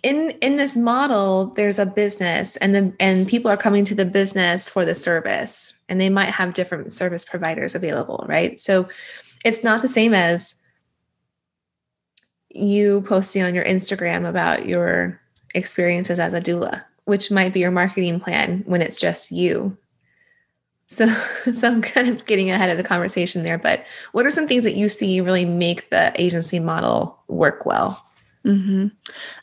in 0.04 0.30
in 0.40 0.58
this 0.58 0.76
model 0.76 1.46
there's 1.56 1.80
a 1.80 1.86
business 1.86 2.56
and 2.58 2.72
then 2.72 2.94
and 3.00 3.26
people 3.26 3.50
are 3.50 3.56
coming 3.56 3.84
to 3.84 3.96
the 3.96 4.04
business 4.04 4.68
for 4.68 4.84
the 4.84 4.94
service 4.94 5.76
and 5.88 6.00
they 6.00 6.08
might 6.08 6.30
have 6.30 6.54
different 6.54 6.92
service 6.92 7.24
providers 7.24 7.74
available 7.74 8.24
right 8.28 8.60
so 8.60 8.88
it's 9.44 9.64
not 9.64 9.82
the 9.82 9.88
same 9.88 10.14
as 10.14 10.57
you 12.50 13.02
posting 13.02 13.42
on 13.42 13.54
your 13.54 13.64
instagram 13.64 14.28
about 14.28 14.66
your 14.66 15.20
experiences 15.54 16.18
as 16.18 16.34
a 16.34 16.40
doula 16.40 16.82
which 17.04 17.30
might 17.30 17.52
be 17.52 17.60
your 17.60 17.70
marketing 17.70 18.20
plan 18.20 18.62
when 18.66 18.82
it's 18.82 19.00
just 19.00 19.30
you 19.30 19.76
so, 20.88 21.06
so 21.52 21.68
I'm 21.68 21.82
kind 21.82 22.08
of 22.08 22.26
getting 22.26 22.50
ahead 22.50 22.70
of 22.70 22.76
the 22.76 22.82
conversation 22.82 23.44
there, 23.44 23.58
but 23.58 23.84
what 24.12 24.26
are 24.26 24.30
some 24.30 24.46
things 24.46 24.64
that 24.64 24.74
you 24.74 24.88
see 24.88 25.20
really 25.20 25.44
make 25.44 25.90
the 25.90 26.12
agency 26.20 26.58
model 26.58 27.18
work 27.28 27.64
well? 27.64 28.02
Mm-hmm. 28.44 28.88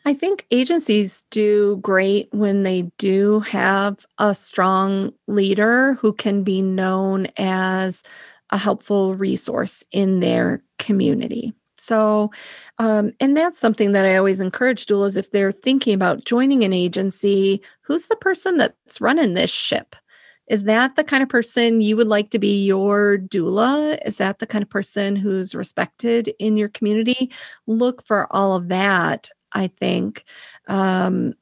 I 0.05 0.13
think 0.13 0.47
agencies 0.51 1.23
do 1.29 1.77
great 1.77 2.29
when 2.31 2.63
they 2.63 2.91
do 2.97 3.41
have 3.41 4.05
a 4.17 4.33
strong 4.33 5.13
leader 5.27 5.93
who 5.95 6.13
can 6.13 6.43
be 6.43 6.61
known 6.61 7.27
as 7.37 8.03
a 8.49 8.57
helpful 8.57 9.13
resource 9.15 9.83
in 9.91 10.21
their 10.21 10.63
community. 10.79 11.53
So, 11.77 12.31
um, 12.77 13.11
and 13.19 13.35
that's 13.35 13.59
something 13.59 13.91
that 13.93 14.05
I 14.05 14.15
always 14.17 14.39
encourage 14.39 14.85
doulas 14.85 15.17
if 15.17 15.31
they're 15.31 15.51
thinking 15.51 15.93
about 15.93 16.25
joining 16.25 16.63
an 16.63 16.73
agency, 16.73 17.61
who's 17.81 18.07
the 18.07 18.15
person 18.15 18.57
that's 18.57 19.01
running 19.01 19.33
this 19.33 19.51
ship? 19.51 19.95
Is 20.47 20.65
that 20.65 20.95
the 20.95 21.03
kind 21.03 21.23
of 21.23 21.29
person 21.29 21.81
you 21.81 21.97
would 21.97 22.07
like 22.07 22.29
to 22.29 22.39
be 22.39 22.65
your 22.65 23.17
doula? 23.17 23.97
Is 24.05 24.17
that 24.17 24.39
the 24.39 24.47
kind 24.47 24.63
of 24.63 24.69
person 24.69 25.15
who's 25.15 25.55
respected 25.55 26.33
in 26.39 26.55
your 26.55 26.69
community? 26.69 27.31
Look 27.67 28.05
for 28.05 28.27
all 28.31 28.53
of 28.53 28.67
that, 28.69 29.29
I 29.53 29.67
think, 29.67 30.23
um, 30.67 31.33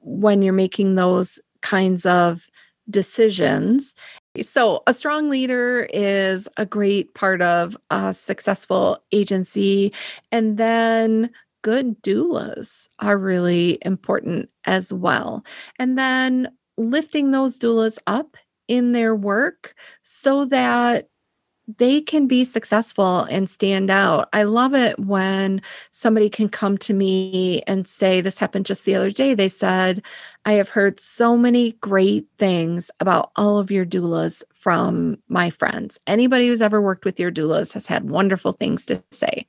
when 0.00 0.42
you're 0.42 0.52
making 0.52 0.96
those 0.96 1.40
kinds 1.62 2.04
of 2.04 2.46
decisions. 2.90 3.94
So, 4.40 4.82
a 4.86 4.94
strong 4.94 5.28
leader 5.28 5.88
is 5.92 6.48
a 6.56 6.64
great 6.64 7.14
part 7.14 7.42
of 7.42 7.76
a 7.90 8.14
successful 8.14 9.02
agency. 9.12 9.92
And 10.30 10.56
then 10.56 11.30
good 11.62 12.02
doulas 12.02 12.88
are 12.98 13.18
really 13.18 13.78
important 13.82 14.48
as 14.64 14.90
well. 14.92 15.44
And 15.78 15.98
then 15.98 16.48
lifting 16.78 17.30
those 17.30 17.58
doulas 17.58 17.98
up 18.06 18.38
in 18.68 18.92
their 18.92 19.14
work 19.14 19.74
so 20.02 20.46
that 20.46 21.08
they 21.68 22.00
can 22.00 22.26
be 22.26 22.44
successful 22.44 23.20
and 23.24 23.48
stand 23.48 23.90
out. 23.90 24.28
I 24.32 24.42
love 24.42 24.74
it 24.74 24.98
when 24.98 25.62
somebody 25.90 26.28
can 26.28 26.48
come 26.48 26.76
to 26.78 26.92
me 26.94 27.62
and 27.66 27.86
say, 27.86 28.20
This 28.20 28.38
happened 28.38 28.66
just 28.66 28.84
the 28.84 28.94
other 28.94 29.10
day. 29.10 29.34
They 29.34 29.48
said, 29.48 30.02
I 30.44 30.54
have 30.54 30.68
heard 30.68 30.98
so 30.98 31.36
many 31.36 31.72
great 31.74 32.26
things 32.38 32.90
about 33.00 33.30
all 33.36 33.58
of 33.58 33.70
your 33.70 33.86
doulas 33.86 34.42
from 34.54 35.18
my 35.28 35.50
friends. 35.50 36.00
Anybody 36.06 36.48
who's 36.48 36.62
ever 36.62 36.82
worked 36.82 37.04
with 37.04 37.20
your 37.20 37.30
doulas 37.30 37.72
has 37.74 37.86
had 37.86 38.10
wonderful 38.10 38.52
things 38.52 38.84
to 38.86 39.02
say. 39.10 39.46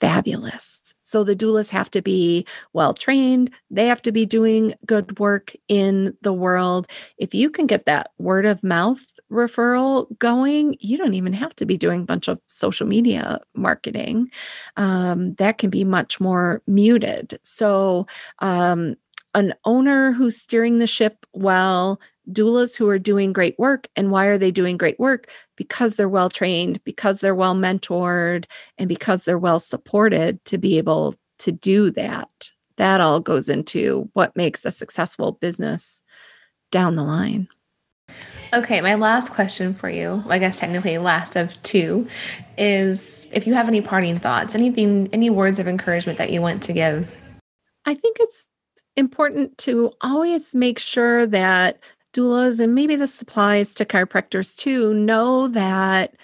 Fabulous. 0.00 0.94
So 1.02 1.22
the 1.22 1.36
doulas 1.36 1.70
have 1.70 1.90
to 1.92 2.02
be 2.02 2.46
well 2.72 2.92
trained, 2.92 3.50
they 3.70 3.86
have 3.86 4.02
to 4.02 4.12
be 4.12 4.26
doing 4.26 4.74
good 4.84 5.18
work 5.18 5.54
in 5.68 6.16
the 6.22 6.32
world. 6.32 6.88
If 7.18 7.34
you 7.34 7.50
can 7.50 7.66
get 7.66 7.86
that 7.86 8.10
word 8.18 8.44
of 8.44 8.62
mouth 8.64 9.04
referral 9.30 10.06
going, 10.18 10.76
you 10.80 10.96
don't 10.96 11.14
even 11.14 11.32
have 11.32 11.54
to 11.56 11.66
be 11.66 11.76
doing 11.76 12.02
a 12.02 12.06
bunch 12.06 12.28
of 12.28 12.40
social 12.46 12.86
media 12.86 13.40
marketing. 13.54 14.30
Um, 14.76 15.34
that 15.34 15.58
can 15.58 15.70
be 15.70 15.84
much 15.84 16.20
more 16.20 16.62
muted. 16.66 17.38
So, 17.42 18.06
um, 18.40 18.96
an 19.34 19.52
owner 19.66 20.12
who's 20.12 20.40
steering 20.40 20.78
the 20.78 20.86
ship 20.86 21.26
well, 21.34 22.00
doulas 22.30 22.76
who 22.76 22.88
are 22.88 22.98
doing 22.98 23.32
great 23.32 23.58
work. 23.58 23.86
And 23.94 24.10
why 24.10 24.26
are 24.26 24.38
they 24.38 24.50
doing 24.50 24.78
great 24.78 24.98
work? 24.98 25.30
Because 25.56 25.96
they're 25.96 26.08
well 26.08 26.30
trained, 26.30 26.82
because 26.84 27.20
they're 27.20 27.34
well 27.34 27.54
mentored, 27.54 28.46
and 28.78 28.88
because 28.88 29.24
they're 29.24 29.38
well 29.38 29.60
supported 29.60 30.42
to 30.46 30.56
be 30.56 30.78
able 30.78 31.14
to 31.38 31.52
do 31.52 31.90
that. 31.92 32.50
That 32.78 33.00
all 33.00 33.20
goes 33.20 33.48
into 33.48 34.08
what 34.14 34.36
makes 34.36 34.64
a 34.64 34.70
successful 34.70 35.32
business 35.32 36.02
down 36.70 36.96
the 36.96 37.04
line. 37.04 37.48
Okay, 38.52 38.80
my 38.80 38.94
last 38.94 39.32
question 39.32 39.74
for 39.74 39.90
you, 39.90 40.22
I 40.28 40.38
guess 40.38 40.60
technically 40.60 40.96
last 40.98 41.36
of 41.36 41.60
two, 41.62 42.06
is 42.56 43.26
if 43.32 43.46
you 43.46 43.54
have 43.54 43.68
any 43.68 43.80
parting 43.80 44.18
thoughts, 44.18 44.54
anything, 44.54 45.08
any 45.12 45.30
words 45.30 45.58
of 45.58 45.66
encouragement 45.66 46.16
that 46.18 46.30
you 46.30 46.40
want 46.40 46.62
to 46.64 46.72
give 46.72 47.12
I 47.86 47.94
think 47.94 48.16
it's 48.20 48.48
important 48.96 49.56
to 49.58 49.92
always 50.00 50.54
make 50.54 50.78
sure 50.78 51.24
that 51.26 51.78
doulas 52.12 52.60
and 52.60 52.74
maybe 52.74 52.96
this 52.96 53.22
applies 53.22 53.72
to 53.74 53.84
chiropractors 53.84 54.56
too 54.56 54.92
know 54.92 55.48
that 55.48 56.14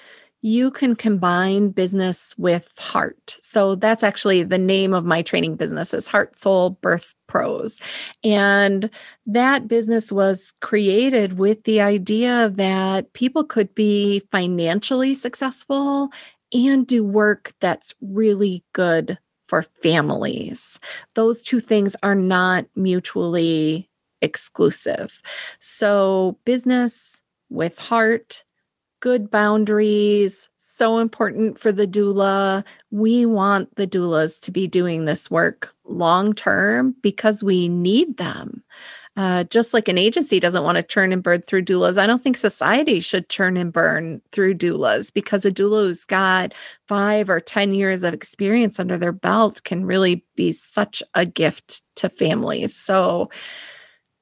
you 0.41 0.73
can 0.73 0.97
combine 0.97 1.69
business 1.69 2.37
with 2.37 2.73
heart. 2.77 3.37
So 3.43 3.77
that's 3.77 4.03
actually 4.03 4.43
the 4.43 4.59
name 4.59 4.93
of 4.93 5.05
my 5.05 5.23
training 5.23 5.55
business 5.55 5.95
is 5.95 6.09
Heart 6.09 6.37
Soul 6.37 6.71
Birth 6.71 7.15
Pros. 7.33 7.81
And 8.23 8.91
that 9.25 9.67
business 9.67 10.13
was 10.13 10.53
created 10.61 11.39
with 11.39 11.65
the 11.65 11.81
idea 11.81 12.51
that 12.51 13.11
people 13.15 13.43
could 13.43 13.75
be 13.75 14.21
financially 14.31 15.15
successful 15.15 16.13
and 16.53 16.87
do 16.87 17.03
work 17.03 17.55
that's 17.59 17.95
really 18.03 18.63
good 18.75 19.19
for 19.49 19.63
families. 19.63 20.79
Those 21.15 21.43
two 21.43 21.59
things 21.59 21.97
are 22.03 22.15
not 22.15 22.67
mutually 22.77 23.89
exclusive. 24.21 25.23
So 25.59 26.37
business 26.45 27.23
with 27.49 27.79
heart 27.79 28.45
good 29.03 29.31
boundaries, 29.33 30.49
so 30.59 30.99
important 30.99 31.59
for 31.59 31.73
the 31.73 31.89
doula. 31.89 32.65
We 32.93 33.27
want 33.27 33.75
the 33.75 33.87
doulas 33.87 34.41
to 34.43 34.53
be 34.53 34.69
doing 34.69 35.05
this 35.05 35.29
work 35.29 35.75
long 35.85 36.33
term 36.33 36.95
because 37.03 37.43
we 37.43 37.69
need 37.69 38.17
them. 38.17 38.63
Uh, 39.17 39.43
just 39.45 39.75
like 39.75 39.89
an 39.89 39.99
agency 39.99 40.39
doesn't 40.39 40.63
want 40.63 40.77
to 40.77 40.85
churn 40.85 41.13
and 41.13 41.23
burn 41.23 41.43
through 41.43 41.65
doulas, 41.65 41.99
I 41.99 42.07
don't 42.07 42.23
think 42.23 42.37
society 42.37 43.01
should 43.01 43.29
churn 43.29 43.57
and 43.57 43.73
burn 43.73 44.23
through 44.31 44.55
doulas 44.55 45.13
because 45.13 45.45
a 45.45 45.51
doula 45.51 45.89
who's 45.89 46.05
got 46.05 46.55
five 46.87 47.29
or 47.29 47.41
10 47.41 47.75
years 47.75 48.05
of 48.05 48.15
experience 48.15 48.79
under 48.79 48.97
their 48.97 49.13
belt 49.13 49.65
can 49.65 49.85
really 49.85 50.25
be 50.37 50.53
such 50.53 51.03
a 51.15 51.27
gift 51.27 51.83
to 51.97 52.09
families. 52.09 52.75
So, 52.75 53.31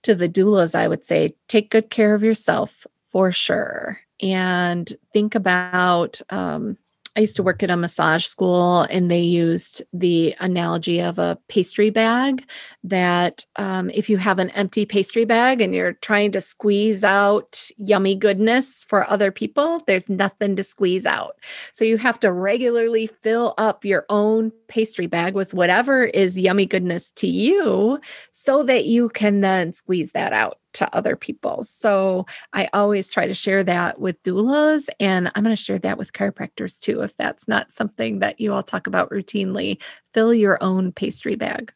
to 0.05 0.15
the 0.15 0.29
doulas, 0.29 0.75
I 0.75 0.89
would 0.89 1.05
say 1.05 1.37
take 1.49 1.71
good 1.71 1.91
care 1.91 2.15
of 2.15 2.23
yourself 2.23 2.87
for 3.13 3.31
sure 3.31 4.01
and 4.23 4.93
think 5.13 5.35
about 5.35 6.21
um, 6.31 6.77
I 7.17 7.21
used 7.21 7.37
to 7.37 7.43
work 7.43 7.63
at 7.63 7.71
a 7.71 7.77
massage 7.77 8.25
school 8.25 8.83
and 8.83 9.11
they 9.11 9.21
used 9.21 9.83
the 9.93 10.35
analogy 10.39 11.01
of 11.01 11.19
a 11.19 11.37
pastry 11.49 11.91
bag 11.91 12.49
that 12.85 13.45
um, 13.57 13.91
if 13.91 14.09
you 14.09 14.17
have 14.17 14.39
an 14.39 14.51
empty 14.51 14.87
pastry 14.87 15.25
bag 15.25 15.61
and 15.61 15.75
you're 15.75 15.95
trying 15.95 16.31
to 16.33 16.41
squeeze 16.41 17.03
out 17.03 17.69
yummy 17.77 18.15
goodness 18.15 18.85
for 18.85 19.09
other 19.11 19.33
people, 19.33 19.83
there's 19.87 20.09
nothing 20.09 20.55
to 20.55 20.63
squeeze 20.63 21.05
out. 21.05 21.37
So 21.73 21.85
you 21.85 21.99
have 21.99 22.21
to 22.21 22.31
regularly 22.31 23.09
fill 23.09 23.55
up 23.59 23.85
your 23.85 24.07
own 24.09 24.53
pastry 24.69 25.07
bag 25.07 25.35
with 25.35 25.53
whatever 25.53 26.05
is 26.05 26.39
yummy 26.39 26.67
goodness 26.67 27.11
to 27.17 27.27
you 27.27 28.01
so 28.31 28.63
that 28.63 28.85
you 28.85 29.09
can 29.09 29.41
then 29.41 29.73
squeeze 29.73 30.13
that 30.13 30.33
out 30.33 30.60
to 30.75 30.95
other 30.95 31.17
people. 31.17 31.63
So 31.63 32.27
I 32.53 32.69
always 32.73 33.09
try 33.09 33.27
to 33.27 33.35
share 33.35 33.65
that 33.65 34.01
with 34.01 34.23
doulas, 34.23 34.89
and 34.99 35.31
I'm 35.35 35.43
going 35.43 35.55
to 35.55 35.63
share 35.63 35.79
that 35.79 35.99
with 35.99 36.13
chiropractors 36.13 36.81
too. 36.81 37.03
If 37.03 37.17
that's 37.17 37.49
not 37.49 37.73
something 37.73 38.21
that 38.21 38.41
you 38.41 38.53
all 38.53 38.63
talk 38.63 38.87
about 38.87 39.11
routinely, 39.11 39.81
fill 40.15 40.35
your 40.35 40.59
own 40.63 40.93
pastry 40.93 41.37
bag. 41.37 41.73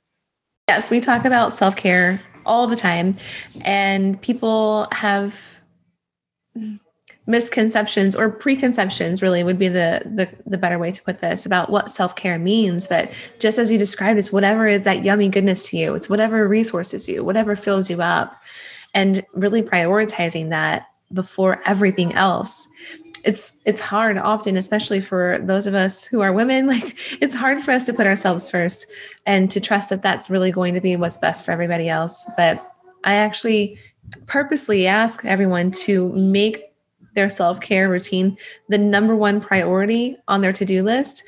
Yes, 0.69 0.91
we 0.91 1.01
talk 1.01 1.25
about 1.25 1.55
self 1.55 1.77
care 1.77 2.23
all 2.47 2.67
the 2.67 2.77
time, 2.77 3.17
and 3.63 4.21
people 4.21 4.89
have 4.93 5.61
misconceptions 7.27 8.15
or 8.15 8.31
preconceptions 8.31 9.23
really 9.23 9.43
would 9.43 9.59
be 9.59 9.69
the, 9.69 10.03
the 10.05 10.29
the 10.47 10.59
better 10.59 10.79
way 10.79 10.91
to 10.91 11.03
put 11.03 11.21
this 11.21 11.47
about 11.47 11.71
what 11.71 11.91
self-care 11.91 12.39
means 12.39 12.87
but 12.87 13.11
just 13.39 13.59
as 13.59 13.73
you 13.73 13.79
described 13.79 14.19
it's 14.19 14.31
whatever 14.31 14.67
is 14.67 14.85
that 14.85 15.05
yummy 15.05 15.29
goodness 15.31 15.71
to 15.71 15.79
you 15.79 15.95
it's 15.95 16.09
whatever 16.09 16.47
resources 16.47 17.09
you 17.09 17.25
whatever 17.25 17.57
fills 17.57 17.89
you 17.89 18.03
up 18.03 18.37
and 18.95 19.25
really 19.35 19.63
prioritizing 19.63 20.51
that 20.51 20.87
before 21.13 21.61
everything 21.67 22.15
else. 22.15 22.67
It's 23.25 23.63
it's 23.65 23.81
hard 23.81 24.19
often 24.19 24.57
especially 24.57 25.01
for 25.01 25.39
those 25.43 25.67
of 25.67 25.75
us 25.75 26.05
who 26.05 26.21
are 26.21 26.33
women 26.33 26.67
like 26.75 26.97
it's 27.23 27.35
hard 27.35 27.63
for 27.63 27.73
us 27.73 27.87
to 27.87 27.95
put 27.95 28.07
ourselves 28.07 28.51
first 28.51 28.91
and 29.27 29.51
to 29.51 29.61
trust 29.61 29.91
that 29.91 30.03
that's 30.03 30.31
really 30.31 30.53
going 30.53 30.75
to 30.75 30.81
be 30.81 30.97
what's 30.97 31.19
best 31.19 31.45
for 31.45 31.51
everybody 31.51 31.89
else. 31.89 32.31
But 32.37 32.63
i 33.05 33.15
actually 33.15 33.79
purposely 34.27 34.87
ask 34.87 35.25
everyone 35.25 35.71
to 35.71 36.11
make 36.13 36.73
their 37.15 37.31
self-care 37.31 37.89
routine 37.89 38.37
the 38.69 38.79
number 38.79 39.15
one 39.15 39.41
priority 39.41 40.17
on 40.29 40.41
their 40.41 40.53
to-do 40.53 40.83
list 40.83 41.23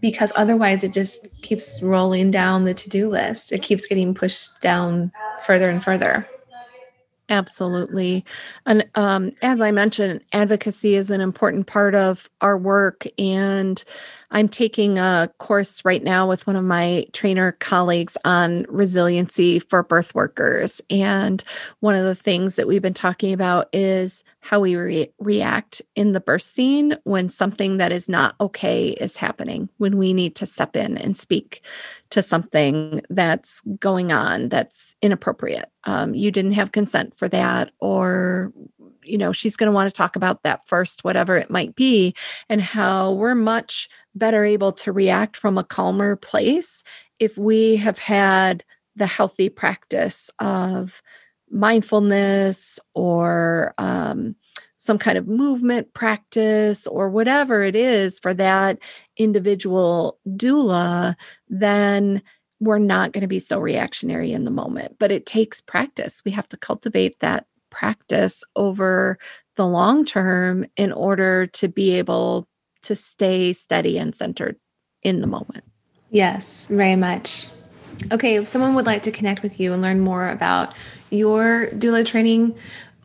because 0.00 0.32
otherwise 0.36 0.84
it 0.84 0.92
just 0.92 1.28
keeps 1.42 1.82
rolling 1.82 2.30
down 2.30 2.64
the 2.64 2.74
to-do 2.74 3.08
list. 3.08 3.52
It 3.52 3.62
keeps 3.62 3.86
getting 3.86 4.14
pushed 4.14 4.60
down 4.60 5.12
further 5.44 5.68
and 5.68 5.82
further 5.82 6.28
Absolutely. 7.30 8.24
And 8.66 8.88
um, 8.96 9.30
as 9.40 9.60
I 9.60 9.70
mentioned, 9.70 10.20
advocacy 10.32 10.96
is 10.96 11.10
an 11.10 11.20
important 11.20 11.68
part 11.68 11.94
of 11.94 12.28
our 12.40 12.58
work. 12.58 13.06
And 13.20 13.82
I'm 14.32 14.48
taking 14.48 14.98
a 14.98 15.30
course 15.38 15.84
right 15.84 16.02
now 16.02 16.28
with 16.28 16.44
one 16.48 16.56
of 16.56 16.64
my 16.64 17.06
trainer 17.12 17.52
colleagues 17.52 18.16
on 18.24 18.66
resiliency 18.68 19.60
for 19.60 19.84
birth 19.84 20.12
workers. 20.12 20.80
And 20.90 21.42
one 21.78 21.94
of 21.94 22.04
the 22.04 22.16
things 22.16 22.56
that 22.56 22.66
we've 22.66 22.82
been 22.82 22.94
talking 22.94 23.32
about 23.32 23.68
is 23.72 24.24
how 24.40 24.60
we 24.60 24.74
re- 24.74 25.12
react 25.18 25.82
in 25.94 26.12
the 26.12 26.20
birth 26.20 26.42
scene 26.42 26.96
when 27.04 27.28
something 27.28 27.76
that 27.76 27.92
is 27.92 28.08
not 28.08 28.34
okay 28.40 28.88
is 28.88 29.16
happening, 29.16 29.68
when 29.76 29.98
we 29.98 30.12
need 30.12 30.34
to 30.36 30.46
step 30.46 30.76
in 30.76 30.96
and 30.96 31.16
speak 31.16 31.62
to 32.10 32.22
something 32.22 33.02
that's 33.10 33.60
going 33.78 34.12
on 34.12 34.48
that's 34.48 34.94
inappropriate. 35.02 35.70
Um, 35.84 36.14
you 36.14 36.30
didn't 36.30 36.52
have 36.52 36.72
consent 36.72 37.16
for 37.18 37.28
that, 37.28 37.72
or 37.80 38.52
you 39.02 39.18
know, 39.18 39.32
she's 39.32 39.56
going 39.56 39.66
to 39.66 39.74
want 39.74 39.88
to 39.88 39.96
talk 39.96 40.16
about 40.16 40.42
that 40.42 40.66
first, 40.66 41.04
whatever 41.04 41.36
it 41.36 41.50
might 41.50 41.74
be, 41.74 42.14
and 42.48 42.60
how 42.60 43.12
we're 43.12 43.34
much 43.34 43.88
better 44.14 44.44
able 44.44 44.72
to 44.72 44.92
react 44.92 45.36
from 45.36 45.58
a 45.58 45.64
calmer 45.64 46.16
place 46.16 46.82
if 47.18 47.36
we 47.36 47.76
have 47.76 47.98
had 47.98 48.64
the 48.96 49.06
healthy 49.06 49.48
practice 49.48 50.30
of 50.38 51.02
mindfulness 51.50 52.78
or 52.94 53.74
um, 53.78 54.34
some 54.76 54.98
kind 54.98 55.18
of 55.18 55.28
movement 55.28 55.92
practice 55.92 56.86
or 56.86 57.10
whatever 57.10 57.62
it 57.62 57.76
is 57.76 58.18
for 58.18 58.32
that 58.34 58.78
individual 59.16 60.18
doula, 60.26 61.14
then 61.48 62.22
we're 62.60 62.78
not 62.78 63.12
going 63.12 63.22
to 63.22 63.28
be 63.28 63.38
so 63.38 63.58
reactionary 63.58 64.32
in 64.32 64.44
the 64.44 64.50
moment. 64.50 64.96
But 64.98 65.10
it 65.10 65.26
takes 65.26 65.60
practice. 65.60 66.22
We 66.24 66.30
have 66.32 66.48
to 66.48 66.56
cultivate 66.56 67.20
that 67.20 67.46
practice 67.70 68.44
over 68.56 69.18
the 69.56 69.66
long 69.66 70.04
term 70.04 70.66
in 70.76 70.92
order 70.92 71.46
to 71.46 71.68
be 71.68 71.98
able 71.98 72.48
to 72.82 72.96
stay 72.96 73.52
steady 73.52 73.98
and 73.98 74.14
centered 74.14 74.56
in 75.02 75.20
the 75.20 75.26
moment. 75.26 75.64
Yes, 76.10 76.66
very 76.66 76.96
much. 76.96 77.46
Okay, 78.12 78.36
if 78.36 78.48
someone 78.48 78.74
would 78.74 78.86
like 78.86 79.02
to 79.02 79.12
connect 79.12 79.42
with 79.42 79.60
you 79.60 79.72
and 79.72 79.82
learn 79.82 80.00
more 80.00 80.28
about 80.28 80.74
your 81.10 81.68
doula 81.72 82.06
training 82.06 82.54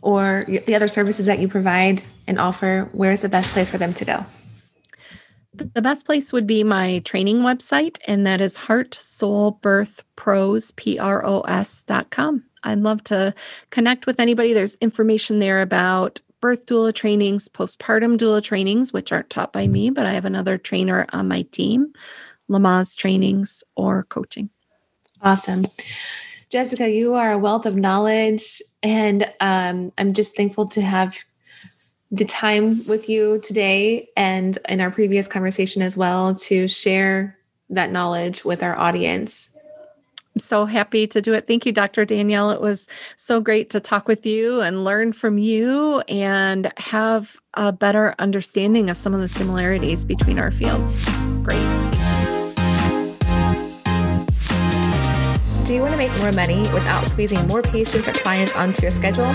or 0.01 0.45
the 0.47 0.75
other 0.75 0.87
services 0.87 1.25
that 1.25 1.39
you 1.39 1.47
provide 1.47 2.03
and 2.27 2.39
offer, 2.39 2.89
where's 2.91 3.21
the 3.21 3.29
best 3.29 3.53
place 3.53 3.69
for 3.69 3.77
them 3.77 3.93
to 3.93 4.05
go? 4.05 4.25
The 5.53 5.81
best 5.81 6.05
place 6.05 6.33
would 6.33 6.45
be 6.45 6.63
my 6.65 6.99
training 7.05 7.37
website, 7.37 7.97
and 8.05 8.27
that 8.27 8.41
is 8.41 8.57
Heart 8.57 8.93
Soul 8.93 9.51
Birth 9.61 10.03
Pros, 10.17 10.71
P 10.71 10.99
R 10.99 11.25
O 11.25 11.41
S 11.41 11.83
dot 11.87 12.09
com. 12.09 12.43
I'd 12.63 12.79
love 12.79 13.03
to 13.05 13.33
connect 13.69 14.05
with 14.05 14.19
anybody. 14.19 14.51
There's 14.51 14.75
information 14.75 15.39
there 15.39 15.61
about 15.61 16.19
birth 16.41 16.65
doula 16.65 16.93
trainings, 16.93 17.47
postpartum 17.47 18.17
doula 18.17 18.43
trainings, 18.43 18.91
which 18.91 19.13
aren't 19.13 19.29
taught 19.29 19.53
by 19.53 19.67
me, 19.67 19.89
but 19.89 20.05
I 20.05 20.11
have 20.11 20.25
another 20.25 20.57
trainer 20.57 21.05
on 21.13 21.29
my 21.29 21.43
team, 21.43 21.93
Lamaze 22.49 22.97
trainings 22.97 23.63
or 23.75 24.03
coaching. 24.03 24.49
Awesome. 25.21 25.65
Jessica, 26.55 26.89
you 26.89 27.15
are 27.15 27.33
a 27.33 27.37
wealth 27.37 27.65
of 27.65 27.75
knowledge, 27.75 28.61
and 28.81 29.29
um, 29.41 29.91
I'm 29.97 30.13
just 30.13 30.37
thankful 30.37 30.65
to 30.69 30.81
have 30.81 31.17
the 32.11 32.23
time 32.23 32.81
with 32.85 33.09
you 33.09 33.41
today 33.43 34.07
and 34.15 34.57
in 34.69 34.79
our 34.79 34.89
previous 34.89 35.27
conversation 35.27 35.81
as 35.81 35.97
well 35.97 36.33
to 36.35 36.69
share 36.69 37.37
that 37.71 37.91
knowledge 37.91 38.45
with 38.45 38.63
our 38.63 38.73
audience. 38.79 39.53
I'm 40.33 40.39
so 40.39 40.63
happy 40.63 41.07
to 41.07 41.21
do 41.21 41.33
it. 41.33 41.45
Thank 41.45 41.65
you, 41.65 41.73
Dr. 41.73 42.05
Danielle. 42.05 42.51
It 42.51 42.61
was 42.61 42.87
so 43.17 43.41
great 43.41 43.69
to 43.71 43.81
talk 43.81 44.07
with 44.07 44.25
you 44.25 44.61
and 44.61 44.85
learn 44.85 45.11
from 45.11 45.37
you 45.37 45.99
and 46.07 46.71
have 46.77 47.35
a 47.55 47.73
better 47.73 48.15
understanding 48.17 48.89
of 48.89 48.95
some 48.95 49.13
of 49.13 49.19
the 49.19 49.27
similarities 49.27 50.05
between 50.05 50.39
our 50.39 50.51
fields. 50.51 51.03
It's 51.05 51.39
great. 51.39 51.94
Do 55.65 55.73
you 55.73 55.81
want 55.81 55.93
to 55.93 55.97
make 55.97 56.15
more 56.19 56.31
money 56.31 56.59
without 56.73 57.05
squeezing 57.05 57.47
more 57.47 57.63
patients 57.63 58.07
or 58.07 58.11
clients 58.11 58.55
onto 58.55 58.83
your 58.83 58.91
schedule? 58.91 59.31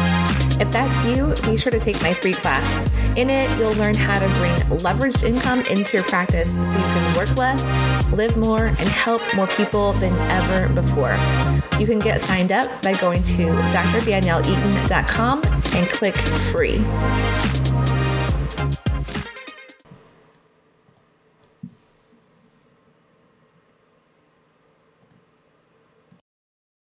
If 0.61 0.71
that's 0.71 1.05
you, 1.05 1.35
be 1.51 1.57
sure 1.57 1.73
to 1.73 1.81
take 1.81 2.01
my 2.03 2.15
free 2.15 2.35
class. 2.35 2.85
In 3.17 3.29
it, 3.29 3.51
you'll 3.59 3.73
learn 3.73 3.97
how 3.97 4.21
to 4.21 4.29
bring 4.39 4.79
leveraged 4.79 5.25
income 5.25 5.65
into 5.69 5.97
your 5.97 6.07
practice 6.07 6.55
so 6.71 6.79
you 6.79 6.85
can 6.85 7.17
work 7.17 7.37
less, 7.37 7.75
live 8.13 8.37
more, 8.37 8.67
and 8.67 8.79
help 8.79 9.23
more 9.35 9.49
people 9.49 9.93
than 9.95 10.13
ever 10.31 10.73
before. 10.73 11.17
You 11.81 11.87
can 11.87 11.99
get 11.99 12.21
signed 12.21 12.53
up 12.53 12.81
by 12.81 12.93
going 12.95 13.25
to 13.25 13.47
drdanielleeaton.com 13.47 15.43
and 15.43 15.89
click 15.89 16.17
free. 16.17 17.60